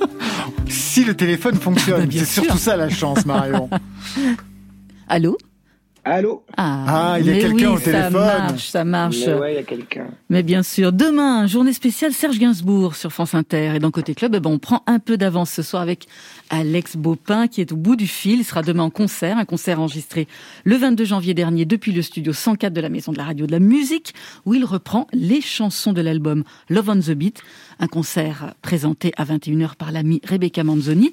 si 0.68 1.02
le 1.02 1.14
téléphone 1.14 1.54
fonctionne. 1.54 2.00
Bah, 2.00 2.06
bien 2.06 2.24
C'est 2.24 2.42
surtout 2.42 2.58
ça 2.58 2.76
la 2.76 2.90
chance, 2.90 3.24
Marion. 3.24 3.70
Allô? 5.08 5.38
Allô 6.08 6.44
Ah, 6.56 7.16
il 7.18 7.26
y 7.26 7.30
a 7.30 7.32
quelqu'un 7.40 7.56
oui, 7.56 7.66
au 7.66 7.78
téléphone. 7.80 8.12
Ça 8.12 8.38
marche, 8.38 8.68
ça 8.68 8.84
marche. 8.84 9.26
Mais 9.26 9.34
ouais, 9.34 9.52
il 9.54 9.56
y 9.56 9.58
a 9.58 9.62
quelqu'un. 9.64 10.06
Mais 10.30 10.44
bien 10.44 10.62
sûr, 10.62 10.92
demain, 10.92 11.48
journée 11.48 11.72
spéciale 11.72 12.12
Serge 12.12 12.38
Gainsbourg 12.38 12.94
sur 12.94 13.10
France 13.12 13.34
Inter. 13.34 13.74
Et 13.74 13.78
dans 13.80 13.90
Côté 13.90 14.14
Club, 14.14 14.36
eh 14.36 14.38
ben, 14.38 14.50
on 14.50 14.60
prend 14.60 14.84
un 14.86 15.00
peu 15.00 15.16
d'avance 15.16 15.50
ce 15.50 15.62
soir 15.62 15.82
avec 15.82 16.06
Alex 16.48 16.96
Baupin 16.96 17.48
qui 17.48 17.60
est 17.60 17.72
au 17.72 17.76
bout 17.76 17.96
du 17.96 18.06
fil. 18.06 18.38
Il 18.38 18.44
sera 18.44 18.62
demain 18.62 18.84
en 18.84 18.90
concert, 18.90 19.36
un 19.36 19.44
concert 19.44 19.80
enregistré 19.80 20.28
le 20.62 20.76
22 20.76 21.04
janvier 21.04 21.34
dernier 21.34 21.64
depuis 21.64 21.90
le 21.90 22.02
studio 22.02 22.32
104 22.32 22.72
de 22.72 22.80
la 22.80 22.88
Maison 22.88 23.10
de 23.10 23.18
la 23.18 23.24
Radio 23.24 23.48
de 23.48 23.52
la 23.52 23.58
Musique 23.58 24.14
où 24.44 24.54
il 24.54 24.64
reprend 24.64 25.08
les 25.12 25.40
chansons 25.40 25.92
de 25.92 26.02
l'album 26.02 26.44
Love 26.70 26.88
on 26.88 27.00
the 27.00 27.10
Beat. 27.10 27.42
Un 27.80 27.88
concert 27.88 28.54
présenté 28.62 29.12
à 29.16 29.24
21h 29.24 29.74
par 29.74 29.90
l'amie 29.90 30.20
Rebecca 30.24 30.62
Manzoni. 30.62 31.10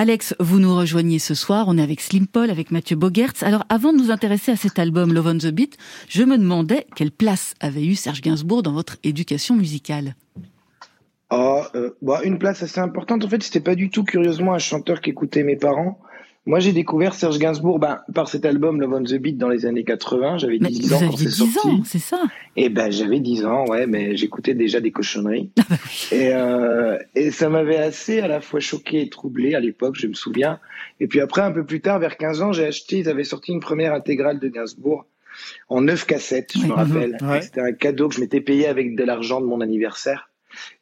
Alex, 0.00 0.36
vous 0.38 0.60
nous 0.60 0.76
rejoignez 0.76 1.18
ce 1.18 1.34
soir. 1.34 1.64
On 1.66 1.76
est 1.76 1.82
avec 1.82 2.00
Slim 2.00 2.28
Paul, 2.28 2.50
avec 2.50 2.70
Mathieu 2.70 2.94
Bogertz. 2.94 3.42
Alors, 3.42 3.64
avant 3.68 3.92
de 3.92 3.98
nous 3.98 4.12
intéresser 4.12 4.52
à 4.52 4.56
cet 4.56 4.78
album 4.78 5.12
Love 5.12 5.26
on 5.26 5.38
the 5.38 5.48
Beat, 5.48 5.76
je 6.08 6.22
me 6.22 6.38
demandais 6.38 6.86
quelle 6.94 7.10
place 7.10 7.54
avait 7.58 7.84
eu 7.84 7.96
Serge 7.96 8.20
Gainsbourg 8.20 8.62
dans 8.62 8.70
votre 8.70 8.96
éducation 9.02 9.56
musicale? 9.56 10.14
Oh, 11.32 11.62
euh, 11.74 11.90
bah, 12.00 12.20
une 12.22 12.38
place 12.38 12.62
assez 12.62 12.78
importante. 12.78 13.24
En 13.24 13.28
fait, 13.28 13.42
c'était 13.42 13.58
pas 13.58 13.74
du 13.74 13.90
tout 13.90 14.04
curieusement 14.04 14.54
un 14.54 14.58
chanteur 14.58 15.00
qu'écoutaient 15.00 15.42
mes 15.42 15.56
parents. 15.56 15.98
Moi, 16.48 16.60
j'ai 16.60 16.72
découvert 16.72 17.12
Serge 17.12 17.38
Gainsbourg 17.38 17.78
ben, 17.78 18.00
par 18.14 18.26
cet 18.26 18.46
album 18.46 18.80
Love 18.80 18.94
on 18.94 19.02
the 19.04 19.16
Beat 19.16 19.36
dans 19.36 19.50
les 19.50 19.66
années 19.66 19.84
80. 19.84 20.38
J'avais 20.38 20.56
Mais 20.58 20.70
10 20.70 20.80
vous 20.80 20.94
ans 20.94 21.00
quand 21.10 21.16
c'est 21.18 21.26
10 21.26 21.30
sorti. 21.30 21.68
ans, 21.68 21.82
c'est 21.84 21.98
ça? 21.98 22.22
Et 22.56 22.70
ben 22.70 22.90
j'avais 22.90 23.20
10 23.20 23.44
ans, 23.44 23.66
ouais, 23.66 23.86
mais 23.86 24.16
j'écoutais 24.16 24.54
déjà 24.54 24.80
des 24.80 24.90
cochonneries. 24.90 25.50
et, 26.10 26.30
euh, 26.32 26.96
et 27.14 27.32
ça 27.32 27.50
m'avait 27.50 27.76
assez 27.76 28.20
à 28.20 28.28
la 28.28 28.40
fois 28.40 28.60
choqué 28.60 29.02
et 29.02 29.10
troublé 29.10 29.54
à 29.54 29.60
l'époque, 29.60 29.96
je 29.98 30.06
me 30.06 30.14
souviens. 30.14 30.58
Et 31.00 31.06
puis 31.06 31.20
après, 31.20 31.42
un 31.42 31.52
peu 31.52 31.66
plus 31.66 31.82
tard, 31.82 31.98
vers 31.98 32.16
15 32.16 32.40
ans, 32.40 32.52
j'ai 32.52 32.64
acheté, 32.64 33.00
ils 33.00 33.10
avaient 33.10 33.24
sorti 33.24 33.52
une 33.52 33.60
première 33.60 33.92
intégrale 33.92 34.40
de 34.40 34.48
Gainsbourg 34.48 35.04
en 35.68 35.82
neuf 35.82 36.06
cassettes, 36.06 36.54
je 36.58 36.66
me 36.66 36.72
rappelle. 36.72 37.18
Ouais. 37.20 37.42
C'était 37.42 37.60
un 37.60 37.72
cadeau 37.72 38.08
que 38.08 38.14
je 38.14 38.20
m'étais 38.22 38.40
payé 38.40 38.66
avec 38.66 38.96
de 38.96 39.04
l'argent 39.04 39.42
de 39.42 39.46
mon 39.46 39.60
anniversaire. 39.60 40.30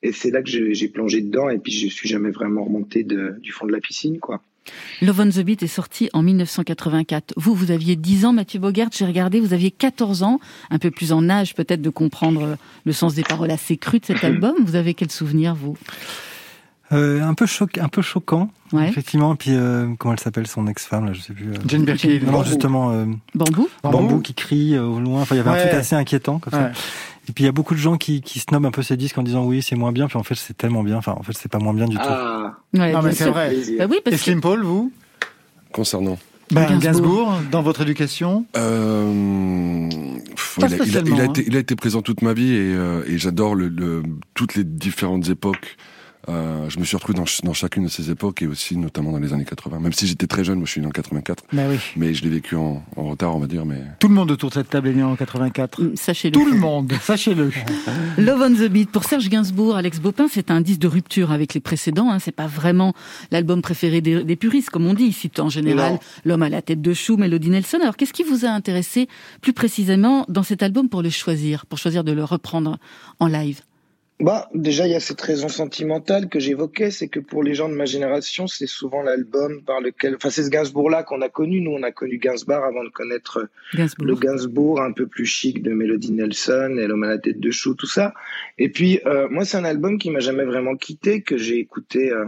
Et 0.04 0.12
c'est 0.12 0.30
là 0.30 0.42
que 0.42 0.48
j'ai 0.48 0.88
plongé 0.88 1.22
dedans 1.22 1.48
et 1.48 1.58
puis 1.58 1.72
je 1.72 1.88
suis 1.88 2.08
jamais 2.08 2.30
vraiment 2.30 2.62
remonté 2.62 3.02
de, 3.02 3.34
du 3.40 3.50
fond 3.50 3.66
de 3.66 3.72
la 3.72 3.80
piscine, 3.80 4.20
quoi. 4.20 4.40
Love 5.02 5.20
on 5.20 5.28
the 5.30 5.40
Beat 5.40 5.62
est 5.62 5.66
sorti 5.66 6.08
en 6.12 6.22
1984. 6.22 7.34
Vous, 7.36 7.54
vous 7.54 7.70
aviez 7.70 7.96
10 7.96 8.24
ans, 8.26 8.32
Mathieu 8.32 8.58
Bogart, 8.60 8.88
j'ai 8.92 9.06
regardé, 9.06 9.40
vous 9.40 9.52
aviez 9.52 9.70
14 9.70 10.22
ans, 10.22 10.40
un 10.70 10.78
peu 10.78 10.90
plus 10.90 11.12
en 11.12 11.28
âge 11.28 11.54
peut-être 11.54 11.82
de 11.82 11.90
comprendre 11.90 12.42
euh, 12.42 12.56
le 12.84 12.92
sens 12.92 13.14
des 13.14 13.22
paroles 13.22 13.50
assez 13.50 13.76
crues 13.76 14.00
de 14.00 14.06
cet 14.06 14.24
album. 14.24 14.54
Vous 14.64 14.76
avez 14.76 14.94
quel 14.94 15.10
souvenir, 15.10 15.54
vous? 15.54 15.76
Euh, 16.92 17.20
un 17.20 17.34
peu 17.34 17.46
choc, 17.46 17.78
un 17.78 17.88
peu 17.88 18.00
choquant, 18.00 18.48
Ouais. 18.72 18.88
effectivement. 18.88 19.34
Et 19.34 19.36
puis 19.36 19.50
euh, 19.52 19.88
comment 19.98 20.14
elle 20.14 20.20
s'appelle 20.20 20.46
son 20.46 20.68
ex-femme 20.68 21.06
là, 21.06 21.12
je 21.12 21.20
sais 21.20 21.32
plus. 21.32 21.48
euh. 21.50 21.54
Jane 21.66 21.84
Birkin. 21.84 22.20
Non, 22.24 22.44
justement 22.44 22.92
euh, 22.92 23.06
Bambou 23.34 23.68
Bambou. 23.82 24.20
qui 24.20 24.34
crie 24.34 24.74
euh, 24.76 24.84
au 24.84 25.00
loin. 25.00 25.22
Enfin, 25.22 25.34
il 25.34 25.38
y 25.38 25.40
avait 25.40 25.50
Ouais. 25.50 25.56
un 25.56 25.66
truc 25.66 25.74
assez 25.74 25.96
inquiétant 25.96 26.38
comme 26.38 26.52
ça. 26.52 26.70
Et 27.28 27.32
puis 27.32 27.42
il 27.44 27.46
y 27.46 27.48
a 27.48 27.52
beaucoup 27.52 27.74
de 27.74 27.80
gens 27.80 27.96
qui, 27.96 28.20
qui 28.20 28.38
snobent 28.38 28.66
un 28.66 28.70
peu 28.70 28.82
ces 28.82 28.96
disques 28.96 29.18
en 29.18 29.22
disant 29.22 29.44
oui 29.44 29.62
c'est 29.62 29.76
moins 29.76 29.92
bien. 29.92 30.06
Puis 30.08 30.16
en 30.18 30.22
fait 30.22 30.34
c'est 30.36 30.56
tellement 30.56 30.82
bien. 30.84 30.96
Enfin 30.96 31.14
en 31.18 31.22
fait 31.22 31.32
c'est 31.36 31.50
pas 31.50 31.58
moins 31.58 31.74
bien 31.74 31.86
du 31.86 31.96
tout. 31.96 32.02
Ah, 32.04 32.58
Ouais, 32.74 32.92
Non, 32.92 33.02
mais 33.02 33.12
c'est 33.12 33.28
vrai. 33.30 33.54
Bah 33.78 33.86
oui, 33.90 33.96
Et 33.98 34.10
parce 34.10 34.22
Slim 34.22 34.40
Paul, 34.40 34.62
vous? 34.62 34.92
Concernant. 35.72 36.18
ben, 36.52 36.62
Gainsbourg. 36.78 36.80
Gainsbourg, 36.80 37.32
dans 37.50 37.62
votre 37.62 37.80
éducation? 37.82 38.46
Euh, 38.56 39.88
pff, 40.34 40.58
il, 40.58 40.64
a, 40.64 40.68
il 40.68 40.72
a- 40.72 40.76
spécialement, 40.76 41.16
il 41.16 41.20
a 41.20 41.24
été, 41.24 41.44
il 41.46 41.56
a 41.56 41.58
été 41.58 41.74
présent 41.76 42.02
toute 42.02 42.22
ma 42.22 42.32
vie 42.32 42.52
et, 42.52 42.74
euh, 42.74 43.02
et 43.06 43.18
j'adore 43.18 43.54
le, 43.54 43.68
le- 43.68 44.02
toutes 44.34 44.54
les 44.54 44.64
différentes 44.64 45.28
époques. 45.28 45.76
Euh, 46.28 46.68
je 46.68 46.78
me 46.80 46.84
suis 46.84 46.96
retrouvé 46.96 47.16
dans, 47.16 47.24
ch- 47.26 47.42
dans 47.42 47.52
chacune 47.52 47.84
de 47.84 47.88
ces 47.88 48.10
époques 48.10 48.42
et 48.42 48.46
aussi 48.46 48.76
notamment 48.76 49.12
dans 49.12 49.18
les 49.18 49.32
années 49.32 49.44
80. 49.44 49.78
Même 49.78 49.92
si 49.92 50.06
j'étais 50.06 50.26
très 50.26 50.42
jeune, 50.44 50.58
moi 50.58 50.66
je 50.66 50.72
suis 50.72 50.80
né 50.80 50.86
en 50.86 50.90
84, 50.90 51.44
Ben 51.52 51.68
oui. 51.70 51.78
mais 51.96 52.14
je 52.14 52.24
l'ai 52.24 52.30
vécu 52.30 52.56
en, 52.56 52.82
en 52.96 53.04
retard, 53.10 53.36
on 53.36 53.38
va 53.38 53.46
dire. 53.46 53.64
Mais 53.64 53.80
Tout 54.00 54.08
le 54.08 54.14
monde 54.14 54.30
autour 54.30 54.48
de 54.50 54.54
cette 54.54 54.68
table 54.70 54.88
est 54.88 54.94
né 54.94 55.02
en 55.02 55.14
84. 55.14 55.82
Mm, 55.82 55.96
Sachez-le. 55.96 56.32
Tout 56.32 56.44
le 56.46 56.56
monde, 56.56 56.92
sachez-le. 57.00 57.50
Love 58.18 58.40
on 58.42 58.54
the 58.54 58.68
Beat 58.68 58.90
pour 58.90 59.04
Serge 59.04 59.28
Gainsbourg, 59.28 59.76
Alex 59.76 60.00
Bopin, 60.00 60.26
c'est 60.30 60.50
un 60.50 60.60
disque 60.60 60.80
de 60.80 60.88
rupture 60.88 61.30
avec 61.32 61.54
les 61.54 61.60
précédents. 61.60 62.10
Hein. 62.10 62.18
C'est 62.18 62.32
pas 62.32 62.46
vraiment 62.48 62.92
l'album 63.30 63.62
préféré 63.62 64.00
des, 64.00 64.24
des 64.24 64.36
puristes, 64.36 64.70
comme 64.70 64.86
on 64.86 64.94
dit. 64.94 65.04
Il 65.04 65.12
cite 65.12 65.38
en 65.38 65.48
général 65.48 65.92
Non. 65.92 65.98
L'homme 66.24 66.42
à 66.42 66.48
la 66.48 66.62
tête 66.62 66.82
de 66.82 66.92
chou, 66.92 67.16
Mélodie 67.16 67.50
Nelson. 67.50 67.78
Alors, 67.82 67.96
qu'est-ce 67.96 68.12
qui 68.12 68.24
vous 68.24 68.44
a 68.44 68.48
intéressé 68.48 69.08
plus 69.42 69.52
précisément 69.52 70.24
dans 70.28 70.42
cet 70.42 70.62
album 70.62 70.88
pour 70.88 71.02
le 71.02 71.10
choisir, 71.10 71.66
pour 71.66 71.78
choisir 71.78 72.02
de 72.04 72.12
le 72.12 72.24
reprendre 72.24 72.78
en 73.20 73.28
live? 73.28 73.60
Bah, 74.18 74.48
déjà, 74.54 74.86
il 74.86 74.92
y 74.92 74.94
a 74.94 75.00
cette 75.00 75.20
raison 75.20 75.48
sentimentale 75.48 76.30
que 76.30 76.40
j'évoquais, 76.40 76.90
c'est 76.90 77.08
que 77.08 77.20
pour 77.20 77.42
les 77.42 77.54
gens 77.54 77.68
de 77.68 77.74
ma 77.74 77.84
génération, 77.84 78.46
c'est 78.46 78.66
souvent 78.66 79.02
l'album 79.02 79.62
par 79.62 79.82
lequel, 79.82 80.16
enfin, 80.16 80.30
c'est 80.30 80.42
ce 80.42 80.48
Gainsbourg-là 80.48 81.02
qu'on 81.02 81.20
a 81.20 81.28
connu. 81.28 81.60
Nous, 81.60 81.72
on 81.72 81.82
a 81.82 81.92
connu 81.92 82.16
Gainsbourg 82.16 82.64
avant 82.64 82.82
de 82.82 82.88
connaître 82.88 83.50
Gainsbourg 83.74 84.06
le 84.06 84.14
Gainsbourg 84.14 84.80
un 84.80 84.92
peu 84.92 85.06
plus 85.06 85.26
chic 85.26 85.62
de 85.62 85.72
Melody 85.74 86.12
Nelson 86.12 86.78
et 86.80 86.86
l'homme 86.86 87.04
à 87.04 87.08
la 87.08 87.18
tête 87.18 87.40
de 87.40 87.50
chou, 87.50 87.74
tout 87.74 87.86
ça. 87.86 88.14
Et 88.56 88.70
puis, 88.70 89.00
euh, 89.04 89.28
moi, 89.28 89.44
c'est 89.44 89.58
un 89.58 89.64
album 89.64 89.98
qui 89.98 90.10
m'a 90.10 90.20
jamais 90.20 90.44
vraiment 90.44 90.76
quitté, 90.76 91.20
que 91.20 91.36
j'ai 91.36 91.58
écouté 91.58 92.10
euh, 92.10 92.24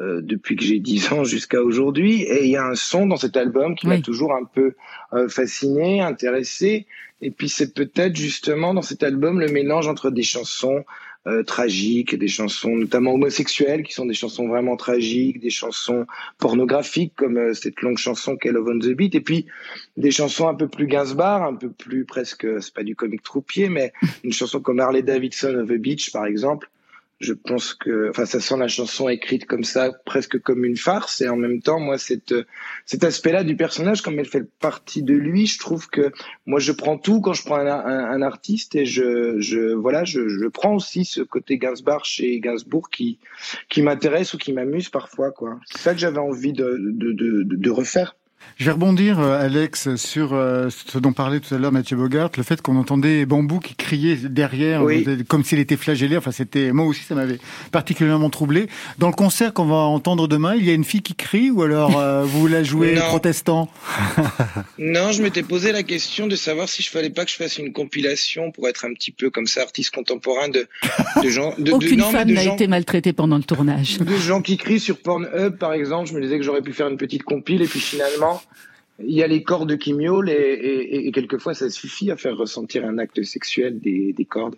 euh, 0.00 0.20
depuis 0.20 0.56
que 0.56 0.64
j'ai 0.64 0.80
10 0.80 1.12
ans 1.12 1.22
jusqu'à 1.22 1.62
aujourd'hui. 1.62 2.22
Et 2.22 2.46
il 2.46 2.50
y 2.50 2.56
a 2.56 2.64
un 2.64 2.74
son 2.74 3.06
dans 3.06 3.16
cet 3.16 3.36
album 3.36 3.76
qui 3.76 3.86
m'a 3.86 4.00
toujours 4.00 4.34
un 4.34 4.42
peu 4.42 4.74
euh, 5.12 5.28
fasciné, 5.28 6.00
intéressé. 6.00 6.88
Et 7.20 7.30
puis, 7.30 7.48
c'est 7.48 7.72
peut-être 7.72 8.16
justement 8.16 8.74
dans 8.74 8.82
cet 8.82 9.04
album 9.04 9.38
le 9.38 9.46
mélange 9.46 9.86
entre 9.86 10.10
des 10.10 10.24
chansons 10.24 10.84
euh, 11.26 11.42
tragiques, 11.42 12.14
des 12.14 12.28
chansons 12.28 12.76
notamment 12.76 13.14
homosexuelles, 13.14 13.82
qui 13.82 13.92
sont 13.92 14.06
des 14.06 14.14
chansons 14.14 14.46
vraiment 14.46 14.76
tragiques, 14.76 15.40
des 15.40 15.50
chansons 15.50 16.06
pornographiques 16.38 17.14
comme 17.16 17.38
euh, 17.38 17.54
cette 17.54 17.80
longue 17.80 17.96
chanson 17.96 18.36
qu'est 18.36 18.52
Love 18.52 18.68
on 18.68 18.78
the 18.78 18.92
Beat, 18.92 19.14
et 19.14 19.20
puis 19.20 19.46
des 19.96 20.10
chansons 20.10 20.48
un 20.48 20.54
peu 20.54 20.68
plus 20.68 20.86
Gainsbourg, 20.86 21.42
un 21.42 21.54
peu 21.54 21.70
plus 21.70 22.04
presque, 22.04 22.46
c'est 22.60 22.74
pas 22.74 22.82
du 22.82 22.94
comique 22.94 23.22
troupier, 23.22 23.68
mais 23.68 23.92
une 24.22 24.32
chanson 24.32 24.60
comme 24.60 24.80
Harley 24.80 25.02
Davidson 25.02 25.54
of 25.54 25.68
the 25.68 25.78
Beach 25.78 26.12
par 26.12 26.26
exemple. 26.26 26.68
Je 27.20 27.32
pense 27.32 27.74
que, 27.74 28.10
enfin, 28.10 28.26
ça 28.26 28.40
sent 28.40 28.56
la 28.58 28.68
chanson 28.68 29.08
écrite 29.08 29.46
comme 29.46 29.64
ça, 29.64 29.92
presque 30.04 30.40
comme 30.40 30.64
une 30.64 30.76
farce, 30.76 31.20
et 31.20 31.28
en 31.28 31.36
même 31.36 31.62
temps, 31.62 31.78
moi, 31.78 31.96
cet 31.96 32.34
aspect-là 33.02 33.44
du 33.44 33.56
personnage, 33.56 34.02
comme 34.02 34.18
elle 34.18 34.26
fait 34.26 34.44
partie 34.58 35.02
de 35.02 35.14
lui, 35.14 35.46
je 35.46 35.58
trouve 35.58 35.88
que 35.88 36.12
moi, 36.44 36.58
je 36.58 36.72
prends 36.72 36.98
tout 36.98 37.20
quand 37.20 37.32
je 37.32 37.44
prends 37.44 37.56
un, 37.56 37.66
un, 37.66 38.10
un 38.10 38.22
artiste, 38.22 38.74
et 38.74 38.84
je, 38.84 39.36
je, 39.38 39.74
voilà, 39.74 40.04
je, 40.04 40.28
je 40.28 40.46
prends 40.48 40.74
aussi 40.74 41.04
ce 41.04 41.22
côté 41.22 41.56
Gainsbourg 41.56 42.04
chez 42.04 42.40
Gainsbourg 42.40 42.90
qui, 42.90 43.18
qui 43.68 43.82
m'intéresse 43.82 44.34
ou 44.34 44.38
qui 44.38 44.52
m'amuse 44.52 44.88
parfois, 44.88 45.30
quoi. 45.30 45.60
C'est 45.66 45.78
ça 45.78 45.94
que 45.94 46.00
j'avais 46.00 46.18
envie 46.18 46.52
de, 46.52 46.76
de, 46.80 47.12
de, 47.12 47.42
de 47.44 47.70
refaire. 47.70 48.16
Je 48.56 48.66
vais 48.66 48.70
rebondir, 48.70 49.18
euh, 49.18 49.36
Alex, 49.44 49.96
sur 49.96 50.32
euh, 50.32 50.68
ce 50.70 50.98
dont 50.98 51.12
parlait 51.12 51.40
tout 51.40 51.52
à 51.54 51.58
l'heure 51.58 51.72
Mathieu 51.72 51.96
Bogart, 51.96 52.30
le 52.36 52.42
fait 52.44 52.62
qu'on 52.62 52.76
entendait 52.76 53.26
Bambou 53.26 53.58
qui 53.58 53.74
criait 53.74 54.14
derrière, 54.14 54.82
Oui. 54.84 55.04
euh, 55.08 55.16
comme 55.26 55.42
s'il 55.42 55.58
était 55.58 55.76
flagellé. 55.76 56.16
Enfin, 56.16 56.30
c'était 56.30 56.70
moi 56.72 56.86
aussi, 56.86 57.02
ça 57.02 57.16
m'avait 57.16 57.38
particulièrement 57.72 58.30
troublé. 58.30 58.68
Dans 58.98 59.08
le 59.08 59.12
concert 59.14 59.52
qu'on 59.52 59.64
va 59.64 59.74
entendre 59.74 60.28
demain, 60.28 60.54
il 60.54 60.64
y 60.64 60.70
a 60.70 60.74
une 60.74 60.84
fille 60.84 61.02
qui 61.02 61.14
crie 61.16 61.50
ou 61.50 61.62
alors 61.62 61.98
euh, 61.98 62.22
vous 62.26 62.46
la 62.46 62.62
jouez 62.62 62.94
Non. 62.94 63.02
protestant? 63.08 63.68
Non, 64.78 65.12
je 65.12 65.22
m'étais 65.22 65.42
posé 65.42 65.72
la 65.72 65.82
question 65.82 66.26
de 66.26 66.36
savoir 66.36 66.68
si 66.68 66.82
je 66.82 66.90
fallait 66.90 67.10
pas 67.10 67.24
que 67.24 67.30
je 67.30 67.36
fasse 67.36 67.58
une 67.58 67.72
compilation 67.72 68.50
pour 68.50 68.68
être 68.68 68.84
un 68.84 68.92
petit 68.92 69.10
peu 69.10 69.30
comme 69.30 69.46
ça, 69.46 69.62
artiste 69.62 69.94
contemporain 69.94 70.48
de, 70.48 70.66
de 71.22 71.28
gens, 71.28 71.54
de, 71.58 71.64
de- 71.64 71.72
Aucune 71.74 72.00
non, 72.00 72.10
femme 72.10 72.30
n'a 72.30 72.44
été 72.44 72.66
maltraitée 72.66 73.12
pendant 73.12 73.36
le 73.36 73.42
tournage. 73.44 73.98
de 73.98 74.16
gens 74.16 74.42
qui 74.42 74.56
crient 74.56 74.80
sur 74.80 74.98
Pornhub, 74.98 75.56
par 75.58 75.72
exemple. 75.72 76.08
Je 76.08 76.14
me 76.14 76.20
disais 76.20 76.38
que 76.38 76.44
j'aurais 76.44 76.62
pu 76.62 76.72
faire 76.72 76.88
une 76.88 76.96
petite 76.96 77.22
compile 77.24 77.62
et 77.62 77.66
puis 77.66 77.80
finalement, 77.80 78.33
il 79.02 79.14
y 79.14 79.22
a 79.22 79.26
les 79.26 79.42
cordes 79.42 79.76
qui 79.76 79.92
miaulent 79.92 80.30
et, 80.30 81.10
quelquefois 81.12 81.54
ça 81.54 81.68
suffit 81.68 82.10
à 82.10 82.16
faire 82.16 82.36
ressentir 82.36 82.84
un 82.84 82.98
acte 82.98 83.22
sexuel 83.24 83.80
des, 83.80 84.12
des 84.12 84.24
cordes. 84.24 84.54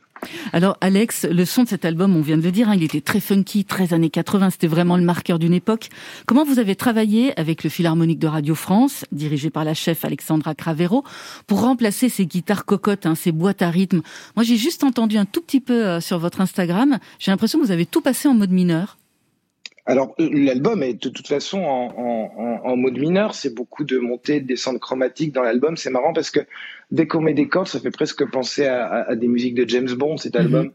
Alors 0.53 0.77
Alex, 0.81 1.25
le 1.25 1.45
son 1.45 1.63
de 1.63 1.69
cet 1.69 1.85
album, 1.85 2.17
on 2.17 2.21
vient 2.21 2.37
de 2.37 2.43
le 2.43 2.53
dire, 2.53 2.69
hein, 2.69 2.75
il 2.75 2.83
était 2.83 3.01
très 3.01 3.21
funky, 3.21 3.65
très 3.65 3.95
années 3.95 4.11
80, 4.11 4.51
c'était 4.51 4.67
vraiment 4.67 4.97
le 4.97 5.03
marqueur 5.03 5.39
d'une 5.39 5.55
époque. 5.55 5.89
Comment 6.27 6.45
vous 6.45 6.59
avez 6.59 6.77
travaillé 6.77 7.39
avec 7.39 7.65
le 7.65 7.71
Philharmonique 7.71 8.19
de 8.19 8.27
Radio 8.27 8.55
France, 8.55 9.07
dirigé 9.11 9.49
par 9.49 9.65
la 9.65 9.75
chef 9.75 10.05
Alexandra 10.05 10.55
Cravero, 10.55 11.03
pour 11.47 11.63
remplacer 11.63 12.09
ces 12.09 12.27
guitares 12.27 12.67
cocottes, 12.67 13.07
hein, 13.07 13.15
ces 13.15 13.33
boîtes 13.33 13.63
à 13.63 13.71
rythme? 13.71 14.03
Moi 14.37 14.45
j'ai 14.45 14.57
juste 14.57 14.85
entendu 14.85 15.17
un 15.17 15.25
tout 15.25 15.41
petit 15.41 15.61
peu 15.61 15.87
euh, 15.87 16.01
sur 16.01 16.19
votre 16.19 16.43
Instagram, 16.43 16.99
j'ai 17.19 17.31
l'impression 17.31 17.59
que 17.59 17.65
vous 17.65 17.73
avez 17.73 17.87
tout 17.87 18.03
passé 18.03 18.29
en 18.29 18.35
mode 18.35 18.51
mineur. 18.51 18.99
Alors 19.89 20.15
euh, 20.19 20.29
l'album 20.33 20.83
est 20.83 20.95
de 20.95 21.09
toute 21.09 21.29
façon 21.29 21.59
en, 21.63 21.95
en, 21.97 22.33
en, 22.37 22.71
en 22.71 22.77
mode 22.77 22.99
mineur, 22.99 23.35
c'est 23.35 23.55
beaucoup 23.55 23.85
de 23.85 23.99
montées, 23.99 24.41
de 24.41 24.47
descentes 24.47 24.81
chromatiques 24.81 25.33
dans 25.33 25.43
l'album. 25.43 25.77
C'est 25.77 25.91
marrant 25.91 26.13
parce 26.13 26.31
que 26.31 26.41
dès 26.91 27.07
qu'on 27.07 27.21
met 27.21 27.35
des 27.35 27.47
cordes, 27.47 27.69
ça 27.69 27.79
fait 27.79 27.93
presque 27.93 28.29
penser 28.29 28.67
à, 28.67 28.85
à, 28.85 29.11
à 29.13 29.15
des 29.15 29.29
musiques 29.29 29.55
de 29.55 29.69
James 29.69 29.93
Bond 29.93 30.17
cet 30.17 30.35
album. 30.35 30.73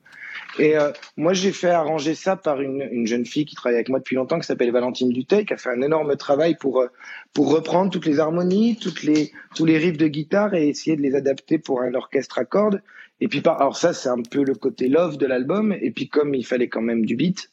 Et 0.59 0.77
euh, 0.77 0.91
moi 1.17 1.33
j'ai 1.33 1.51
fait 1.51 1.69
arranger 1.69 2.15
ça 2.15 2.37
par 2.37 2.61
une, 2.61 2.87
une 2.91 3.05
jeune 3.05 3.25
fille 3.25 3.45
qui 3.45 3.55
travaille 3.55 3.75
avec 3.75 3.89
moi 3.89 3.99
depuis 3.99 4.15
longtemps, 4.15 4.39
qui 4.39 4.47
s'appelle 4.47 4.71
Valentine 4.71 5.09
Dutey, 5.09 5.43
qui 5.45 5.53
a 5.53 5.57
fait 5.57 5.69
un 5.69 5.81
énorme 5.81 6.15
travail 6.15 6.55
pour 6.57 6.79
euh, 6.81 6.87
pour 7.33 7.51
reprendre 7.51 7.91
toutes 7.91 8.05
les 8.05 8.19
harmonies, 8.19 8.77
toutes 8.81 9.03
les 9.03 9.31
tous 9.55 9.65
les 9.65 9.77
riffs 9.77 9.97
de 9.97 10.07
guitare 10.07 10.53
et 10.53 10.69
essayer 10.69 10.95
de 10.95 11.01
les 11.01 11.15
adapter 11.15 11.57
pour 11.57 11.81
un 11.81 11.93
orchestre 11.95 12.39
à 12.39 12.45
cordes. 12.45 12.81
Et 13.19 13.27
puis 13.27 13.41
par, 13.41 13.59
alors 13.59 13.75
ça 13.75 13.93
c'est 13.93 14.09
un 14.09 14.21
peu 14.21 14.43
le 14.43 14.55
côté 14.55 14.87
love 14.87 15.17
de 15.17 15.25
l'album. 15.25 15.75
Et 15.81 15.91
puis 15.91 16.07
comme 16.07 16.33
il 16.33 16.45
fallait 16.45 16.69
quand 16.69 16.81
même 16.81 17.05
du 17.05 17.17
beat. 17.17 17.49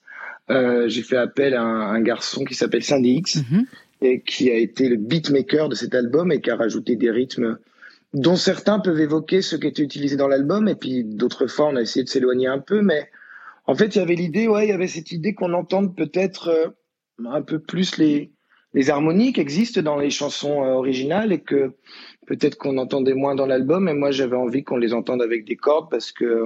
Euh, 0.50 0.88
j'ai 0.88 1.02
fait 1.02 1.16
appel 1.16 1.54
à 1.54 1.62
un, 1.62 1.94
un 1.94 2.00
garçon 2.00 2.44
qui 2.44 2.54
s'appelle 2.54 2.82
Sandy 2.82 3.14
X 3.16 3.36
Mhm. 3.50 3.66
et 4.00 4.20
qui 4.22 4.50
a 4.50 4.54
été 4.54 4.88
le 4.88 4.96
beatmaker 4.96 5.68
de 5.68 5.74
cet 5.74 5.94
album 5.94 6.32
et 6.32 6.40
qui 6.40 6.50
a 6.50 6.56
rajouté 6.56 6.96
des 6.96 7.10
rythmes 7.10 7.58
dont 8.14 8.36
certains 8.36 8.78
peuvent 8.80 9.00
évoquer 9.00 9.42
ceux 9.42 9.58
qui 9.58 9.66
étaient 9.66 9.82
utilisés 9.82 10.16
dans 10.16 10.28
l'album 10.28 10.66
et 10.68 10.74
puis 10.74 11.04
d'autres 11.04 11.46
fois 11.46 11.66
on 11.66 11.76
a 11.76 11.82
essayé 11.82 12.02
de 12.04 12.08
s'éloigner 12.08 12.46
un 12.46 12.58
peu 12.60 12.80
mais 12.80 13.10
en 13.66 13.74
fait 13.74 13.94
il 13.94 13.98
y 13.98 14.00
avait 14.00 14.14
l'idée 14.14 14.48
ouais 14.48 14.64
il 14.66 14.70
y 14.70 14.72
avait 14.72 14.86
cette 14.86 15.12
idée 15.12 15.34
qu'on 15.34 15.52
entende 15.52 15.94
peut-être 15.94 16.48
euh, 16.48 16.68
un 17.28 17.42
peu 17.42 17.58
plus 17.58 17.98
les 17.98 18.32
les 18.74 18.88
harmonies 18.90 19.32
qui 19.34 19.40
existent 19.40 19.82
dans 19.82 19.98
les 19.98 20.10
chansons 20.10 20.62
euh, 20.64 20.68
originales 20.74 21.32
et 21.32 21.40
que 21.40 21.72
peut-être 22.26 22.56
qu'on 22.56 22.78
entendait 22.78 23.14
moins 23.14 23.34
dans 23.34 23.46
l'album 23.46 23.88
et 23.88 23.94
moi 23.94 24.10
j'avais 24.10 24.36
envie 24.36 24.64
qu'on 24.64 24.78
les 24.78 24.94
entende 24.94 25.20
avec 25.20 25.44
des 25.44 25.56
cordes 25.56 25.90
parce 25.90 26.10
que 26.12 26.44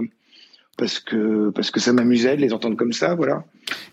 parce 0.78 1.00
que 1.00 1.50
parce 1.50 1.70
que 1.70 1.80
ça 1.80 1.92
m'amusait 1.92 2.36
de 2.36 2.40
les 2.40 2.52
entendre 2.52 2.76
comme 2.76 2.92
ça 2.92 3.14
voilà 3.14 3.44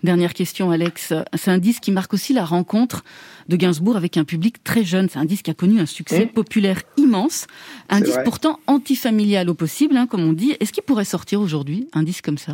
Dernière 0.04 0.34
question, 0.34 0.72
Alex. 0.72 1.14
C'est 1.36 1.52
un 1.52 1.58
disque 1.58 1.84
qui 1.84 1.92
marque 1.92 2.14
aussi 2.14 2.34
la 2.34 2.44
rencontre 2.44 3.04
de 3.48 3.56
Gainsbourg 3.56 3.96
avec 3.98 4.18
un 4.18 4.24
public 4.24 4.64
très 4.64 4.84
jeune. 4.84 5.08
C'est 5.10 5.20
un 5.20 5.26
disque 5.26 5.46
qui 5.46 5.52
a 5.52 5.54
connu 5.54 5.80
un 5.80 5.86
succès 5.86 6.26
Mmh. 6.26 6.30
populaire 6.30 6.82
immense. 6.98 7.48
Un 7.90 8.02
disque 8.02 8.16
vrai. 8.16 8.24
pourtant 8.24 8.60
antifamilial 8.68 9.50
au 9.50 9.54
possible, 9.54 9.96
hein, 9.96 10.08
comme 10.08 10.24
on 10.24 10.34
dit. 10.34 10.56
Est-ce 10.60 10.74
qu'il 10.74 10.84
pourrait 10.84 11.06
sortir 11.06 11.40
aujourd'hui 11.40 11.88
un 11.94 12.04
disque 12.04 12.26
comme 12.26 12.38
ça? 12.38 12.54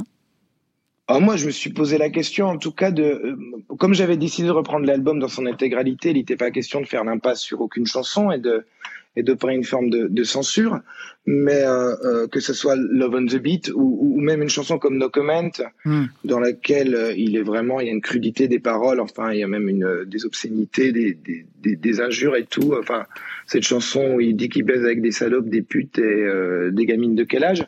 Alors 1.08 1.22
moi, 1.22 1.36
je 1.38 1.46
me 1.46 1.52
suis 1.52 1.72
posé 1.72 1.98
la 1.98 2.10
question, 2.10 2.48
en 2.48 2.58
tout 2.58 2.72
cas, 2.72 2.92
de 2.92 3.04
euh, 3.04 3.38
comme 3.78 3.94
j'avais 3.94 4.18
décidé 4.18 4.48
de 4.48 4.54
reprendre 4.54 4.86
l'album 4.86 5.20
dans 5.20 5.28
son 5.28 5.46
intégralité, 5.46 6.10
il 6.10 6.18
n'était 6.18 6.36
pas 6.36 6.50
question 6.52 6.82
de 6.82 6.86
faire 6.86 7.04
l'impasse 7.04 7.42
sur 7.42 7.62
aucune 7.62 7.86
chanson 7.86 8.32
et 8.32 8.40
de 8.40 8.66
et 9.16 9.24
d'opérer 9.24 9.56
une 9.56 9.64
forme 9.64 9.90
de, 9.90 10.08
de 10.08 10.24
censure, 10.24 10.80
mais 11.26 11.64
euh, 11.64 11.96
euh, 12.04 12.28
que 12.28 12.40
ce 12.40 12.54
soit 12.54 12.76
Love 12.76 13.16
on 13.16 13.26
the 13.26 13.38
Beat 13.38 13.72
ou, 13.74 13.98
ou 14.16 14.22
même 14.22 14.42
une 14.42 14.50
chanson 14.50 14.78
comme 14.78 14.98
No 14.98 15.10
Comment, 15.10 15.50
Hmm. 15.86 16.06
dans 16.24 16.40
laquelle 16.40 16.96
euh, 16.96 17.14
il 17.16 17.36
est 17.36 17.42
vraiment, 17.42 17.80
il 17.80 17.88
y 17.88 17.90
a 17.90 17.94
une 17.94 18.02
crudité 18.02 18.48
des 18.48 18.60
paroles, 18.60 19.00
enfin, 19.00 19.32
il 19.32 19.40
y 19.40 19.44
a 19.44 19.48
même 19.48 19.70
une, 19.70 19.84
euh, 19.84 20.06
des 20.06 20.26
obscénités, 20.26 20.92
des, 20.92 21.14
des, 21.14 21.46
des, 21.62 21.76
des 21.76 22.02
injures 22.02 22.36
et 22.36 22.46
tout. 22.46 22.74
Enfin, 22.80 23.06
cette 23.46 23.64
chanson 23.64 24.16
où 24.16 24.22
il 24.22 24.36
dit 24.36 24.50
qu'il 24.50 24.64
baise 24.64 24.84
avec 24.84 25.02
des 25.02 25.12
salopes, 25.12 25.50
des 25.50 25.62
putes 25.62 26.00
et 26.00 26.02
euh, 26.02 26.72
des 26.72 26.86
gamines 26.86 27.16
de 27.16 27.24
quel 27.24 27.44
âge 27.44 27.66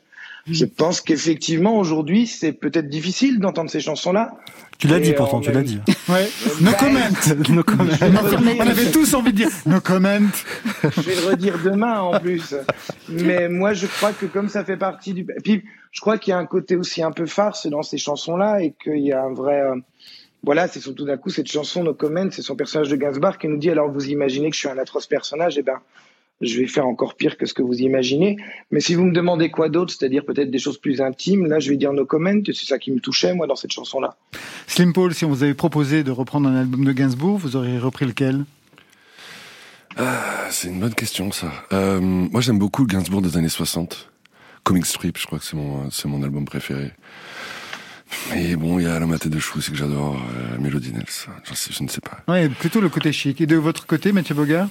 Je 0.49 0.65
pense 0.65 1.01
qu'effectivement, 1.01 1.77
aujourd'hui, 1.77 2.25
c'est 2.27 2.53
peut-être 2.53 2.87
difficile 2.89 3.39
d'entendre 3.39 3.69
ces 3.69 3.79
chansons-là. 3.81 4.31
Tu 4.77 4.87
l'as 4.87 4.97
Et 4.97 5.01
dit 5.01 5.13
pourtant, 5.13 5.39
tu 5.41 5.51
l'as 5.51 5.63
dit. 5.63 5.79
Ouais. 6.07 6.29
No 6.61 6.71
Bah, 6.71 6.77
comment. 6.79 6.99
No 7.49 7.63
comment. 7.63 7.93
On 8.59 8.67
avait 8.67 8.91
tous 8.91 9.13
envie 9.15 9.31
de 9.33 9.37
dire 9.37 9.49
no 9.65 9.81
comment. 9.81 10.19
Je 10.83 11.01
vais 11.01 11.15
le 11.15 11.27
redire 11.31 11.57
demain 11.63 11.99
en 11.99 12.19
plus. 12.19 12.55
Mais 13.09 13.49
moi, 13.49 13.73
je 13.73 13.87
crois 13.87 14.13
que 14.13 14.25
comme 14.27 14.49
ça 14.49 14.63
fait 14.63 14.77
partie 14.77 15.13
du. 15.13 15.25
Puis, 15.43 15.63
je 15.91 15.99
crois 15.99 16.17
qu'il 16.17 16.31
y 16.31 16.33
a 16.33 16.37
un 16.37 16.45
côté 16.45 16.75
aussi 16.75 17.01
un 17.01 17.11
peu 17.11 17.25
farce 17.25 17.67
dans 17.67 17.81
ces 17.81 17.97
chansons-là 17.97 18.61
et 18.61 18.73
qu'il 18.81 18.99
y 18.99 19.11
a 19.11 19.23
un 19.23 19.33
vrai. 19.33 19.59
euh, 19.61 19.75
Voilà, 20.43 20.67
c'est 20.67 20.79
surtout 20.79 21.05
d'un 21.05 21.17
coup 21.17 21.29
cette 21.31 21.51
chanson 21.51 21.83
No 21.83 21.93
Comment, 21.95 22.29
c'est 22.31 22.43
son 22.43 22.55
personnage 22.55 22.89
de 22.89 22.95
Gainsbourg 22.95 23.37
qui 23.39 23.47
nous 23.47 23.57
dit 23.57 23.69
alors 23.71 23.91
vous 23.91 24.09
imaginez 24.09 24.49
que 24.49 24.55
je 24.55 24.59
suis 24.59 24.69
un 24.69 24.77
atroce 24.77 25.07
personnage, 25.07 25.57
eh 25.57 25.63
ben 25.63 25.79
je 26.41 26.59
vais 26.59 26.67
faire 26.67 26.85
encore 26.87 27.15
pire 27.15 27.37
que 27.37 27.45
ce 27.45 27.53
que 27.53 27.61
vous 27.63 27.79
imaginez. 27.81 28.37
Mais 28.71 28.79
si 28.79 28.93
vous 28.95 29.03
me 29.05 29.11
demandez 29.13 29.49
quoi 29.49 29.69
d'autre, 29.69 29.93
c'est-à-dire 29.97 30.23
peut-être 30.25 30.51
des 30.51 30.59
choses 30.59 30.77
plus 30.77 31.01
intimes, 31.01 31.47
là 31.47 31.59
je 31.59 31.69
vais 31.69 31.77
dire 31.77 31.93
No 31.93 32.05
Comment, 32.05 32.39
c'est 32.45 32.53
ça 32.65 32.77
qui 32.77 32.91
me 32.91 32.99
touchait 32.99 33.33
moi 33.33 33.47
dans 33.47 33.55
cette 33.55 33.71
chanson-là. 33.71 34.15
Slim 34.67 34.93
Paul, 34.93 35.13
si 35.13 35.25
on 35.25 35.29
vous 35.29 35.43
avait 35.43 35.53
proposé 35.53 36.03
de 36.03 36.11
reprendre 36.11 36.47
un 36.49 36.55
album 36.55 36.85
de 36.85 36.91
Gainsbourg, 36.91 37.37
vous 37.37 37.55
auriez 37.55 37.77
repris 37.79 38.05
lequel? 38.05 38.45
Ah, 39.97 40.47
c'est 40.51 40.67
une 40.67 40.79
bonne 40.79 40.93
question, 40.93 41.31
ça. 41.31 41.51
Euh, 41.73 41.99
moi, 41.99 42.41
j'aime 42.41 42.59
beaucoup 42.59 42.83
le 42.83 42.87
Gainsbourg 42.87 43.21
des 43.21 43.35
années 43.37 43.49
60. 43.49 44.09
Comic 44.63 44.85
Strip, 44.85 45.17
je 45.17 45.25
crois 45.25 45.39
que 45.39 45.45
c'est 45.45 45.55
mon, 45.55 45.89
c'est 45.89 46.07
mon 46.07 46.21
album 46.23 46.45
préféré. 46.45 46.91
Mais 48.31 48.55
bon, 48.55 48.79
il 48.79 48.83
y 48.83 48.87
a 48.87 48.99
La 48.99 49.05
Maté 49.05 49.29
de 49.29 49.39
Chou, 49.39 49.59
c'est 49.59 49.71
que 49.71 49.77
j'adore, 49.77 50.15
euh, 50.15 50.57
Melody 50.59 50.93
Nels. 50.93 51.03
J'en 51.45 51.55
sais- 51.55 51.71
je 51.73 51.83
ne 51.83 51.87
sais 51.89 51.99
pas. 52.01 52.19
Ouais, 52.31 52.47
plutôt 52.47 52.79
le 52.79 52.89
côté 52.89 53.11
chic. 53.11 53.41
Et 53.41 53.47
de 53.47 53.55
votre 53.55 53.85
côté, 53.87 54.11
Mathieu 54.11 54.35
Bogart? 54.35 54.69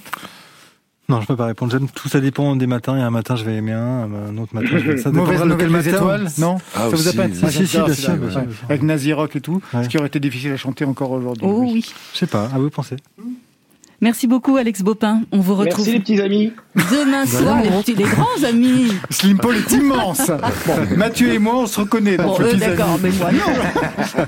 Non, 1.09 1.21
je 1.21 1.27
peux 1.27 1.37
pas 1.37 1.45
répondre. 1.45 1.71
J'aime 1.71 1.87
tout, 1.87 2.09
ça 2.09 2.19
dépend 2.19 2.55
des 2.57 2.67
matins. 2.67 2.93
Il 2.95 2.99
y 2.99 3.01
a 3.01 3.07
un 3.07 3.11
matin, 3.11 3.37
je 3.37 3.45
vais 3.45 3.55
aimer 3.55 3.71
un, 3.71 4.09
un 4.29 4.37
autre 4.37 4.53
matin, 4.53 4.67
je 4.73 4.77
vais... 4.91 4.97
ça 4.97 5.09
Mauvaise 5.09 5.41
nouvelle 5.41 5.69
matin. 5.69 5.89
étoiles 5.89 6.27
Non 6.37 6.57
Ah, 6.75 6.89
Ça 6.89 6.95
vous 6.97 7.07
a 7.07 7.13
pas. 7.13 7.23
Ah, 7.43 7.49
Si, 7.49 7.65
si, 7.65 7.77
bien 7.77 7.93
sûr, 7.93 8.11
ouais. 8.11 8.43
Avec 8.67 8.83
Nazi 8.83 9.13
Rock 9.13 9.35
et 9.37 9.41
tout, 9.41 9.61
Ouais. 9.73 9.83
ce 9.85 9.89
qui 9.89 9.97
aurait 9.97 10.07
été 10.07 10.19
difficile 10.19 10.51
à 10.51 10.57
chanter 10.57 10.83
encore 10.83 11.11
aujourd'hui. 11.11 11.45
Oh 11.47 11.61
oui. 11.63 11.85
Je 12.13 12.17
sais 12.19 12.27
pas, 12.27 12.49
à 12.53 12.57
vous 12.59 12.69
penser. 12.69 12.97
Merci 14.01 14.27
beaucoup, 14.27 14.57
Alex 14.57 14.81
Bopin. 14.81 15.21
On 15.31 15.39
vous 15.39 15.55
retrouve 15.55 15.85
Merci 15.87 15.93
les 15.93 15.99
petits 16.01 16.21
amis. 16.21 16.51
demain 16.75 17.25
soir, 17.25 17.63
les, 17.63 17.69
petits- 17.69 17.95
les 17.95 18.03
grands 18.03 18.43
amis. 18.47 18.91
Slim 19.09 19.37
Paul 19.39 19.55
est 19.55 19.71
immense. 19.71 20.29
Bon, 20.67 20.73
Mathieu 20.97 21.31
et 21.33 21.39
moi, 21.39 21.55
on 21.59 21.67
se 21.67 21.79
reconnaît 21.79 22.17
dans 22.17 22.25
Bon, 22.25 22.35
petit 22.37 22.57
d'accord, 22.57 22.99
mais 23.01 23.09
moi 23.11 23.31
non. 23.31 23.39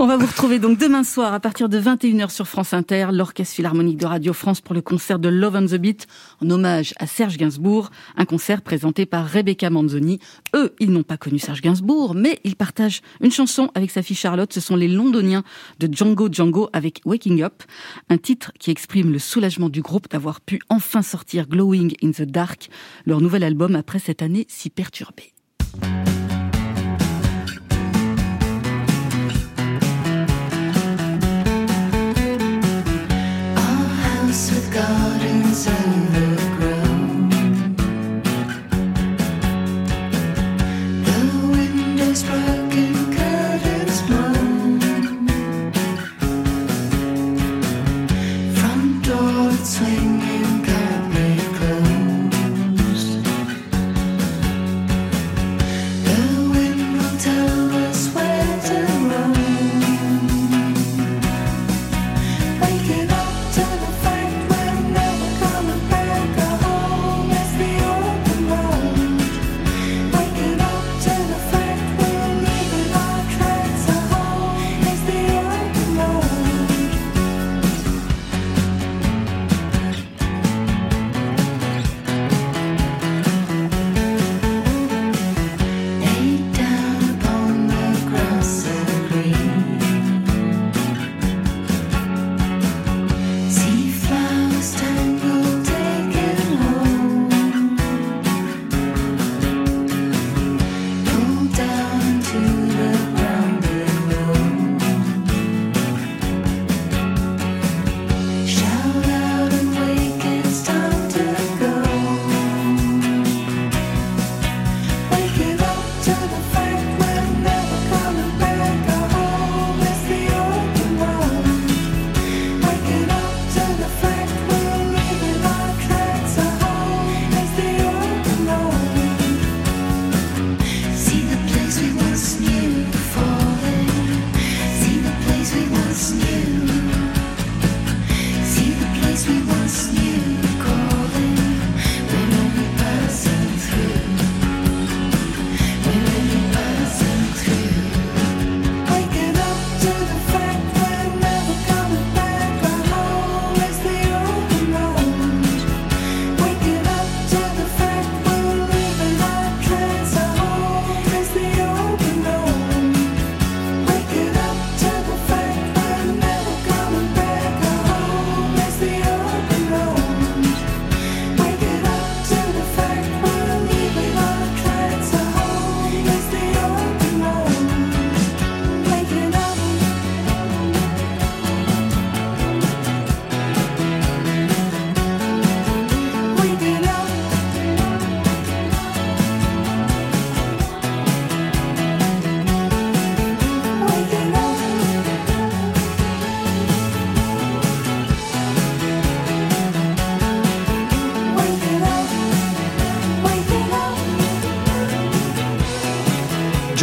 On 0.00 0.06
va 0.06 0.16
vous 0.16 0.26
retrouver 0.26 0.60
donc 0.60 0.78
demain 0.78 1.02
soir 1.02 1.34
à 1.34 1.40
partir 1.40 1.68
de 1.68 1.76
21h 1.80 2.30
sur 2.30 2.46
France 2.46 2.72
Inter, 2.72 3.08
l'Orchestre 3.10 3.56
Philharmonique 3.56 3.96
de 3.96 4.06
Radio 4.06 4.32
France 4.32 4.60
pour 4.60 4.72
le 4.72 4.80
concert 4.80 5.18
de 5.18 5.28
Love 5.28 5.56
on 5.56 5.66
the 5.66 5.74
Beat 5.74 6.06
en 6.40 6.48
hommage 6.50 6.94
à 7.00 7.08
Serge 7.08 7.36
Gainsbourg, 7.36 7.90
un 8.16 8.24
concert 8.24 8.62
présenté 8.62 9.06
par 9.06 9.26
Rebecca 9.26 9.70
Manzoni. 9.70 10.20
Eux, 10.54 10.72
ils 10.78 10.92
n'ont 10.92 11.02
pas 11.02 11.16
connu 11.16 11.40
Serge 11.40 11.62
Gainsbourg, 11.62 12.14
mais 12.14 12.38
ils 12.44 12.54
partagent 12.54 13.00
une 13.20 13.32
chanson 13.32 13.72
avec 13.74 13.90
sa 13.90 14.02
fille 14.02 14.14
Charlotte. 14.14 14.52
Ce 14.52 14.60
sont 14.60 14.76
les 14.76 14.86
Londoniens 14.86 15.42
de 15.80 15.92
Django 15.92 16.28
Django 16.30 16.70
avec 16.72 17.00
Waking 17.04 17.42
Up, 17.42 17.64
un 18.08 18.18
titre 18.18 18.52
qui 18.60 18.70
exprime 18.70 19.10
le 19.10 19.18
soulagement 19.18 19.68
du 19.68 19.82
groupe 19.82 20.08
d'avoir 20.08 20.40
pu 20.40 20.60
enfin 20.68 21.02
sortir 21.02 21.48
Glowing 21.48 21.94
in 22.04 22.12
the 22.12 22.22
Dark, 22.22 22.68
leur 23.04 23.20
nouvel 23.20 23.42
album 23.42 23.74
après 23.74 23.98
cette 23.98 24.22
année 24.22 24.46
si 24.48 24.70
perturbée. 24.70 25.32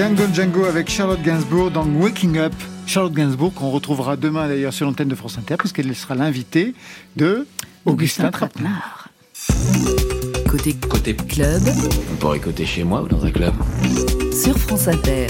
Django 0.06 0.24
Django 0.32 0.66
avec 0.66 0.88
Charlotte 0.88 1.22
Gainsbourg 1.24 1.72
dans 1.72 1.84
Waking 1.84 2.38
Up. 2.38 2.54
Charlotte 2.86 3.14
Gainsbourg 3.14 3.52
qu'on 3.56 3.72
retrouvera 3.72 4.16
demain 4.16 4.48
d'ailleurs 4.48 4.72
sur 4.72 4.86
l'antenne 4.86 5.08
de 5.08 5.16
France 5.16 5.40
Inter 5.40 5.56
puisqu'elle 5.58 5.96
sera 5.96 6.14
l'invitée 6.14 6.76
de 7.16 7.48
Augustin 7.86 8.30
Trapenard. 8.30 9.10
Côté 10.48 10.76
Côté 10.88 11.16
club 11.16 11.64
On 12.14 12.16
pourrait 12.18 12.40
côté 12.40 12.68
chez 12.68 12.84
moi 12.84 13.02
ou 13.02 13.08
dans 13.08 13.26
un 13.26 13.32
club. 13.32 13.56
sur 14.32 14.56
France 14.60 14.88
Inter. 14.88 15.26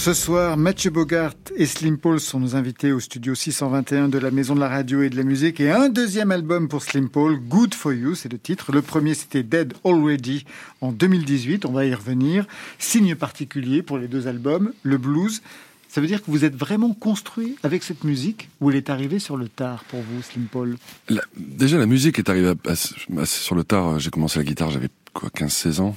Ce 0.00 0.14
soir, 0.14 0.56
Mathieu 0.56 0.90
Bogart 0.90 1.34
et 1.56 1.66
Slim 1.66 1.98
Paul 1.98 2.20
sont 2.20 2.40
nos 2.40 2.56
invités 2.56 2.90
au 2.90 3.00
studio 3.00 3.34
621 3.34 4.08
de 4.08 4.16
la 4.16 4.30
Maison 4.30 4.54
de 4.54 4.60
la 4.60 4.68
Radio 4.70 5.02
et 5.02 5.10
de 5.10 5.16
la 5.18 5.24
Musique 5.24 5.60
et 5.60 5.70
un 5.70 5.90
deuxième 5.90 6.30
album 6.30 6.68
pour 6.68 6.82
Slim 6.82 7.10
Paul, 7.10 7.38
Good 7.38 7.74
for 7.74 7.92
You, 7.92 8.14
c'est 8.14 8.32
le 8.32 8.38
titre. 8.38 8.72
Le 8.72 8.80
premier, 8.80 9.12
c'était 9.12 9.42
Dead 9.42 9.74
Already 9.84 10.46
en 10.80 10.92
2018, 10.92 11.66
on 11.66 11.72
va 11.72 11.84
y 11.84 11.92
revenir. 11.92 12.46
Signe 12.78 13.14
particulier 13.14 13.82
pour 13.82 13.98
les 13.98 14.08
deux 14.08 14.26
albums, 14.26 14.72
le 14.84 14.96
blues. 14.96 15.42
Ça 15.90 16.00
veut 16.00 16.06
dire 16.06 16.22
que 16.22 16.30
vous 16.30 16.46
êtes 16.46 16.56
vraiment 16.56 16.94
construit 16.94 17.56
avec 17.62 17.82
cette 17.82 18.02
musique 18.02 18.48
ou 18.62 18.70
elle 18.70 18.76
est 18.76 18.88
arrivée 18.88 19.18
sur 19.18 19.36
le 19.36 19.50
tard 19.50 19.84
pour 19.90 20.00
vous, 20.00 20.22
Slim 20.22 20.46
Paul? 20.50 20.78
Déjà, 21.36 21.76
la 21.76 21.84
musique 21.84 22.18
est 22.18 22.30
arrivée 22.30 22.54
sur 23.26 23.54
le 23.54 23.64
tard. 23.64 23.98
J'ai 23.98 24.08
commencé 24.08 24.38
la 24.38 24.46
guitare, 24.46 24.70
j'avais 24.70 24.88
quoi, 25.12 25.28
15-16 25.28 25.80
ans? 25.82 25.94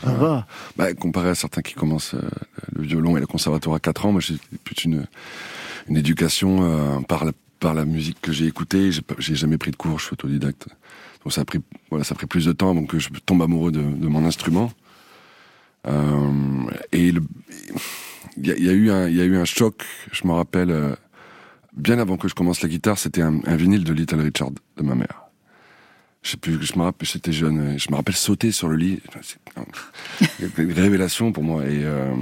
Ça. 0.00 0.46
Bah, 0.76 0.94
comparé 0.94 1.30
à 1.30 1.34
certains 1.34 1.62
qui 1.62 1.74
commencent 1.74 2.14
euh, 2.14 2.20
le 2.74 2.82
violon 2.82 3.16
et 3.16 3.20
le 3.20 3.26
conservatoire 3.26 3.76
à 3.76 3.80
4 3.80 4.06
ans, 4.06 4.12
moi 4.12 4.20
j'ai 4.20 4.36
plus 4.64 4.84
une, 4.84 5.06
une 5.88 5.96
éducation 5.96 6.58
euh, 6.62 7.00
par, 7.00 7.24
la, 7.24 7.32
par 7.60 7.74
la 7.74 7.84
musique 7.84 8.20
que 8.20 8.32
j'ai 8.32 8.46
écoutée. 8.46 8.90
J'ai 9.18 9.34
jamais 9.34 9.58
pris 9.58 9.70
de 9.70 9.76
cours, 9.76 9.98
je 9.98 10.06
suis 10.06 10.12
autodidacte. 10.14 10.68
Donc 11.24 11.32
ça 11.32 11.42
a 11.42 11.44
pris, 11.44 11.60
voilà, 11.90 12.04
ça 12.04 12.14
a 12.14 12.16
pris 12.16 12.26
plus 12.26 12.46
de 12.46 12.52
temps 12.52 12.70
avant 12.70 12.84
que 12.84 12.98
je 12.98 13.08
tombe 13.24 13.42
amoureux 13.42 13.72
de, 13.72 13.82
de 13.82 14.08
mon 14.08 14.24
instrument. 14.24 14.72
Euh, 15.86 16.30
et 16.92 17.08
il 17.08 17.20
y, 18.36 18.48
y 18.48 18.68
a 18.68 18.72
eu 18.72 18.90
un, 18.90 19.08
il 19.08 19.16
y 19.16 19.20
a 19.20 19.24
eu 19.24 19.36
un 19.36 19.44
choc, 19.44 19.84
je 20.12 20.26
me 20.26 20.32
rappelle, 20.32 20.70
euh, 20.70 20.94
bien 21.76 21.98
avant 21.98 22.16
que 22.16 22.28
je 22.28 22.34
commence 22.34 22.62
la 22.62 22.68
guitare, 22.68 22.98
c'était 22.98 23.22
un, 23.22 23.40
un 23.44 23.56
vinyle 23.56 23.84
de 23.84 23.92
Little 23.92 24.20
Richard 24.20 24.50
de 24.76 24.82
ma 24.82 24.94
mère. 24.94 25.21
Je 26.22 26.30
sais 26.30 26.36
plus, 26.36 26.62
je 26.64 26.78
me 26.78 26.84
rappelle, 26.84 27.08
j'étais 27.08 27.32
jeune, 27.32 27.76
je 27.78 27.90
me 27.90 27.96
rappelle 27.96 28.14
sauter 28.14 28.52
sur 28.52 28.68
le 28.68 28.76
lit. 28.76 29.00
C'est 29.22 30.58
une 30.58 30.72
révélation 30.72 31.32
pour 31.32 31.42
moi. 31.42 31.64
Et, 31.66 31.82
euh, 31.84 32.14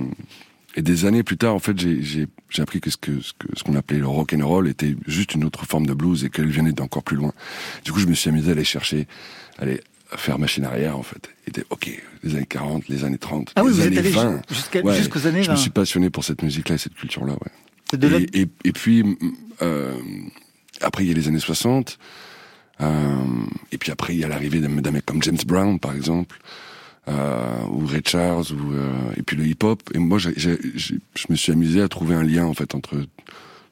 et 0.74 0.82
des 0.82 1.04
années 1.04 1.22
plus 1.22 1.36
tard, 1.36 1.54
en 1.54 1.58
fait, 1.58 1.78
j'ai- 1.78 2.02
j'ai 2.02 2.26
j'ai 2.48 2.62
appris 2.62 2.80
que 2.80 2.90
ce 2.90 2.96
que 2.96 3.20
ce 3.20 3.32
que- 3.38 3.46
ce 3.56 3.62
qu'on 3.62 3.76
appelait 3.76 3.98
le 4.00 4.08
rock 4.08 4.32
and 4.32 4.44
roll 4.46 4.66
était 4.68 4.96
juste 5.06 5.34
une 5.34 5.44
autre 5.44 5.66
forme 5.66 5.86
de 5.86 5.94
blues 5.94 6.24
et 6.24 6.30
qu'elle 6.30 6.50
venait 6.50 6.72
d'encore 6.72 7.04
plus 7.04 7.16
loin. 7.16 7.32
Du 7.84 7.92
coup, 7.92 8.00
je 8.00 8.06
me 8.06 8.14
suis 8.14 8.28
amusé 8.30 8.48
à 8.48 8.52
aller 8.52 8.64
chercher, 8.64 9.06
à 9.58 9.62
aller 9.62 9.80
faire 10.16 10.38
machine 10.40 10.64
arrière, 10.64 10.98
en 10.98 11.02
fait. 11.04 11.28
Et 11.46 11.50
des- 11.52 11.64
ok, 11.70 11.90
les 12.24 12.34
années 12.34 12.46
40, 12.46 12.88
les 12.88 13.04
années 13.04 13.18
30, 13.18 13.52
Ah 13.54 13.62
oui, 13.62 13.68
les 13.68 13.74
vous 13.74 13.80
êtes 13.82 13.86
années 13.88 13.98
allé 13.98 14.10
20. 14.10 14.42
jusqu'à- 14.50 14.80
Ouais, 14.82 14.96
jusqu'aux 14.96 15.26
années 15.26 15.44
Je 15.44 15.50
me 15.50 15.54
20. 15.54 15.60
suis 15.60 15.70
passionné 15.70 16.10
pour 16.10 16.24
cette 16.24 16.42
musique-là 16.42 16.74
et 16.74 16.78
cette 16.78 16.94
culture-là, 16.94 17.34
ouais. 17.34 17.98
De 17.98 18.08
la- 18.08 18.18
Et, 18.18 18.28
et, 18.34 18.48
et 18.64 18.72
puis, 18.72 19.04
euh, 19.62 19.94
après, 20.80 21.04
il 21.04 21.08
y 21.08 21.12
a 21.12 21.14
les 21.14 21.28
années 21.28 21.38
60. 21.38 21.98
Euh, 22.80 23.24
et 23.72 23.78
puis 23.78 23.92
après, 23.92 24.14
il 24.14 24.20
y 24.20 24.24
a 24.24 24.28
l'arrivée 24.28 24.60
d'un 24.60 24.90
mec 24.90 25.04
comme 25.04 25.22
James 25.22 25.38
Brown, 25.46 25.78
par 25.78 25.94
exemple, 25.94 26.38
euh, 27.08 27.64
ou 27.70 27.86
Ray 27.86 28.02
Charles, 28.06 28.46
ou, 28.52 28.72
euh, 28.72 29.12
et 29.16 29.22
puis 29.22 29.36
le 29.36 29.46
hip-hop. 29.46 29.82
Et 29.94 29.98
moi, 29.98 30.18
je 30.18 30.28
me 31.28 31.36
suis 31.36 31.52
amusé 31.52 31.82
à 31.82 31.88
trouver 31.88 32.14
un 32.14 32.22
lien, 32.22 32.46
en 32.46 32.54
fait, 32.54 32.74
entre 32.74 33.04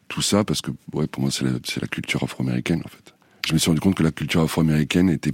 tout 0.09 0.23
ça, 0.23 0.45
parce 0.45 0.61
que, 0.61 0.71
ouais, 0.93 1.07
pour 1.07 1.23
moi, 1.23 1.31
c'est 1.31 1.45
la, 1.45 1.53
la 1.53 1.89
culture 1.89 2.23
afro-américaine, 2.23 2.83
en 2.85 2.89
fait. 2.89 3.15
Je 3.47 3.55
me 3.55 3.59
suis 3.59 3.71
rendu 3.71 3.81
compte 3.81 3.95
que 3.95 4.03
la 4.03 4.11
culture 4.11 4.43
afro-américaine 4.43 5.09
était, 5.09 5.33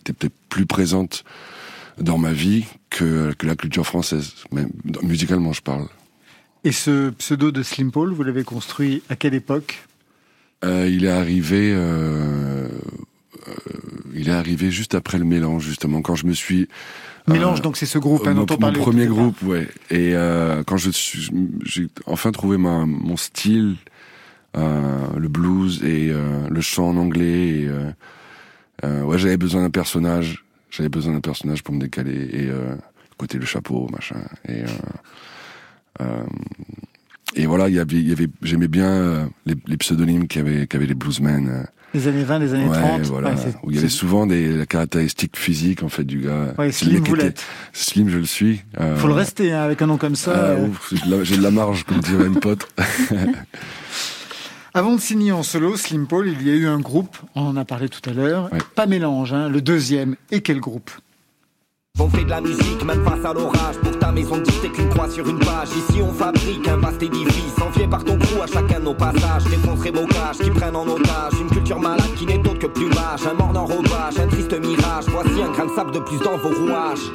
était 0.00 0.12
peut-être 0.14 0.34
plus 0.48 0.64
présente 0.64 1.24
dans 1.98 2.16
ma 2.16 2.32
vie 2.32 2.64
que, 2.88 3.32
que 3.34 3.46
la 3.46 3.56
culture 3.56 3.86
française, 3.86 4.32
même 4.50 4.70
musicalement, 5.02 5.52
je 5.52 5.60
parle. 5.60 5.86
Et 6.64 6.72
ce 6.72 7.10
pseudo 7.10 7.50
de 7.50 7.62
Slim 7.62 7.90
Paul, 7.90 8.12
vous 8.12 8.22
l'avez 8.22 8.44
construit 8.44 9.02
à 9.10 9.16
quelle 9.16 9.34
époque? 9.34 9.86
Euh, 10.64 10.88
il 10.88 11.04
est 11.04 11.10
arrivé, 11.10 11.72
euh, 11.74 12.68
euh, 13.48 13.52
il 14.14 14.28
est 14.28 14.32
arrivé 14.32 14.70
juste 14.70 14.94
après 14.94 15.18
le 15.18 15.24
mélange, 15.24 15.64
justement, 15.64 16.02
quand 16.02 16.14
je 16.14 16.26
me 16.26 16.32
suis. 16.32 16.68
Mélange, 17.26 17.60
euh, 17.60 17.62
donc 17.62 17.76
c'est 17.76 17.86
ce 17.86 17.98
groupe 17.98 18.26
hein, 18.26 18.34
mon, 18.34 18.44
dont 18.44 18.54
on 18.54 18.56
mon 18.56 18.60
parlait. 18.60 18.78
au 18.78 18.82
premier 18.82 19.06
groupe, 19.06 19.42
ouais. 19.42 19.68
Et 19.90 20.14
euh, 20.14 20.62
quand 20.64 20.76
je 20.76 20.90
suis, 20.90 21.30
j'ai 21.64 21.88
enfin 22.06 22.30
trouvé 22.32 22.58
ma, 22.58 22.86
mon 22.86 23.16
style, 23.16 23.76
euh, 24.56 25.06
le 25.16 25.28
blues 25.28 25.82
et 25.82 26.10
euh, 26.10 26.48
le 26.48 26.60
chant 26.60 26.90
en 26.90 26.96
anglais. 26.96 27.48
Et, 27.48 27.68
euh, 27.68 27.90
euh, 28.84 29.02
ouais, 29.02 29.18
j'avais 29.18 29.36
besoin 29.36 29.62
d'un 29.62 29.70
personnage. 29.70 30.44
J'avais 30.70 30.88
besoin 30.88 31.12
d'un 31.12 31.20
personnage 31.20 31.62
pour 31.62 31.74
me 31.74 31.80
décaler 31.80 32.28
et 32.32 32.48
euh, 32.48 32.74
côté 33.18 33.38
le 33.38 33.46
chapeau, 33.46 33.88
machin. 33.92 34.20
Et 34.48 34.62
euh, 34.62 34.66
euh, 36.00 36.24
et 37.34 37.46
voilà, 37.46 37.68
il 37.68 37.74
y 37.74 37.78
avait, 37.78 38.12
avait, 38.12 38.28
j'aimais 38.42 38.68
bien 38.68 38.90
euh, 38.90 39.24
les, 39.46 39.54
les 39.66 39.76
pseudonymes 39.76 40.26
qu'avaient 40.28 40.66
qu'avaient 40.66 40.86
les 40.86 40.94
bluesmen. 40.94 41.48
euh, 41.48 41.62
Les 41.94 42.08
années 42.08 42.24
20, 42.24 42.38
les 42.40 42.54
années 42.54 42.68
ouais, 42.68 42.78
30. 42.78 43.02
voilà, 43.02 43.30
Ouais, 43.30 43.36
où 43.62 43.70
il 43.70 43.76
y 43.76 43.78
avait 43.78 43.88
souvent 43.88 44.26
des 44.26 44.64
caractéristiques 44.68 45.36
physiques 45.36 45.82
en 45.82 45.88
fait 45.88 46.04
du 46.04 46.20
gars. 46.20 46.54
Ouais, 46.58 46.70
Slim, 46.72 47.02
vous 47.04 47.14
l'êtes. 47.14 47.44
Slim, 47.72 48.08
je 48.08 48.18
le 48.18 48.24
suis. 48.26 48.62
Euh, 48.80 48.96
Faut 48.96 49.08
le 49.08 49.14
rester 49.14 49.52
hein, 49.52 49.62
avec 49.62 49.80
un 49.82 49.86
nom 49.86 49.96
comme 49.98 50.16
ça. 50.16 50.32
ah, 50.34 50.38
euh. 50.50 50.68
ouf, 50.68 50.92
j'ai 50.94 51.06
de 51.10 51.16
la- 51.16 51.24
j'ai 51.24 51.36
de 51.36 51.42
la 51.42 51.50
marge, 51.50 51.84
comme 51.84 51.98
dirait 52.00 52.26
une 52.26 52.40
pote. 52.40 52.66
Avant 54.74 54.94
de 54.96 55.00
signer 55.00 55.32
en 55.32 55.42
solo, 55.42 55.76
Slim 55.76 56.06
Paul, 56.06 56.28
il 56.28 56.46
y 56.46 56.50
a 56.50 56.54
eu 56.54 56.66
un 56.66 56.80
groupe, 56.80 57.18
on 57.34 57.42
en 57.42 57.56
a 57.58 57.64
parlé 57.66 57.90
tout 57.90 58.08
à 58.08 58.14
l'heure, 58.14 58.48
pas 58.74 58.86
mélange, 58.86 59.34
hein, 59.34 59.50
le 59.50 59.60
deuxième. 59.60 60.16
Et 60.30 60.40
quel 60.40 60.60
groupe? 60.60 60.90
On 62.02 62.08
fait 62.08 62.24
de 62.24 62.30
la 62.30 62.40
musique 62.40 62.84
même 62.84 63.04
face 63.04 63.24
à 63.24 63.32
l'orage. 63.32 63.76
Pour 63.82 63.96
ta 63.98 64.10
maison 64.10 64.38
de 64.38 64.42
t'es 64.42 64.70
qu'une 64.70 64.88
croix 64.88 65.08
sur 65.08 65.28
une 65.28 65.38
page. 65.38 65.68
Ici 65.68 66.00
on 66.02 66.12
fabrique 66.12 66.66
un 66.66 66.78
vaste 66.78 67.02
édifice 67.02 67.54
Envié 67.64 67.86
par 67.86 68.02
ton 68.02 68.18
crew 68.18 68.42
à 68.42 68.46
chacun 68.46 68.80
de 68.80 68.84
nos 68.86 68.94
passages. 68.94 69.44
Défoncerai 69.44 69.92
mocages 69.92 70.38
qui 70.42 70.50
prennent 70.50 70.74
en 70.74 70.86
otage 70.88 71.34
Une 71.40 71.48
culture 71.48 71.78
malade 71.78 72.12
qui 72.16 72.26
n'est 72.26 72.40
autre 72.40 72.58
que 72.58 72.66
plumage 72.66 73.26
Un 73.30 73.34
mort 73.34 73.52
d'enrobage, 73.52 74.18
un 74.18 74.26
triste 74.26 74.58
mirage. 74.58 75.04
Voici 75.08 75.42
un 75.42 75.52
grain 75.52 75.66
de 75.66 75.74
sable 75.76 75.92
de 75.92 76.00
plus 76.00 76.18
dans 76.18 76.36
vos 76.38 76.48
rouages 76.48 77.12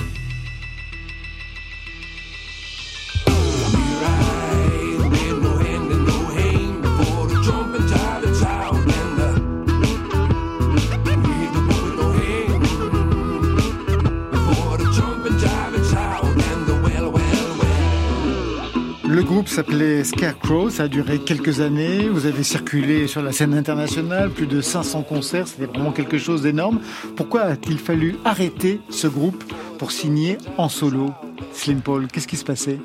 Le 19.10 19.24
groupe 19.24 19.48
s'appelait 19.48 20.04
Scarecrow, 20.04 20.70
ça 20.70 20.84
a 20.84 20.88
duré 20.88 21.20
quelques 21.20 21.62
années, 21.62 22.10
vous 22.10 22.26
avez 22.26 22.44
circulé 22.44 23.08
sur 23.08 23.22
la 23.22 23.32
scène 23.32 23.54
internationale, 23.54 24.30
plus 24.30 24.48
de 24.48 24.60
500 24.62 25.04
concerts, 25.04 25.48
c'était 25.48 25.66
vraiment 25.66 25.92
quelque 25.92 26.18
chose 26.18 26.42
d'énorme. 26.42 26.80
Pourquoi 27.16 27.42
a-t-il 27.44 27.80
fallu 27.80 28.16
arrêter 28.26 28.82
ce 28.90 29.08
groupe 29.08 29.44
pour 29.80 29.92
signer 29.92 30.38
en 30.58 30.68
solo? 30.70 31.12
Slim 31.54 31.80
Paul, 31.82 32.08
qu'est-ce 32.08 32.28
qui 32.28 32.36
se 32.38 32.44
passait? 32.46 32.80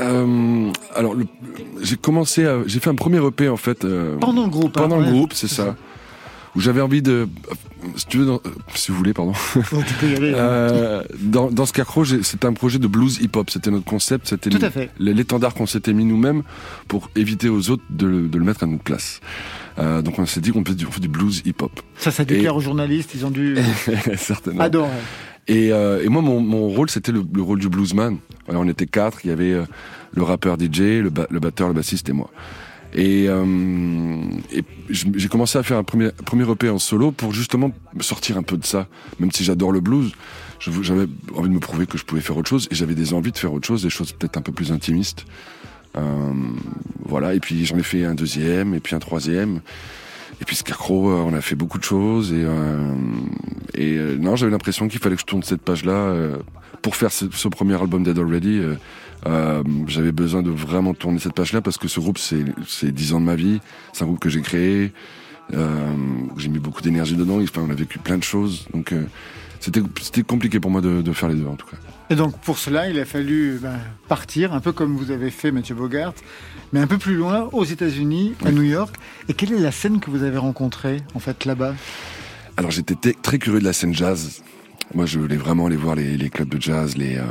Euh, 0.00 0.70
alors, 0.94 1.16
j'ai 1.82 1.96
commencé, 1.96 2.46
à- 2.46 2.60
j'ai 2.66 2.78
fait 2.78 2.90
un 2.90 2.94
premier 2.94 3.18
EP 3.26 3.48
en 3.48 3.56
fait. 3.56 3.84
euh, 3.84 4.16
Pendant 4.18 4.44
le 4.44 4.50
groupe, 4.50 4.76
hein, 4.76 4.82
Pendant 4.82 5.00
ouais, 5.00 5.06
le 5.06 5.12
groupe, 5.12 5.32
c'est 5.34 5.48
c'est 5.48 5.56
ça. 5.56 5.64
ça. 5.66 5.76
Où 6.56 6.60
j'avais 6.60 6.80
envie 6.80 7.02
de, 7.02 7.28
si 7.96 8.06
tu 8.06 8.18
veux, 8.18 8.26
dans- 8.26 8.40
euh, 8.46 8.50
si 8.74 8.90
vous 8.90 8.96
voulez, 8.98 9.12
pardon. 9.14 9.32
Tu 9.54 9.94
peux 10.00 10.08
y 10.10 10.16
aller. 10.16 10.30
hein. 10.32 10.36
Euh, 10.38 11.02
dans, 11.20 11.50
dans 11.50 11.66
Scarecrow, 11.66 12.04
c'était 12.04 12.46
un 12.46 12.52
projet 12.52 12.78
de 12.78 12.86
blues 12.86 13.18
hip-hop. 13.20 13.50
C'était 13.50 13.70
notre 13.70 13.84
concept. 13.84 14.28
C'était 14.28 14.50
Tout 14.50 14.58
le- 14.58 14.64
à 14.64 14.70
fait. 14.70 14.90
le- 14.98 15.12
l'étendard 15.12 15.54
qu'on 15.54 15.66
s'était 15.66 15.92
mis 15.92 16.04
nous-mêmes 16.04 16.42
pour 16.88 17.10
éviter 17.16 17.48
aux 17.48 17.70
autres 17.70 17.82
de, 17.90 18.06
le- 18.06 18.28
de 18.28 18.38
le 18.38 18.44
mettre 18.44 18.62
à 18.62 18.66
notre 18.66 18.82
place. 18.82 19.20
Euh, 19.78 20.02
donc 20.02 20.18
on 20.18 20.26
s'est 20.26 20.40
dit 20.40 20.50
qu'on 20.50 20.64
fait, 20.64 20.74
du- 20.74 20.86
on 20.86 20.90
fait 20.90 21.00
du 21.00 21.08
blues 21.08 21.42
hip-hop. 21.44 21.72
Ça, 21.96 22.10
ça 22.10 22.22
a 22.22 22.24
dû 22.26 22.34
Et- 22.34 22.38
plaire 22.40 22.56
aux 22.56 22.60
journalistes, 22.60 23.12
ils 23.14 23.24
ont 23.26 23.30
dû 23.30 23.56
Certainement. 24.16 24.60
adorer. 24.62 24.90
Et, 25.48 25.72
euh, 25.72 26.02
et 26.04 26.08
moi, 26.08 26.22
mon, 26.22 26.40
mon 26.40 26.68
rôle, 26.68 26.90
c'était 26.90 27.12
le, 27.12 27.24
le 27.32 27.42
rôle 27.42 27.58
du 27.58 27.68
bluesman. 27.68 28.18
Alors, 28.48 28.62
on 28.62 28.68
était 28.68 28.86
quatre. 28.86 29.20
Il 29.24 29.28
y 29.28 29.32
avait 29.32 29.52
euh, 29.52 29.64
le 30.12 30.22
rappeur 30.22 30.56
DJ, 30.58 31.00
le, 31.02 31.10
ba- 31.10 31.26
le 31.30 31.40
batteur, 31.40 31.66
le 31.68 31.74
bassiste 31.74 32.08
et 32.08 32.12
moi. 32.12 32.30
Et, 32.92 33.26
euh, 33.28 34.16
j'ai 34.88 35.28
commencé 35.28 35.58
à 35.58 35.62
faire 35.62 35.78
un 35.78 35.84
premier, 35.84 36.10
premier 36.24 36.50
EP 36.50 36.68
en 36.68 36.78
solo 36.78 37.12
pour 37.12 37.32
justement 37.32 37.70
me 37.94 38.02
sortir 38.02 38.36
un 38.36 38.42
peu 38.42 38.56
de 38.56 38.66
ça. 38.66 38.88
Même 39.18 39.30
si 39.30 39.44
j'adore 39.44 39.72
le 39.72 39.80
blues, 39.80 40.12
j'avais 40.58 41.06
envie 41.34 41.48
de 41.48 41.54
me 41.54 41.60
prouver 41.60 41.86
que 41.86 41.98
je 41.98 42.04
pouvais 42.04 42.20
faire 42.20 42.36
autre 42.36 42.48
chose. 42.48 42.68
Et 42.70 42.74
j'avais 42.74 42.94
des 42.94 43.14
envies 43.14 43.32
de 43.32 43.38
faire 43.38 43.52
autre 43.52 43.66
chose, 43.66 43.82
des 43.82 43.90
choses 43.90 44.12
peut-être 44.12 44.36
un 44.36 44.42
peu 44.42 44.52
plus 44.52 44.72
intimistes. 44.72 45.24
Euh, 45.96 46.32
voilà. 47.04 47.34
Et 47.34 47.40
puis 47.40 47.64
j'en 47.64 47.76
ai 47.76 47.82
fait 47.82 48.04
un 48.04 48.14
deuxième, 48.14 48.74
et 48.74 48.80
puis 48.80 48.94
un 48.94 49.00
troisième. 49.00 49.60
Et 50.40 50.44
puis 50.44 50.56
Scarecrow, 50.56 51.10
euh, 51.10 51.22
on 51.26 51.34
a 51.34 51.40
fait 51.40 51.54
beaucoup 51.54 51.78
de 51.78 51.84
choses 51.84 52.32
et, 52.32 52.42
euh, 52.44 52.94
et 53.74 53.96
euh, 53.98 54.16
non, 54.16 54.36
j'avais 54.36 54.52
l'impression 54.52 54.88
qu'il 54.88 54.98
fallait 54.98 55.16
que 55.16 55.20
je 55.20 55.26
tourne 55.26 55.42
cette 55.42 55.62
page-là 55.62 56.14
pour 56.82 56.96
faire 56.96 57.12
ce, 57.12 57.26
ce 57.30 57.48
premier 57.48 57.74
album 57.80 58.02
Dead 58.02 58.18
Already. 58.18 58.62
euh, 59.26 59.62
j'avais 59.86 60.12
besoin 60.12 60.42
de 60.42 60.50
vraiment 60.50 60.94
tourner 60.94 61.18
cette 61.18 61.34
page-là 61.34 61.60
parce 61.60 61.76
que 61.76 61.88
ce 61.88 62.00
groupe, 62.00 62.18
c'est 62.18 62.44
c'est 62.66 62.90
dix 62.92 63.12
ans 63.12 63.20
de 63.20 63.26
ma 63.26 63.36
vie. 63.36 63.60
C'est 63.92 64.04
un 64.04 64.06
groupe 64.06 64.20
que 64.20 64.30
j'ai 64.30 64.40
créé. 64.40 64.92
Euh, 65.52 65.94
j'ai 66.38 66.48
mis 66.48 66.58
beaucoup 66.58 66.80
d'énergie 66.80 67.16
dedans. 67.16 67.38
Enfin, 67.42 67.62
on 67.66 67.70
a 67.70 67.74
vécu 67.74 67.98
plein 67.98 68.16
de 68.16 68.22
choses. 68.22 68.66
Donc, 68.72 68.92
euh, 68.92 69.04
c'était 69.60 70.22
compliqué 70.22 70.58
pour 70.58 70.70
moi 70.70 70.80
de, 70.80 71.02
de 71.02 71.12
faire 71.12 71.28
les 71.28 71.36
deux 71.36 71.46
en 71.46 71.56
tout 71.56 71.66
cas. 71.66 71.76
Et 72.08 72.16
donc 72.16 72.36
pour 72.40 72.58
cela, 72.58 72.88
il 72.88 72.98
a 72.98 73.04
fallu 73.04 73.58
ben, 73.62 73.78
partir, 74.08 74.52
un 74.52 74.60
peu 74.60 74.72
comme 74.72 74.96
vous 74.96 75.10
avez 75.12 75.30
fait 75.30 75.52
Mathieu 75.52 75.74
Bogart, 75.76 76.14
mais 76.72 76.80
un 76.80 76.86
peu 76.88 76.98
plus 76.98 77.14
loin, 77.14 77.48
aux 77.52 77.64
États-Unis, 77.64 78.34
à 78.44 78.50
New 78.50 78.62
York. 78.62 78.96
Et 79.28 79.34
quelle 79.34 79.52
est 79.52 79.60
la 79.60 79.70
scène 79.70 80.00
que 80.00 80.10
vous 80.10 80.22
avez 80.24 80.38
rencontrée 80.38 81.02
en 81.14 81.20
fait 81.20 81.44
là-bas? 81.44 81.74
Alors 82.56 82.70
j'étais 82.72 82.96
très 83.12 83.38
curieux 83.38 83.60
de 83.60 83.64
la 83.64 83.72
scène 83.72 83.94
jazz. 83.94 84.42
Moi, 84.92 85.06
je 85.06 85.20
voulais 85.20 85.36
vraiment 85.36 85.66
aller 85.66 85.76
voir 85.76 85.94
les, 85.94 86.16
les 86.16 86.30
clubs 86.30 86.48
de 86.48 86.60
jazz, 86.60 86.96
les 86.96 87.16
euh, 87.16 87.22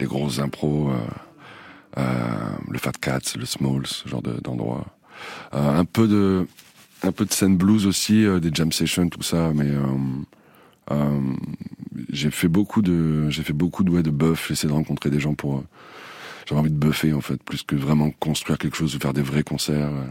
les 0.00 0.06
grosses 0.06 0.40
impros, 0.40 0.90
euh, 0.90 0.96
euh, 1.98 2.02
le 2.68 2.78
Fat 2.78 2.92
Cats, 3.00 3.20
le 3.38 3.46
Smalls, 3.46 3.86
ce 3.86 4.08
genre 4.08 4.22
de- 4.22 4.40
d'endroits. 4.42 4.86
Euh, 5.54 5.78
un 5.78 5.84
peu 5.84 6.08
de 6.08 6.46
un 7.04 7.12
peu 7.12 7.24
de 7.24 7.32
scène 7.32 7.56
blues 7.56 7.86
aussi, 7.86 8.24
euh, 8.24 8.40
des 8.40 8.50
jam 8.52 8.72
sessions, 8.72 9.08
tout 9.08 9.22
ça. 9.22 9.52
Mais 9.54 9.68
euh, 9.70 9.84
j'ai 12.10 12.30
fait 12.30 12.48
beaucoup 12.48 12.82
de 12.82 13.28
j'ai 13.30 13.42
fait 13.42 13.52
beaucoup 13.52 13.84
de 13.84 13.90
ouais, 13.90 14.02
de 14.02 14.10
buff. 14.10 14.50
Essayé 14.50 14.68
de 14.68 14.74
rencontrer 14.74 15.10
des 15.10 15.20
gens 15.20 15.34
pour 15.34 15.58
euh, 15.58 15.64
j'avais 16.46 16.60
envie 16.60 16.70
de 16.70 16.78
buffer 16.78 17.12
en 17.12 17.20
fait, 17.20 17.42
plus 17.42 17.62
que 17.62 17.74
vraiment 17.76 18.10
construire 18.10 18.58
quelque 18.58 18.76
chose 18.76 18.94
ou 18.94 18.98
faire 19.00 19.12
des 19.12 19.22
vrais 19.22 19.42
concerts. 19.42 19.90
euh, 19.90 20.04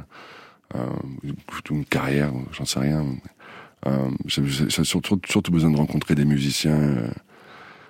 euh, 0.76 1.32
une 1.70 1.86
carrière, 1.86 2.32
j'en 2.52 2.66
sais 2.66 2.80
rien. 2.80 3.06
Euh, 3.86 4.10
j'ai 4.26 4.84
surtout, 4.84 5.20
surtout 5.30 5.52
besoin 5.52 5.70
de 5.72 5.78
rencontrer 5.78 6.16
des 6.16 6.26
musiciens 6.26 6.74
euh, 6.74 7.08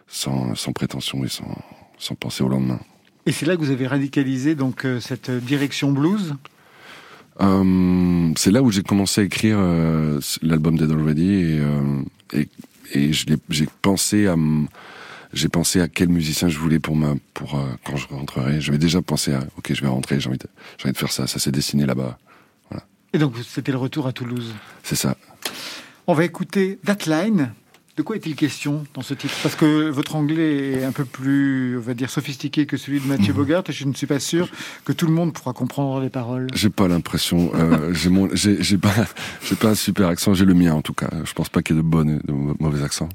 sans, 0.07 0.55
sans 0.55 0.73
prétention 0.73 1.23
et 1.23 1.29
sans, 1.29 1.57
sans 1.97 2.15
penser 2.15 2.43
au 2.43 2.49
lendemain. 2.49 2.79
Et 3.25 3.31
c'est 3.31 3.45
là 3.45 3.55
que 3.55 3.61
vous 3.61 3.71
avez 3.71 3.87
radicalisé 3.87 4.55
donc 4.55 4.85
euh, 4.85 4.99
cette 4.99 5.31
direction 5.31 5.91
blues? 5.91 6.35
Euh, 7.41 8.31
c'est 8.37 8.51
là 8.51 8.61
où 8.61 8.71
j'ai 8.71 8.83
commencé 8.83 9.21
à 9.21 9.23
écrire 9.23 9.57
euh, 9.59 10.19
l'album 10.41 10.77
Dead 10.77 10.91
Already 10.91 11.33
et, 11.33 11.59
euh, 11.59 12.01
et, 12.33 12.49
et 12.93 13.11
j'ai 13.13 13.67
pensé 13.81 14.27
à 14.27 14.35
j'ai 15.33 15.49
pensé 15.49 15.81
à 15.81 15.87
quel 15.87 16.09
musicien 16.09 16.47
je 16.47 16.57
voulais 16.57 16.79
pour 16.79 16.95
ma 16.95 17.15
pour 17.33 17.55
euh, 17.55 17.65
quand 17.83 17.97
je 17.97 18.07
rentrerai. 18.07 18.61
J'avais 18.61 18.77
déjà 18.77 19.01
pensé 19.01 19.33
à 19.33 19.41
ok 19.57 19.73
je 19.73 19.81
vais 19.81 19.87
rentrer 19.87 20.19
j'ai 20.19 20.29
envie 20.29 20.37
de 20.37 20.47
j'ai 20.77 20.85
envie 20.85 20.93
de 20.93 20.97
faire 20.97 21.11
ça 21.11 21.27
ça 21.27 21.39
s'est 21.39 21.51
dessiné 21.51 21.85
là-bas 21.85 22.17
Et 23.13 23.17
donc 23.17 23.33
c'était 23.47 23.71
le 23.71 23.77
retour 23.77 24.07
à 24.07 24.11
Toulouse. 24.11 24.53
c'est 24.83 24.95
ça. 24.97 25.15
On 26.07 26.13
va 26.13 26.25
écouter 26.25 26.79
That 26.85 27.05
Line. 27.07 27.53
De 27.97 28.03
quoi 28.03 28.17
est-il 28.17 28.35
question 28.35 28.83
dans 28.93 29.01
ce 29.01 29.13
titre? 29.13 29.33
Parce 29.41 29.55
que 29.55 29.89
votre 29.89 30.17
anglais 30.17 30.73
est 30.73 30.83
un 30.83 30.91
peu 30.91 31.05
plus, 31.05 31.77
on 31.77 31.81
va 31.81 31.93
dire, 31.93 32.09
sophistiqué 32.09 32.65
que 32.65 32.75
celui 32.75 32.99
de 32.99 33.07
Mathieu 33.07 33.31
Bogart, 33.31 33.63
et 33.69 33.71
je 33.71 33.85
ne 33.85 33.93
suis 33.93 34.05
pas 34.05 34.19
sûr 34.19 34.49
que 34.83 34.91
tout 34.91 35.05
le 35.05 35.13
monde 35.13 35.31
pourra 35.31 35.53
comprendre 35.53 36.01
les 36.01 36.09
paroles. 36.09 36.47
J'ai 36.53 36.69
pas 36.69 36.89
l'impression. 36.89 37.51
Euh, 37.55 37.93
j'ai 37.93 38.09
mon, 38.09 38.27
j'ai, 38.33 38.61
j'ai 38.61 38.77
pas, 38.77 38.93
j'ai 39.43 39.55
pas 39.55 39.69
un 39.69 39.75
super 39.75 40.09
accent. 40.09 40.33
J'ai 40.33 40.43
le 40.43 40.53
mien 40.53 40.73
en 40.73 40.81
tout 40.81 40.93
cas. 40.93 41.09
Je 41.23 41.31
pense 41.31 41.47
pas 41.47 41.61
qu'il 41.61 41.77
y 41.77 41.79
ait 41.79 41.81
de 41.81 41.87
bons 41.87 42.09
et 42.09 42.19
de 42.27 42.33
mauvais 42.59 42.83
accents. 42.83 43.09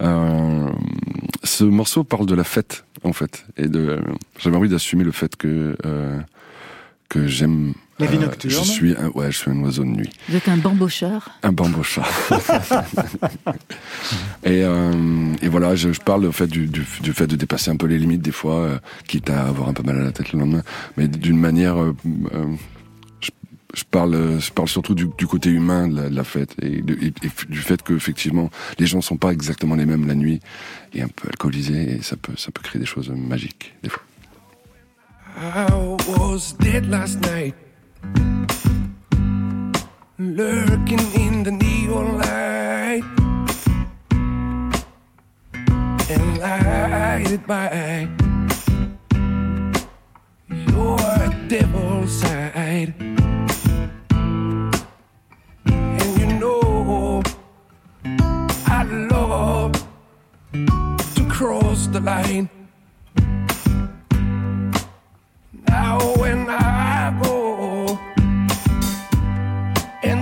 Euh, 0.00 0.70
ce 1.42 1.64
morceau 1.64 2.04
parle 2.04 2.26
de 2.26 2.36
la 2.36 2.44
fête 2.44 2.84
en 3.02 3.12
fait, 3.12 3.44
et 3.56 3.66
de. 3.66 4.00
J'avais 4.38 4.56
envie 4.56 4.68
d'assumer 4.68 5.02
le 5.02 5.12
fait 5.12 5.34
que 5.34 5.76
euh, 5.84 6.20
que 7.08 7.26
j'aime. 7.26 7.74
La 8.00 8.06
vie 8.06 8.16
euh, 8.16 8.20
nocturne. 8.22 8.52
Je 8.52 8.58
suis, 8.70 8.96
un, 8.96 9.08
ouais, 9.10 9.30
je 9.30 9.38
suis 9.38 9.50
un 9.50 9.58
oiseau 9.60 9.84
de 9.84 9.88
nuit, 9.90 10.10
Vous 10.28 10.34
êtes 10.36 10.48
un 10.48 10.56
bambocheur. 10.56 11.30
un 11.44 11.52
bambochat. 11.52 12.02
et, 14.44 14.62
euh, 14.64 15.32
et 15.42 15.48
voilà, 15.48 15.74
je, 15.76 15.92
je 15.92 16.00
parle 16.00 16.24
au 16.24 16.32
fait 16.32 16.46
du, 16.46 16.66
du, 16.66 16.84
du 17.00 17.12
fait 17.12 17.26
de 17.26 17.36
dépasser 17.36 17.70
un 17.70 17.76
peu 17.76 17.86
les 17.86 17.98
limites 17.98 18.22
des 18.22 18.32
fois, 18.32 18.56
euh, 18.56 18.78
quitte 19.06 19.30
à 19.30 19.46
avoir 19.46 19.68
un 19.68 19.72
peu 19.74 19.82
mal 19.82 19.98
à 20.00 20.02
la 20.02 20.12
tête 20.12 20.32
le 20.32 20.40
lendemain, 20.40 20.62
mais 20.96 21.08
d'une 21.08 21.38
manière. 21.38 21.80
euh, 21.80 21.94
euh, 22.34 22.46
je, 23.20 23.30
je 23.74 23.84
parle, 23.84 24.40
je 24.40 24.50
parle 24.50 24.68
surtout 24.68 24.94
du, 24.94 25.08
du 25.16 25.26
côté 25.26 25.50
humain 25.50 25.88
de 25.88 25.96
la, 26.02 26.08
de 26.10 26.14
la 26.16 26.24
fête 26.24 26.54
et, 26.62 26.82
de- 26.82 26.94
et- 26.94 27.12
et 27.22 27.30
du 27.48 27.58
fait 27.60 27.80
que 27.82 27.92
effectivement 27.94 28.50
les 28.78 28.86
gens 28.86 29.00
sont 29.00 29.16
pas 29.16 29.30
exactement 29.32 29.74
les 29.76 29.86
mêmes 29.86 30.06
la 30.06 30.14
nuit 30.14 30.40
et 30.92 31.02
un 31.02 31.08
peu 31.08 31.28
alcoolisés 31.28 31.96
et 31.96 32.02
ça 32.02 32.16
peut, 32.16 32.34
ça 32.36 32.50
peut 32.50 32.62
créer 32.62 32.80
des 32.80 32.86
choses 32.86 33.08
magiques 33.10 33.74
des 33.82 33.88
fois. 33.88 34.02
I 35.36 35.66
was 35.72 36.54
dead 36.60 36.86
last 36.86 37.18
night, 37.22 37.54
lurking 40.18 41.04
in 41.14 41.42
the 41.42 41.50
neon 41.50 42.18
light, 42.18 43.04
and 46.10 46.38
lighted 46.38 47.46
by 47.46 48.08
your 50.48 50.98
devil's 51.48 52.12
side. 52.20 52.94
And 55.66 56.10
you 56.18 56.26
know, 56.40 57.22
I 58.66 58.82
love 58.84 59.72
to 60.52 61.22
cross 61.28 61.86
the 61.88 62.00
line. 62.00 62.48
Now 65.68 65.98
when 66.16 66.48
I 66.48 66.63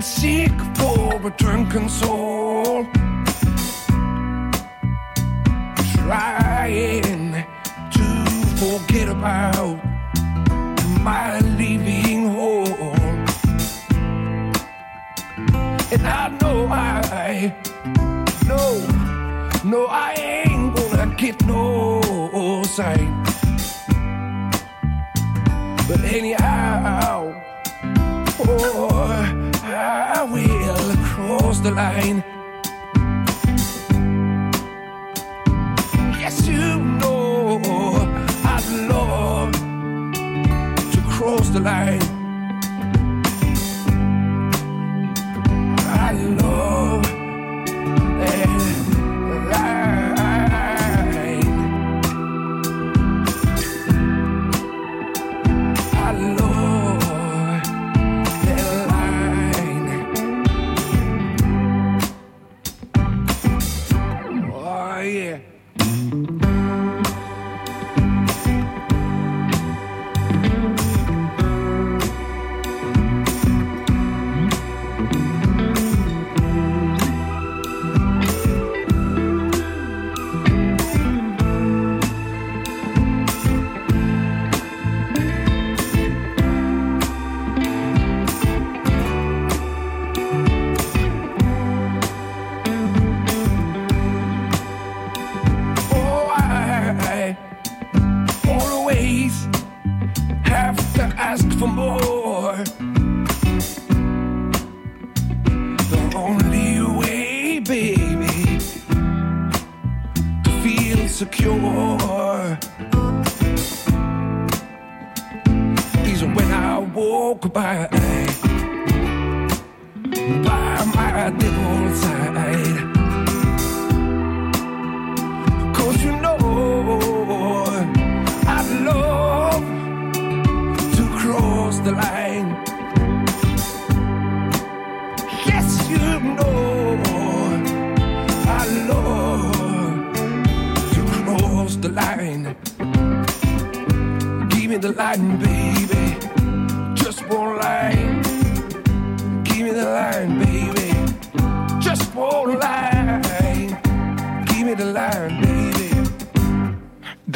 seek 0.02 0.52
for 0.74 1.14
a 1.24 1.30
drunken 1.36 1.88
soul, 1.88 2.84
trying 5.94 7.44
to 7.92 8.04
forget 8.56 9.08
about 9.08 9.78
my 11.00 11.38
leaving 11.56 12.26
home, 12.26 13.24
and 15.92 16.04
I 16.04 16.36
know 16.40 16.66
I, 16.66 17.54
no, 18.48 18.80
no, 19.64 19.86
I 19.86 20.14
ain't 20.18 20.74
gonna 20.74 21.14
get 21.16 21.44
no 21.46 22.62
sign. 22.64 23.22
But 25.86 26.00
anyhow, 26.00 27.40
oh, 28.40 28.91
cross 31.52 31.64
the 31.64 31.70
line. 31.70 32.24
Yes, 36.18 36.46
you 36.46 36.78
know 36.78 37.60
I'd 38.44 38.64
love 38.88 39.52
to 40.92 41.00
cross 41.10 41.48
the 41.50 41.60
line. 41.60 42.11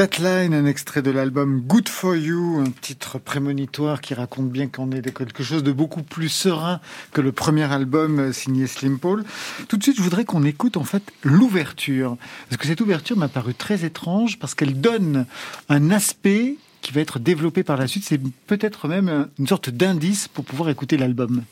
Un 0.08 0.66
extrait 0.66 1.02
de 1.02 1.10
l'album 1.10 1.62
Good 1.62 1.88
for 1.88 2.14
You, 2.14 2.62
un 2.64 2.70
titre 2.80 3.18
prémonitoire 3.18 4.00
qui 4.00 4.14
raconte 4.14 4.50
bien 4.50 4.68
qu'on 4.68 4.92
est 4.92 5.02
quelque 5.12 5.42
chose 5.42 5.64
de 5.64 5.72
beaucoup 5.72 6.02
plus 6.04 6.28
serein 6.28 6.80
que 7.12 7.20
le 7.20 7.32
premier 7.32 7.64
album 7.64 8.20
euh, 8.20 8.32
signé 8.32 8.68
Slim 8.68 9.00
Paul. 9.00 9.24
Tout 9.68 9.76
de 9.76 9.82
suite, 9.82 9.96
je 9.96 10.02
voudrais 10.02 10.24
qu'on 10.24 10.44
écoute 10.44 10.76
en 10.76 10.84
fait 10.84 11.02
l'ouverture. 11.24 12.16
Parce 12.48 12.56
que 12.62 12.68
cette 12.68 12.80
ouverture 12.80 13.16
m'a 13.16 13.26
paru 13.28 13.52
très 13.52 13.84
étrange 13.84 14.38
parce 14.38 14.54
qu'elle 14.54 14.80
donne 14.80 15.26
un 15.68 15.90
aspect 15.90 16.54
qui 16.82 16.92
va 16.92 17.00
être 17.00 17.18
développé 17.18 17.64
par 17.64 17.76
la 17.76 17.88
suite. 17.88 18.04
C'est 18.06 18.20
peut-être 18.46 18.86
même 18.86 19.08
un- 19.08 19.28
une 19.40 19.48
sorte 19.48 19.70
d'indice 19.70 20.28
pour 20.28 20.44
pouvoir 20.44 20.68
écouter 20.68 20.96
l'album. 20.98 21.42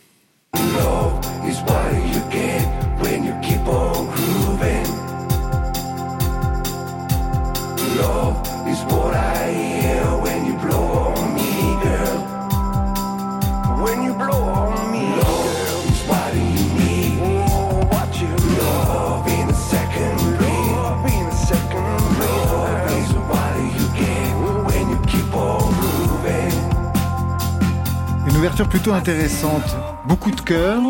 Plutôt 28.74 28.92
intéressante. 28.92 29.76
Beaucoup 30.06 30.30
de 30.30 30.40
cœur. 30.40 30.80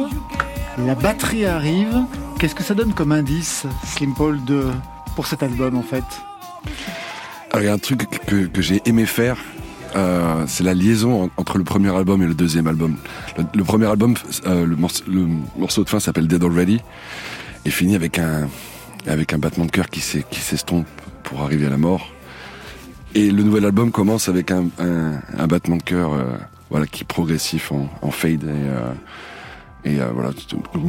La 0.78 0.94
batterie 0.94 1.46
arrive. 1.46 2.06
Qu'est-ce 2.38 2.54
que 2.54 2.62
ça 2.62 2.74
donne 2.74 2.92
comme 2.92 3.12
indice, 3.12 3.66
Slim 3.84 4.14
Paul, 4.14 4.40
pour 5.14 5.26
cet 5.26 5.42
album 5.42 5.76
en 5.76 5.82
fait? 5.82 6.04
Alors, 7.54 7.62
il 7.62 7.66
y 7.66 7.70
a 7.70 7.72
un 7.74 7.78
truc 7.78 8.08
que, 8.26 8.46
que 8.46 8.60
j'ai 8.60 8.82
aimé 8.84 9.06
faire, 9.06 9.36
euh, 9.94 10.42
c'est 10.48 10.64
la 10.64 10.74
liaison 10.74 11.22
en- 11.26 11.30
entre 11.36 11.56
le 11.56 11.62
premier 11.62 11.94
album 11.94 12.20
et 12.20 12.26
le 12.26 12.34
deuxième 12.34 12.66
album. 12.66 12.96
Le, 13.54 13.62
premier 13.62 13.86
album, 13.86 14.14
euh, 14.48 14.66
le, 14.66 14.74
morceau, 15.56 15.84
de 15.84 15.88
fin 15.88 16.00
s'appelle 16.00 16.26
Dead 16.26 16.42
Already 16.42 16.80
et 17.64 17.70
finit 17.70 17.94
avec 17.94 18.18
un 18.18 18.48
avec 19.06 19.32
un 19.34 19.38
battement 19.38 19.66
de 19.66 19.70
cœur 19.70 19.88
qui 19.88 20.00
s'est- 20.00 20.24
qui 20.28 20.40
s'estompe 20.40 20.88
pour 21.22 21.42
arriver 21.42 21.66
à 21.66 21.70
la 21.70 21.76
mort. 21.76 22.08
Et 23.14 23.30
le 23.30 23.44
nouvel 23.44 23.64
album 23.66 23.92
commence 23.92 24.28
avec 24.28 24.50
un, 24.50 24.64
un, 24.80 25.46
battement 25.46 25.76
de 25.76 25.82
cœur, 25.84 26.12
euh, 26.12 26.24
voilà, 26.70 26.86
qui 26.88 27.02
est 27.02 27.06
progressif 27.06 27.70
en, 27.70 28.10
fade 28.10 28.42
euh, 28.42 28.92
et 29.84 30.00
euh, 30.00 30.10
voilà, 30.12 30.30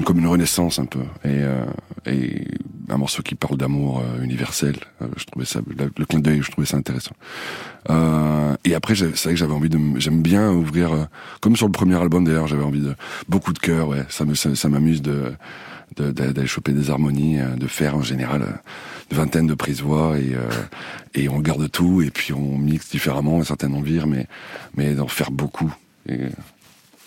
comme 0.05 0.19
une 0.19 0.27
renaissance 0.27 0.79
un 0.79 0.85
peu 0.85 0.99
et, 1.23 1.41
euh, 1.43 1.65
et 2.05 2.47
un 2.89 2.97
morceau 2.97 3.21
qui 3.23 3.35
parle 3.35 3.57
d'amour 3.57 3.99
euh, 4.01 4.23
universel. 4.23 4.75
Euh, 5.01 5.07
je 5.17 5.25
trouvais 5.25 5.45
ça, 5.45 5.59
le, 5.67 5.91
le 5.97 6.05
clin 6.05 6.19
d'œil, 6.19 6.41
je 6.41 6.51
trouvais 6.51 6.67
ça 6.67 6.77
intéressant. 6.77 7.15
Euh, 7.89 8.55
et 8.63 8.73
après, 8.75 8.95
c'est 8.95 9.05
vrai 9.23 9.31
que 9.33 9.35
j'avais 9.35 9.53
envie 9.53 9.69
de, 9.69 9.79
j'aime 9.97 10.21
bien 10.21 10.51
ouvrir, 10.51 11.07
comme 11.41 11.55
sur 11.55 11.65
le 11.67 11.71
premier 11.71 11.95
album 11.95 12.23
d'ailleurs, 12.25 12.47
j'avais 12.47 12.63
envie 12.63 12.81
de 12.81 12.95
beaucoup 13.29 13.53
de 13.53 13.59
cœur. 13.59 13.87
Ouais, 13.89 14.05
ça 14.09 14.25
me, 14.25 14.33
ça, 14.33 14.69
m'amuse 14.69 15.01
de 15.01 15.33
de- 15.97 16.11
d'a- 16.11 16.33
d'aller 16.33 16.47
choper 16.47 16.71
des 16.73 16.89
harmonies, 16.89 17.37
de 17.57 17.67
faire 17.67 17.95
en 17.95 18.01
général 18.01 18.59
une 19.11 19.17
vingtaine 19.17 19.45
de 19.47 19.53
prises 19.53 19.81
voix 19.81 20.17
et 20.17 20.33
euh, 20.33 20.49
et 21.13 21.29
on 21.29 21.39
garde 21.39 21.69
tout 21.71 22.01
et 22.01 22.09
puis 22.09 22.33
on 22.33 22.57
mixe 22.57 22.89
différemment, 22.89 23.43
certaines 23.43 23.73
on 23.75 23.81
vire, 23.81 24.07
mais 24.07 24.27
mais 24.75 24.93
d'en 24.95 25.07
faire 25.07 25.31
beaucoup. 25.31 25.73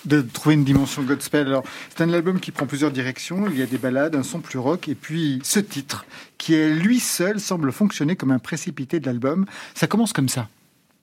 De 0.09 0.23
trouver 0.23 0.55
une 0.57 0.65
dimension 0.65 1.03
Godspell. 1.03 1.47
Alors, 1.47 1.63
c'est 1.91 2.03
un 2.03 2.13
album 2.13 2.41
qui 2.41 2.51
prend 2.51 2.67
plusieurs 2.67 2.91
directions. 2.91 3.47
Il 3.49 3.59
y 3.59 3.63
a 3.63 3.67
des 3.67 3.79
ballades, 3.79 4.17
un 4.17 4.23
son 4.23 4.41
plus 4.41 4.59
rock, 4.59 4.89
et 4.89 4.95
puis 4.95 5.39
ce 5.45 5.61
titre, 5.61 6.07
qui 6.39 6.55
est 6.55 6.71
lui 6.71 6.99
seul 6.99 7.39
semble 7.39 7.71
fonctionner 7.71 8.17
comme 8.17 8.31
un 8.31 8.39
précipité 8.39 8.99
de 9.01 9.07
l'album. 9.07 9.45
Ça 9.75 9.87
commence 9.87 10.13
comme 10.13 10.29
ça. 10.29 10.49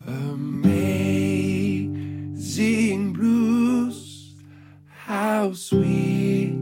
Amazing 0.08 0.74
blues, 3.14 4.36
how 5.08 5.53
sweet 5.53 6.56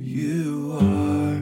you 0.00 0.78
are. 0.80 1.40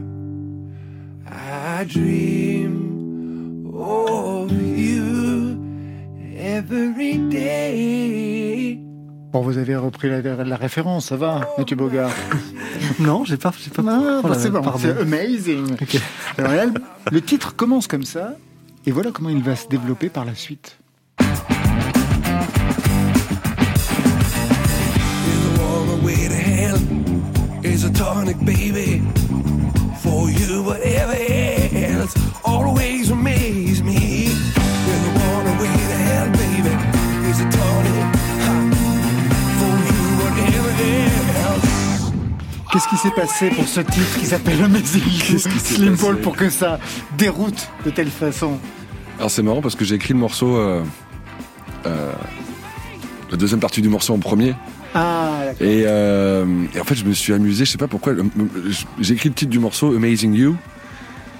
I 1.26 1.84
dream 1.84 3.70
of 3.74 4.50
you 4.52 5.58
every 6.36 7.18
day. 7.28 8.84
Bon, 9.34 9.40
vous 9.40 9.58
avez 9.58 9.74
repris 9.74 10.08
la, 10.08 10.44
la 10.44 10.54
référence, 10.54 11.06
ça 11.06 11.16
va, 11.16 11.40
Mathieu 11.58 11.74
Bogart 11.74 12.12
Non, 13.00 13.24
j'ai 13.24 13.36
pas, 13.36 13.52
j'ai 13.60 13.68
pas. 13.68 13.82
Oh 13.82 14.28
bah, 14.28 14.36
c'est 14.38 14.48
bon, 14.48 14.62
amazing. 15.00 15.74
Alors, 16.38 16.52
le 17.10 17.20
titre 17.20 17.56
commence 17.56 17.88
comme 17.88 18.04
ça, 18.04 18.36
et 18.86 18.92
voilà 18.92 19.10
comment 19.10 19.30
il 19.30 19.42
va 19.42 19.56
se 19.56 19.66
développer 19.66 20.08
par 20.08 20.24
la 20.24 20.36
suite. 20.36 20.78
all 21.18 21.26
the 25.84 26.04
way 26.04 26.28
to 26.28 26.34
hell 26.34 26.78
is 27.64 27.84
a 27.84 27.90
tonic, 27.90 28.38
baby. 28.44 29.02
For 30.00 30.30
you, 30.30 30.62
whatever 30.62 31.16
else 31.74 32.14
always 32.44 33.10
amaze 33.10 33.34
me. 33.40 33.43
Qu'est-ce 42.74 42.88
qui 42.88 42.96
s'est 42.96 43.12
passé 43.14 43.50
pour 43.50 43.68
ce 43.68 43.78
titre 43.80 44.18
qui 44.18 44.26
s'appelle 44.26 44.60
Amazing 44.64 45.02
Slim 45.60 45.96
Paul 45.96 46.20
pour 46.20 46.34
que 46.34 46.50
ça 46.50 46.80
déroute 47.16 47.68
de 47.86 47.90
telle 47.90 48.10
façon 48.10 48.58
Alors 49.18 49.30
c'est 49.30 49.42
marrant 49.44 49.62
parce 49.62 49.76
que 49.76 49.84
j'ai 49.84 49.94
écrit 49.94 50.12
le 50.12 50.18
morceau, 50.18 50.56
euh, 50.56 50.82
euh, 51.86 52.12
la 53.30 53.36
deuxième 53.36 53.60
partie 53.60 53.80
du 53.80 53.88
morceau 53.88 54.12
en 54.12 54.18
premier. 54.18 54.54
Ah, 54.92 55.42
d'accord. 55.44 55.62
Et, 55.66 55.84
euh, 55.86 56.44
et 56.74 56.80
en 56.80 56.84
fait, 56.84 56.96
je 56.96 57.04
me 57.04 57.12
suis 57.12 57.32
amusé, 57.32 57.64
je 57.64 57.70
sais 57.70 57.78
pas 57.78 57.86
pourquoi. 57.86 58.12
le- 58.12 58.24
J'ai 59.00 59.14
écrit 59.14 59.28
le 59.28 59.34
titre 59.36 59.50
du 59.52 59.60
morceau 59.60 59.94
Amazing 59.94 60.34
You. 60.34 60.56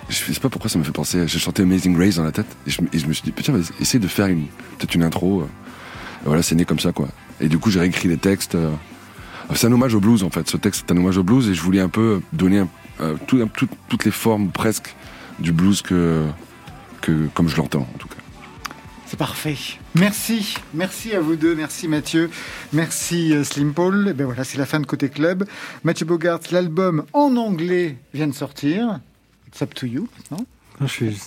Je 0.09 0.17
sais 0.33 0.41
pas 0.41 0.49
pourquoi 0.49 0.71
ça 0.71 0.79
me 0.79 0.85
fait 0.85 0.93
penser. 0.93 1.27
J'ai 1.27 1.39
chanté 1.41 1.63
Amazing 1.63 1.95
Grace 1.97 2.15
dans 2.17 2.25
la 2.25 2.33
tête. 2.33 2.47
Et 2.67 2.71
je, 2.71 2.81
me- 2.81 2.89
et 2.93 2.99
je 2.99 3.07
me 3.07 3.13
suis 3.13 3.23
dit, 3.25 3.33
putain, 3.33 3.53
vas-y, 3.53 3.71
essaye 3.83 3.99
de 4.01 4.07
faire 4.09 4.27
une, 4.27 4.47
peut-être 4.79 4.95
une 4.95 5.03
intro. 5.03 5.41
euh. 5.41 5.45
Et 6.25 6.27
voilà, 6.27 6.43
c'est 6.45 6.55
né 6.55 6.65
comme 6.65 6.79
ça, 6.81 6.93
quoi. 6.93 7.09
Et 7.41 7.49
du 7.49 7.59
coup, 7.59 7.71
j'ai 7.73 7.81
réécrit 7.81 8.07
les 8.09 8.19
textes. 8.19 8.57
C'est 9.55 9.67
un 9.67 9.73
hommage 9.73 9.95
au 9.95 10.01
blues, 10.01 10.23
en 10.23 10.31
fait. 10.31 10.49
Ce 10.49 10.57
texte, 10.57 10.85
c'est 10.87 10.93
un 10.95 10.97
hommage 10.97 11.19
au 11.19 11.23
blues. 11.23 11.49
Et 11.49 11.55
je 11.55 11.61
voulais 11.63 11.81
un 11.81 11.89
peu 11.89 12.21
donner 12.33 12.61
un- 12.61 12.69
euh, 13.01 13.17
tout- 13.27 13.41
un- 13.43 13.47
tout- 13.47 13.69
toutes 13.89 14.05
les 14.05 14.11
formes, 14.11 14.49
presque, 14.51 14.95
du 15.39 15.53
blues 15.53 15.83
que, 15.83 16.25
que 17.01 17.27
comme 17.35 17.49
je 17.49 17.57
l'entends, 17.57 17.89
en 17.95 17.99
tout 17.99 18.09
cas. 18.09 18.15
C'est 19.07 19.19
parfait. 19.19 19.57
Merci, 19.95 20.57
merci 20.73 21.15
à 21.15 21.21
vous 21.21 21.37
deux, 21.37 21.55
merci 21.55 21.87
Mathieu, 21.89 22.31
merci 22.73 23.33
euh, 23.33 23.45
Slim 23.45 23.73
Paul. 23.75 24.09
Et 24.09 24.13
ben 24.13 24.25
voilà, 24.25 24.43
c'est 24.45 24.59
la 24.59 24.67
fin 24.67 24.81
de 24.81 24.87
Côté 24.87 25.09
Club. 25.09 25.45
Mathieu 25.85 26.07
Bogart, 26.07 26.41
l'album 26.51 27.05
en 27.13 27.37
anglais 27.37 27.97
vient 28.13 28.27
de 28.27 28.33
sortir. 28.35 28.99
It's 29.49 29.63
up 29.63 29.73
to 29.75 29.87
you 29.87 30.09
maintenant. 30.17 30.45
Je 30.81 30.87
suis. 30.87 31.21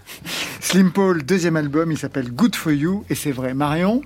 Slim 0.60 0.90
Paul, 0.92 1.22
deuxième 1.24 1.56
album, 1.56 1.92
il 1.92 1.98
s'appelle 1.98 2.30
Good 2.32 2.56
for 2.56 2.72
You, 2.72 3.04
et 3.10 3.14
c'est 3.14 3.32
vrai. 3.32 3.52
Marion? 3.52 4.00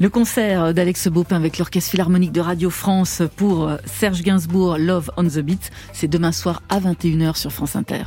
Le 0.00 0.08
concert 0.08 0.74
d'Alex 0.74 1.06
Baupin 1.06 1.36
avec 1.36 1.58
l'Orchestre 1.58 1.92
Philharmonique 1.92 2.32
de 2.32 2.40
Radio 2.40 2.68
France 2.68 3.22
pour 3.36 3.70
Serge 3.86 4.22
Gainsbourg, 4.22 4.76
Love 4.76 5.10
on 5.16 5.22
the 5.22 5.38
Beat, 5.38 5.70
c'est 5.92 6.08
demain 6.08 6.32
soir 6.32 6.62
à 6.68 6.80
21h 6.80 7.36
sur 7.36 7.52
France 7.52 7.76
Inter. 7.76 8.02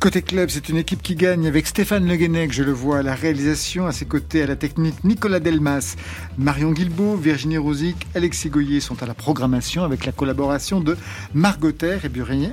Côté 0.00 0.22
club, 0.22 0.48
c'est 0.50 0.68
une 0.68 0.76
équipe 0.76 1.02
qui 1.02 1.14
gagne 1.14 1.46
avec 1.46 1.66
Stéphane 1.66 2.06
Le 2.06 2.16
Guenec, 2.16 2.52
je 2.52 2.62
le 2.62 2.72
vois, 2.72 2.98
à 2.98 3.02
la 3.02 3.14
réalisation, 3.14 3.86
à 3.86 3.92
ses 3.92 4.06
côtés, 4.06 4.42
à 4.42 4.46
la 4.46 4.56
technique, 4.56 5.04
Nicolas 5.04 5.40
Delmas, 5.40 5.96
Marion 6.38 6.72
Guilbault, 6.72 7.16
Virginie 7.16 7.58
Rosic, 7.58 8.06
Alexis 8.14 8.48
Goyer 8.48 8.80
sont 8.80 9.02
à 9.02 9.06
la 9.06 9.14
programmation 9.14 9.84
avec 9.84 10.06
la 10.06 10.12
collaboration 10.12 10.80
de 10.80 10.96
Margot 11.34 11.72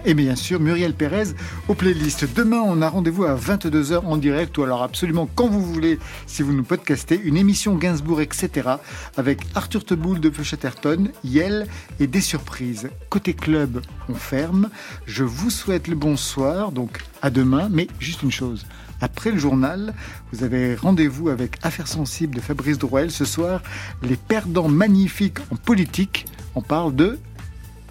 et 0.06 0.14
bien 0.14 0.36
sûr 0.36 0.60
Muriel 0.60 0.94
Pérez 0.94 1.36
aux 1.68 1.76
playlists. 1.76 2.28
Demain, 2.36 2.62
on 2.66 2.82
a 2.82 2.90
rendez-vous 2.90 3.26
à 3.26 3.36
22h 3.36 4.06
en 4.06 4.18
direct 4.18 4.58
ou 4.58 4.64
alors 4.64 4.84
absolument 4.84 5.30
quand 5.36 5.48
vous 5.48 5.62
voulez 5.62 6.00
si 6.26 6.42
vous 6.42 6.54
nous 6.54 6.64
podcastez, 6.64 7.20
une 7.24 7.38
émission 7.38 7.76
Gainsbourg, 7.76 8.22
etc. 8.22 8.73
avec 9.18 9.42
Arthur 9.56 9.86
Teboul 9.86 10.20
de 10.20 10.30
Feu 10.30 10.44
Chatterton, 10.44 11.10
Yel 11.24 11.68
et 12.00 12.08
des 12.08 12.22
surprises. 12.22 12.90
Côté 13.10 13.34
club, 13.34 13.82
on 14.10 14.16
ferme. 14.16 14.70
Je 15.06 15.24
vous 15.24 15.50
souhaite 15.50 15.88
le 15.88 15.96
bonsoir, 15.96 16.72
donc 16.72 17.04
à 17.22 17.30
demain, 17.30 17.70
mais 17.72 17.88
juste 18.00 18.24
une 18.24 18.32
chose. 18.32 18.66
Après 19.02 19.32
le 19.32 19.38
journal, 19.38 19.94
vous 20.32 20.44
avez 20.44 20.76
rendez-vous 20.76 21.30
avec 21.30 21.58
Affaires 21.62 21.88
sensibles 21.88 22.36
de 22.36 22.42
Fabrice 22.42 22.78
Drouel. 22.78 23.12
Ce 23.12 23.26
soir, 23.26 23.62
les 24.02 24.16
perdants 24.16 24.70
magnifiques 24.70 25.40
en 25.52 25.56
politique. 25.56 26.26
On 26.56 26.62
parle 26.62 26.96
de 26.96 27.20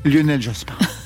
Lionel 0.05 0.41
Jospin. 0.41 0.74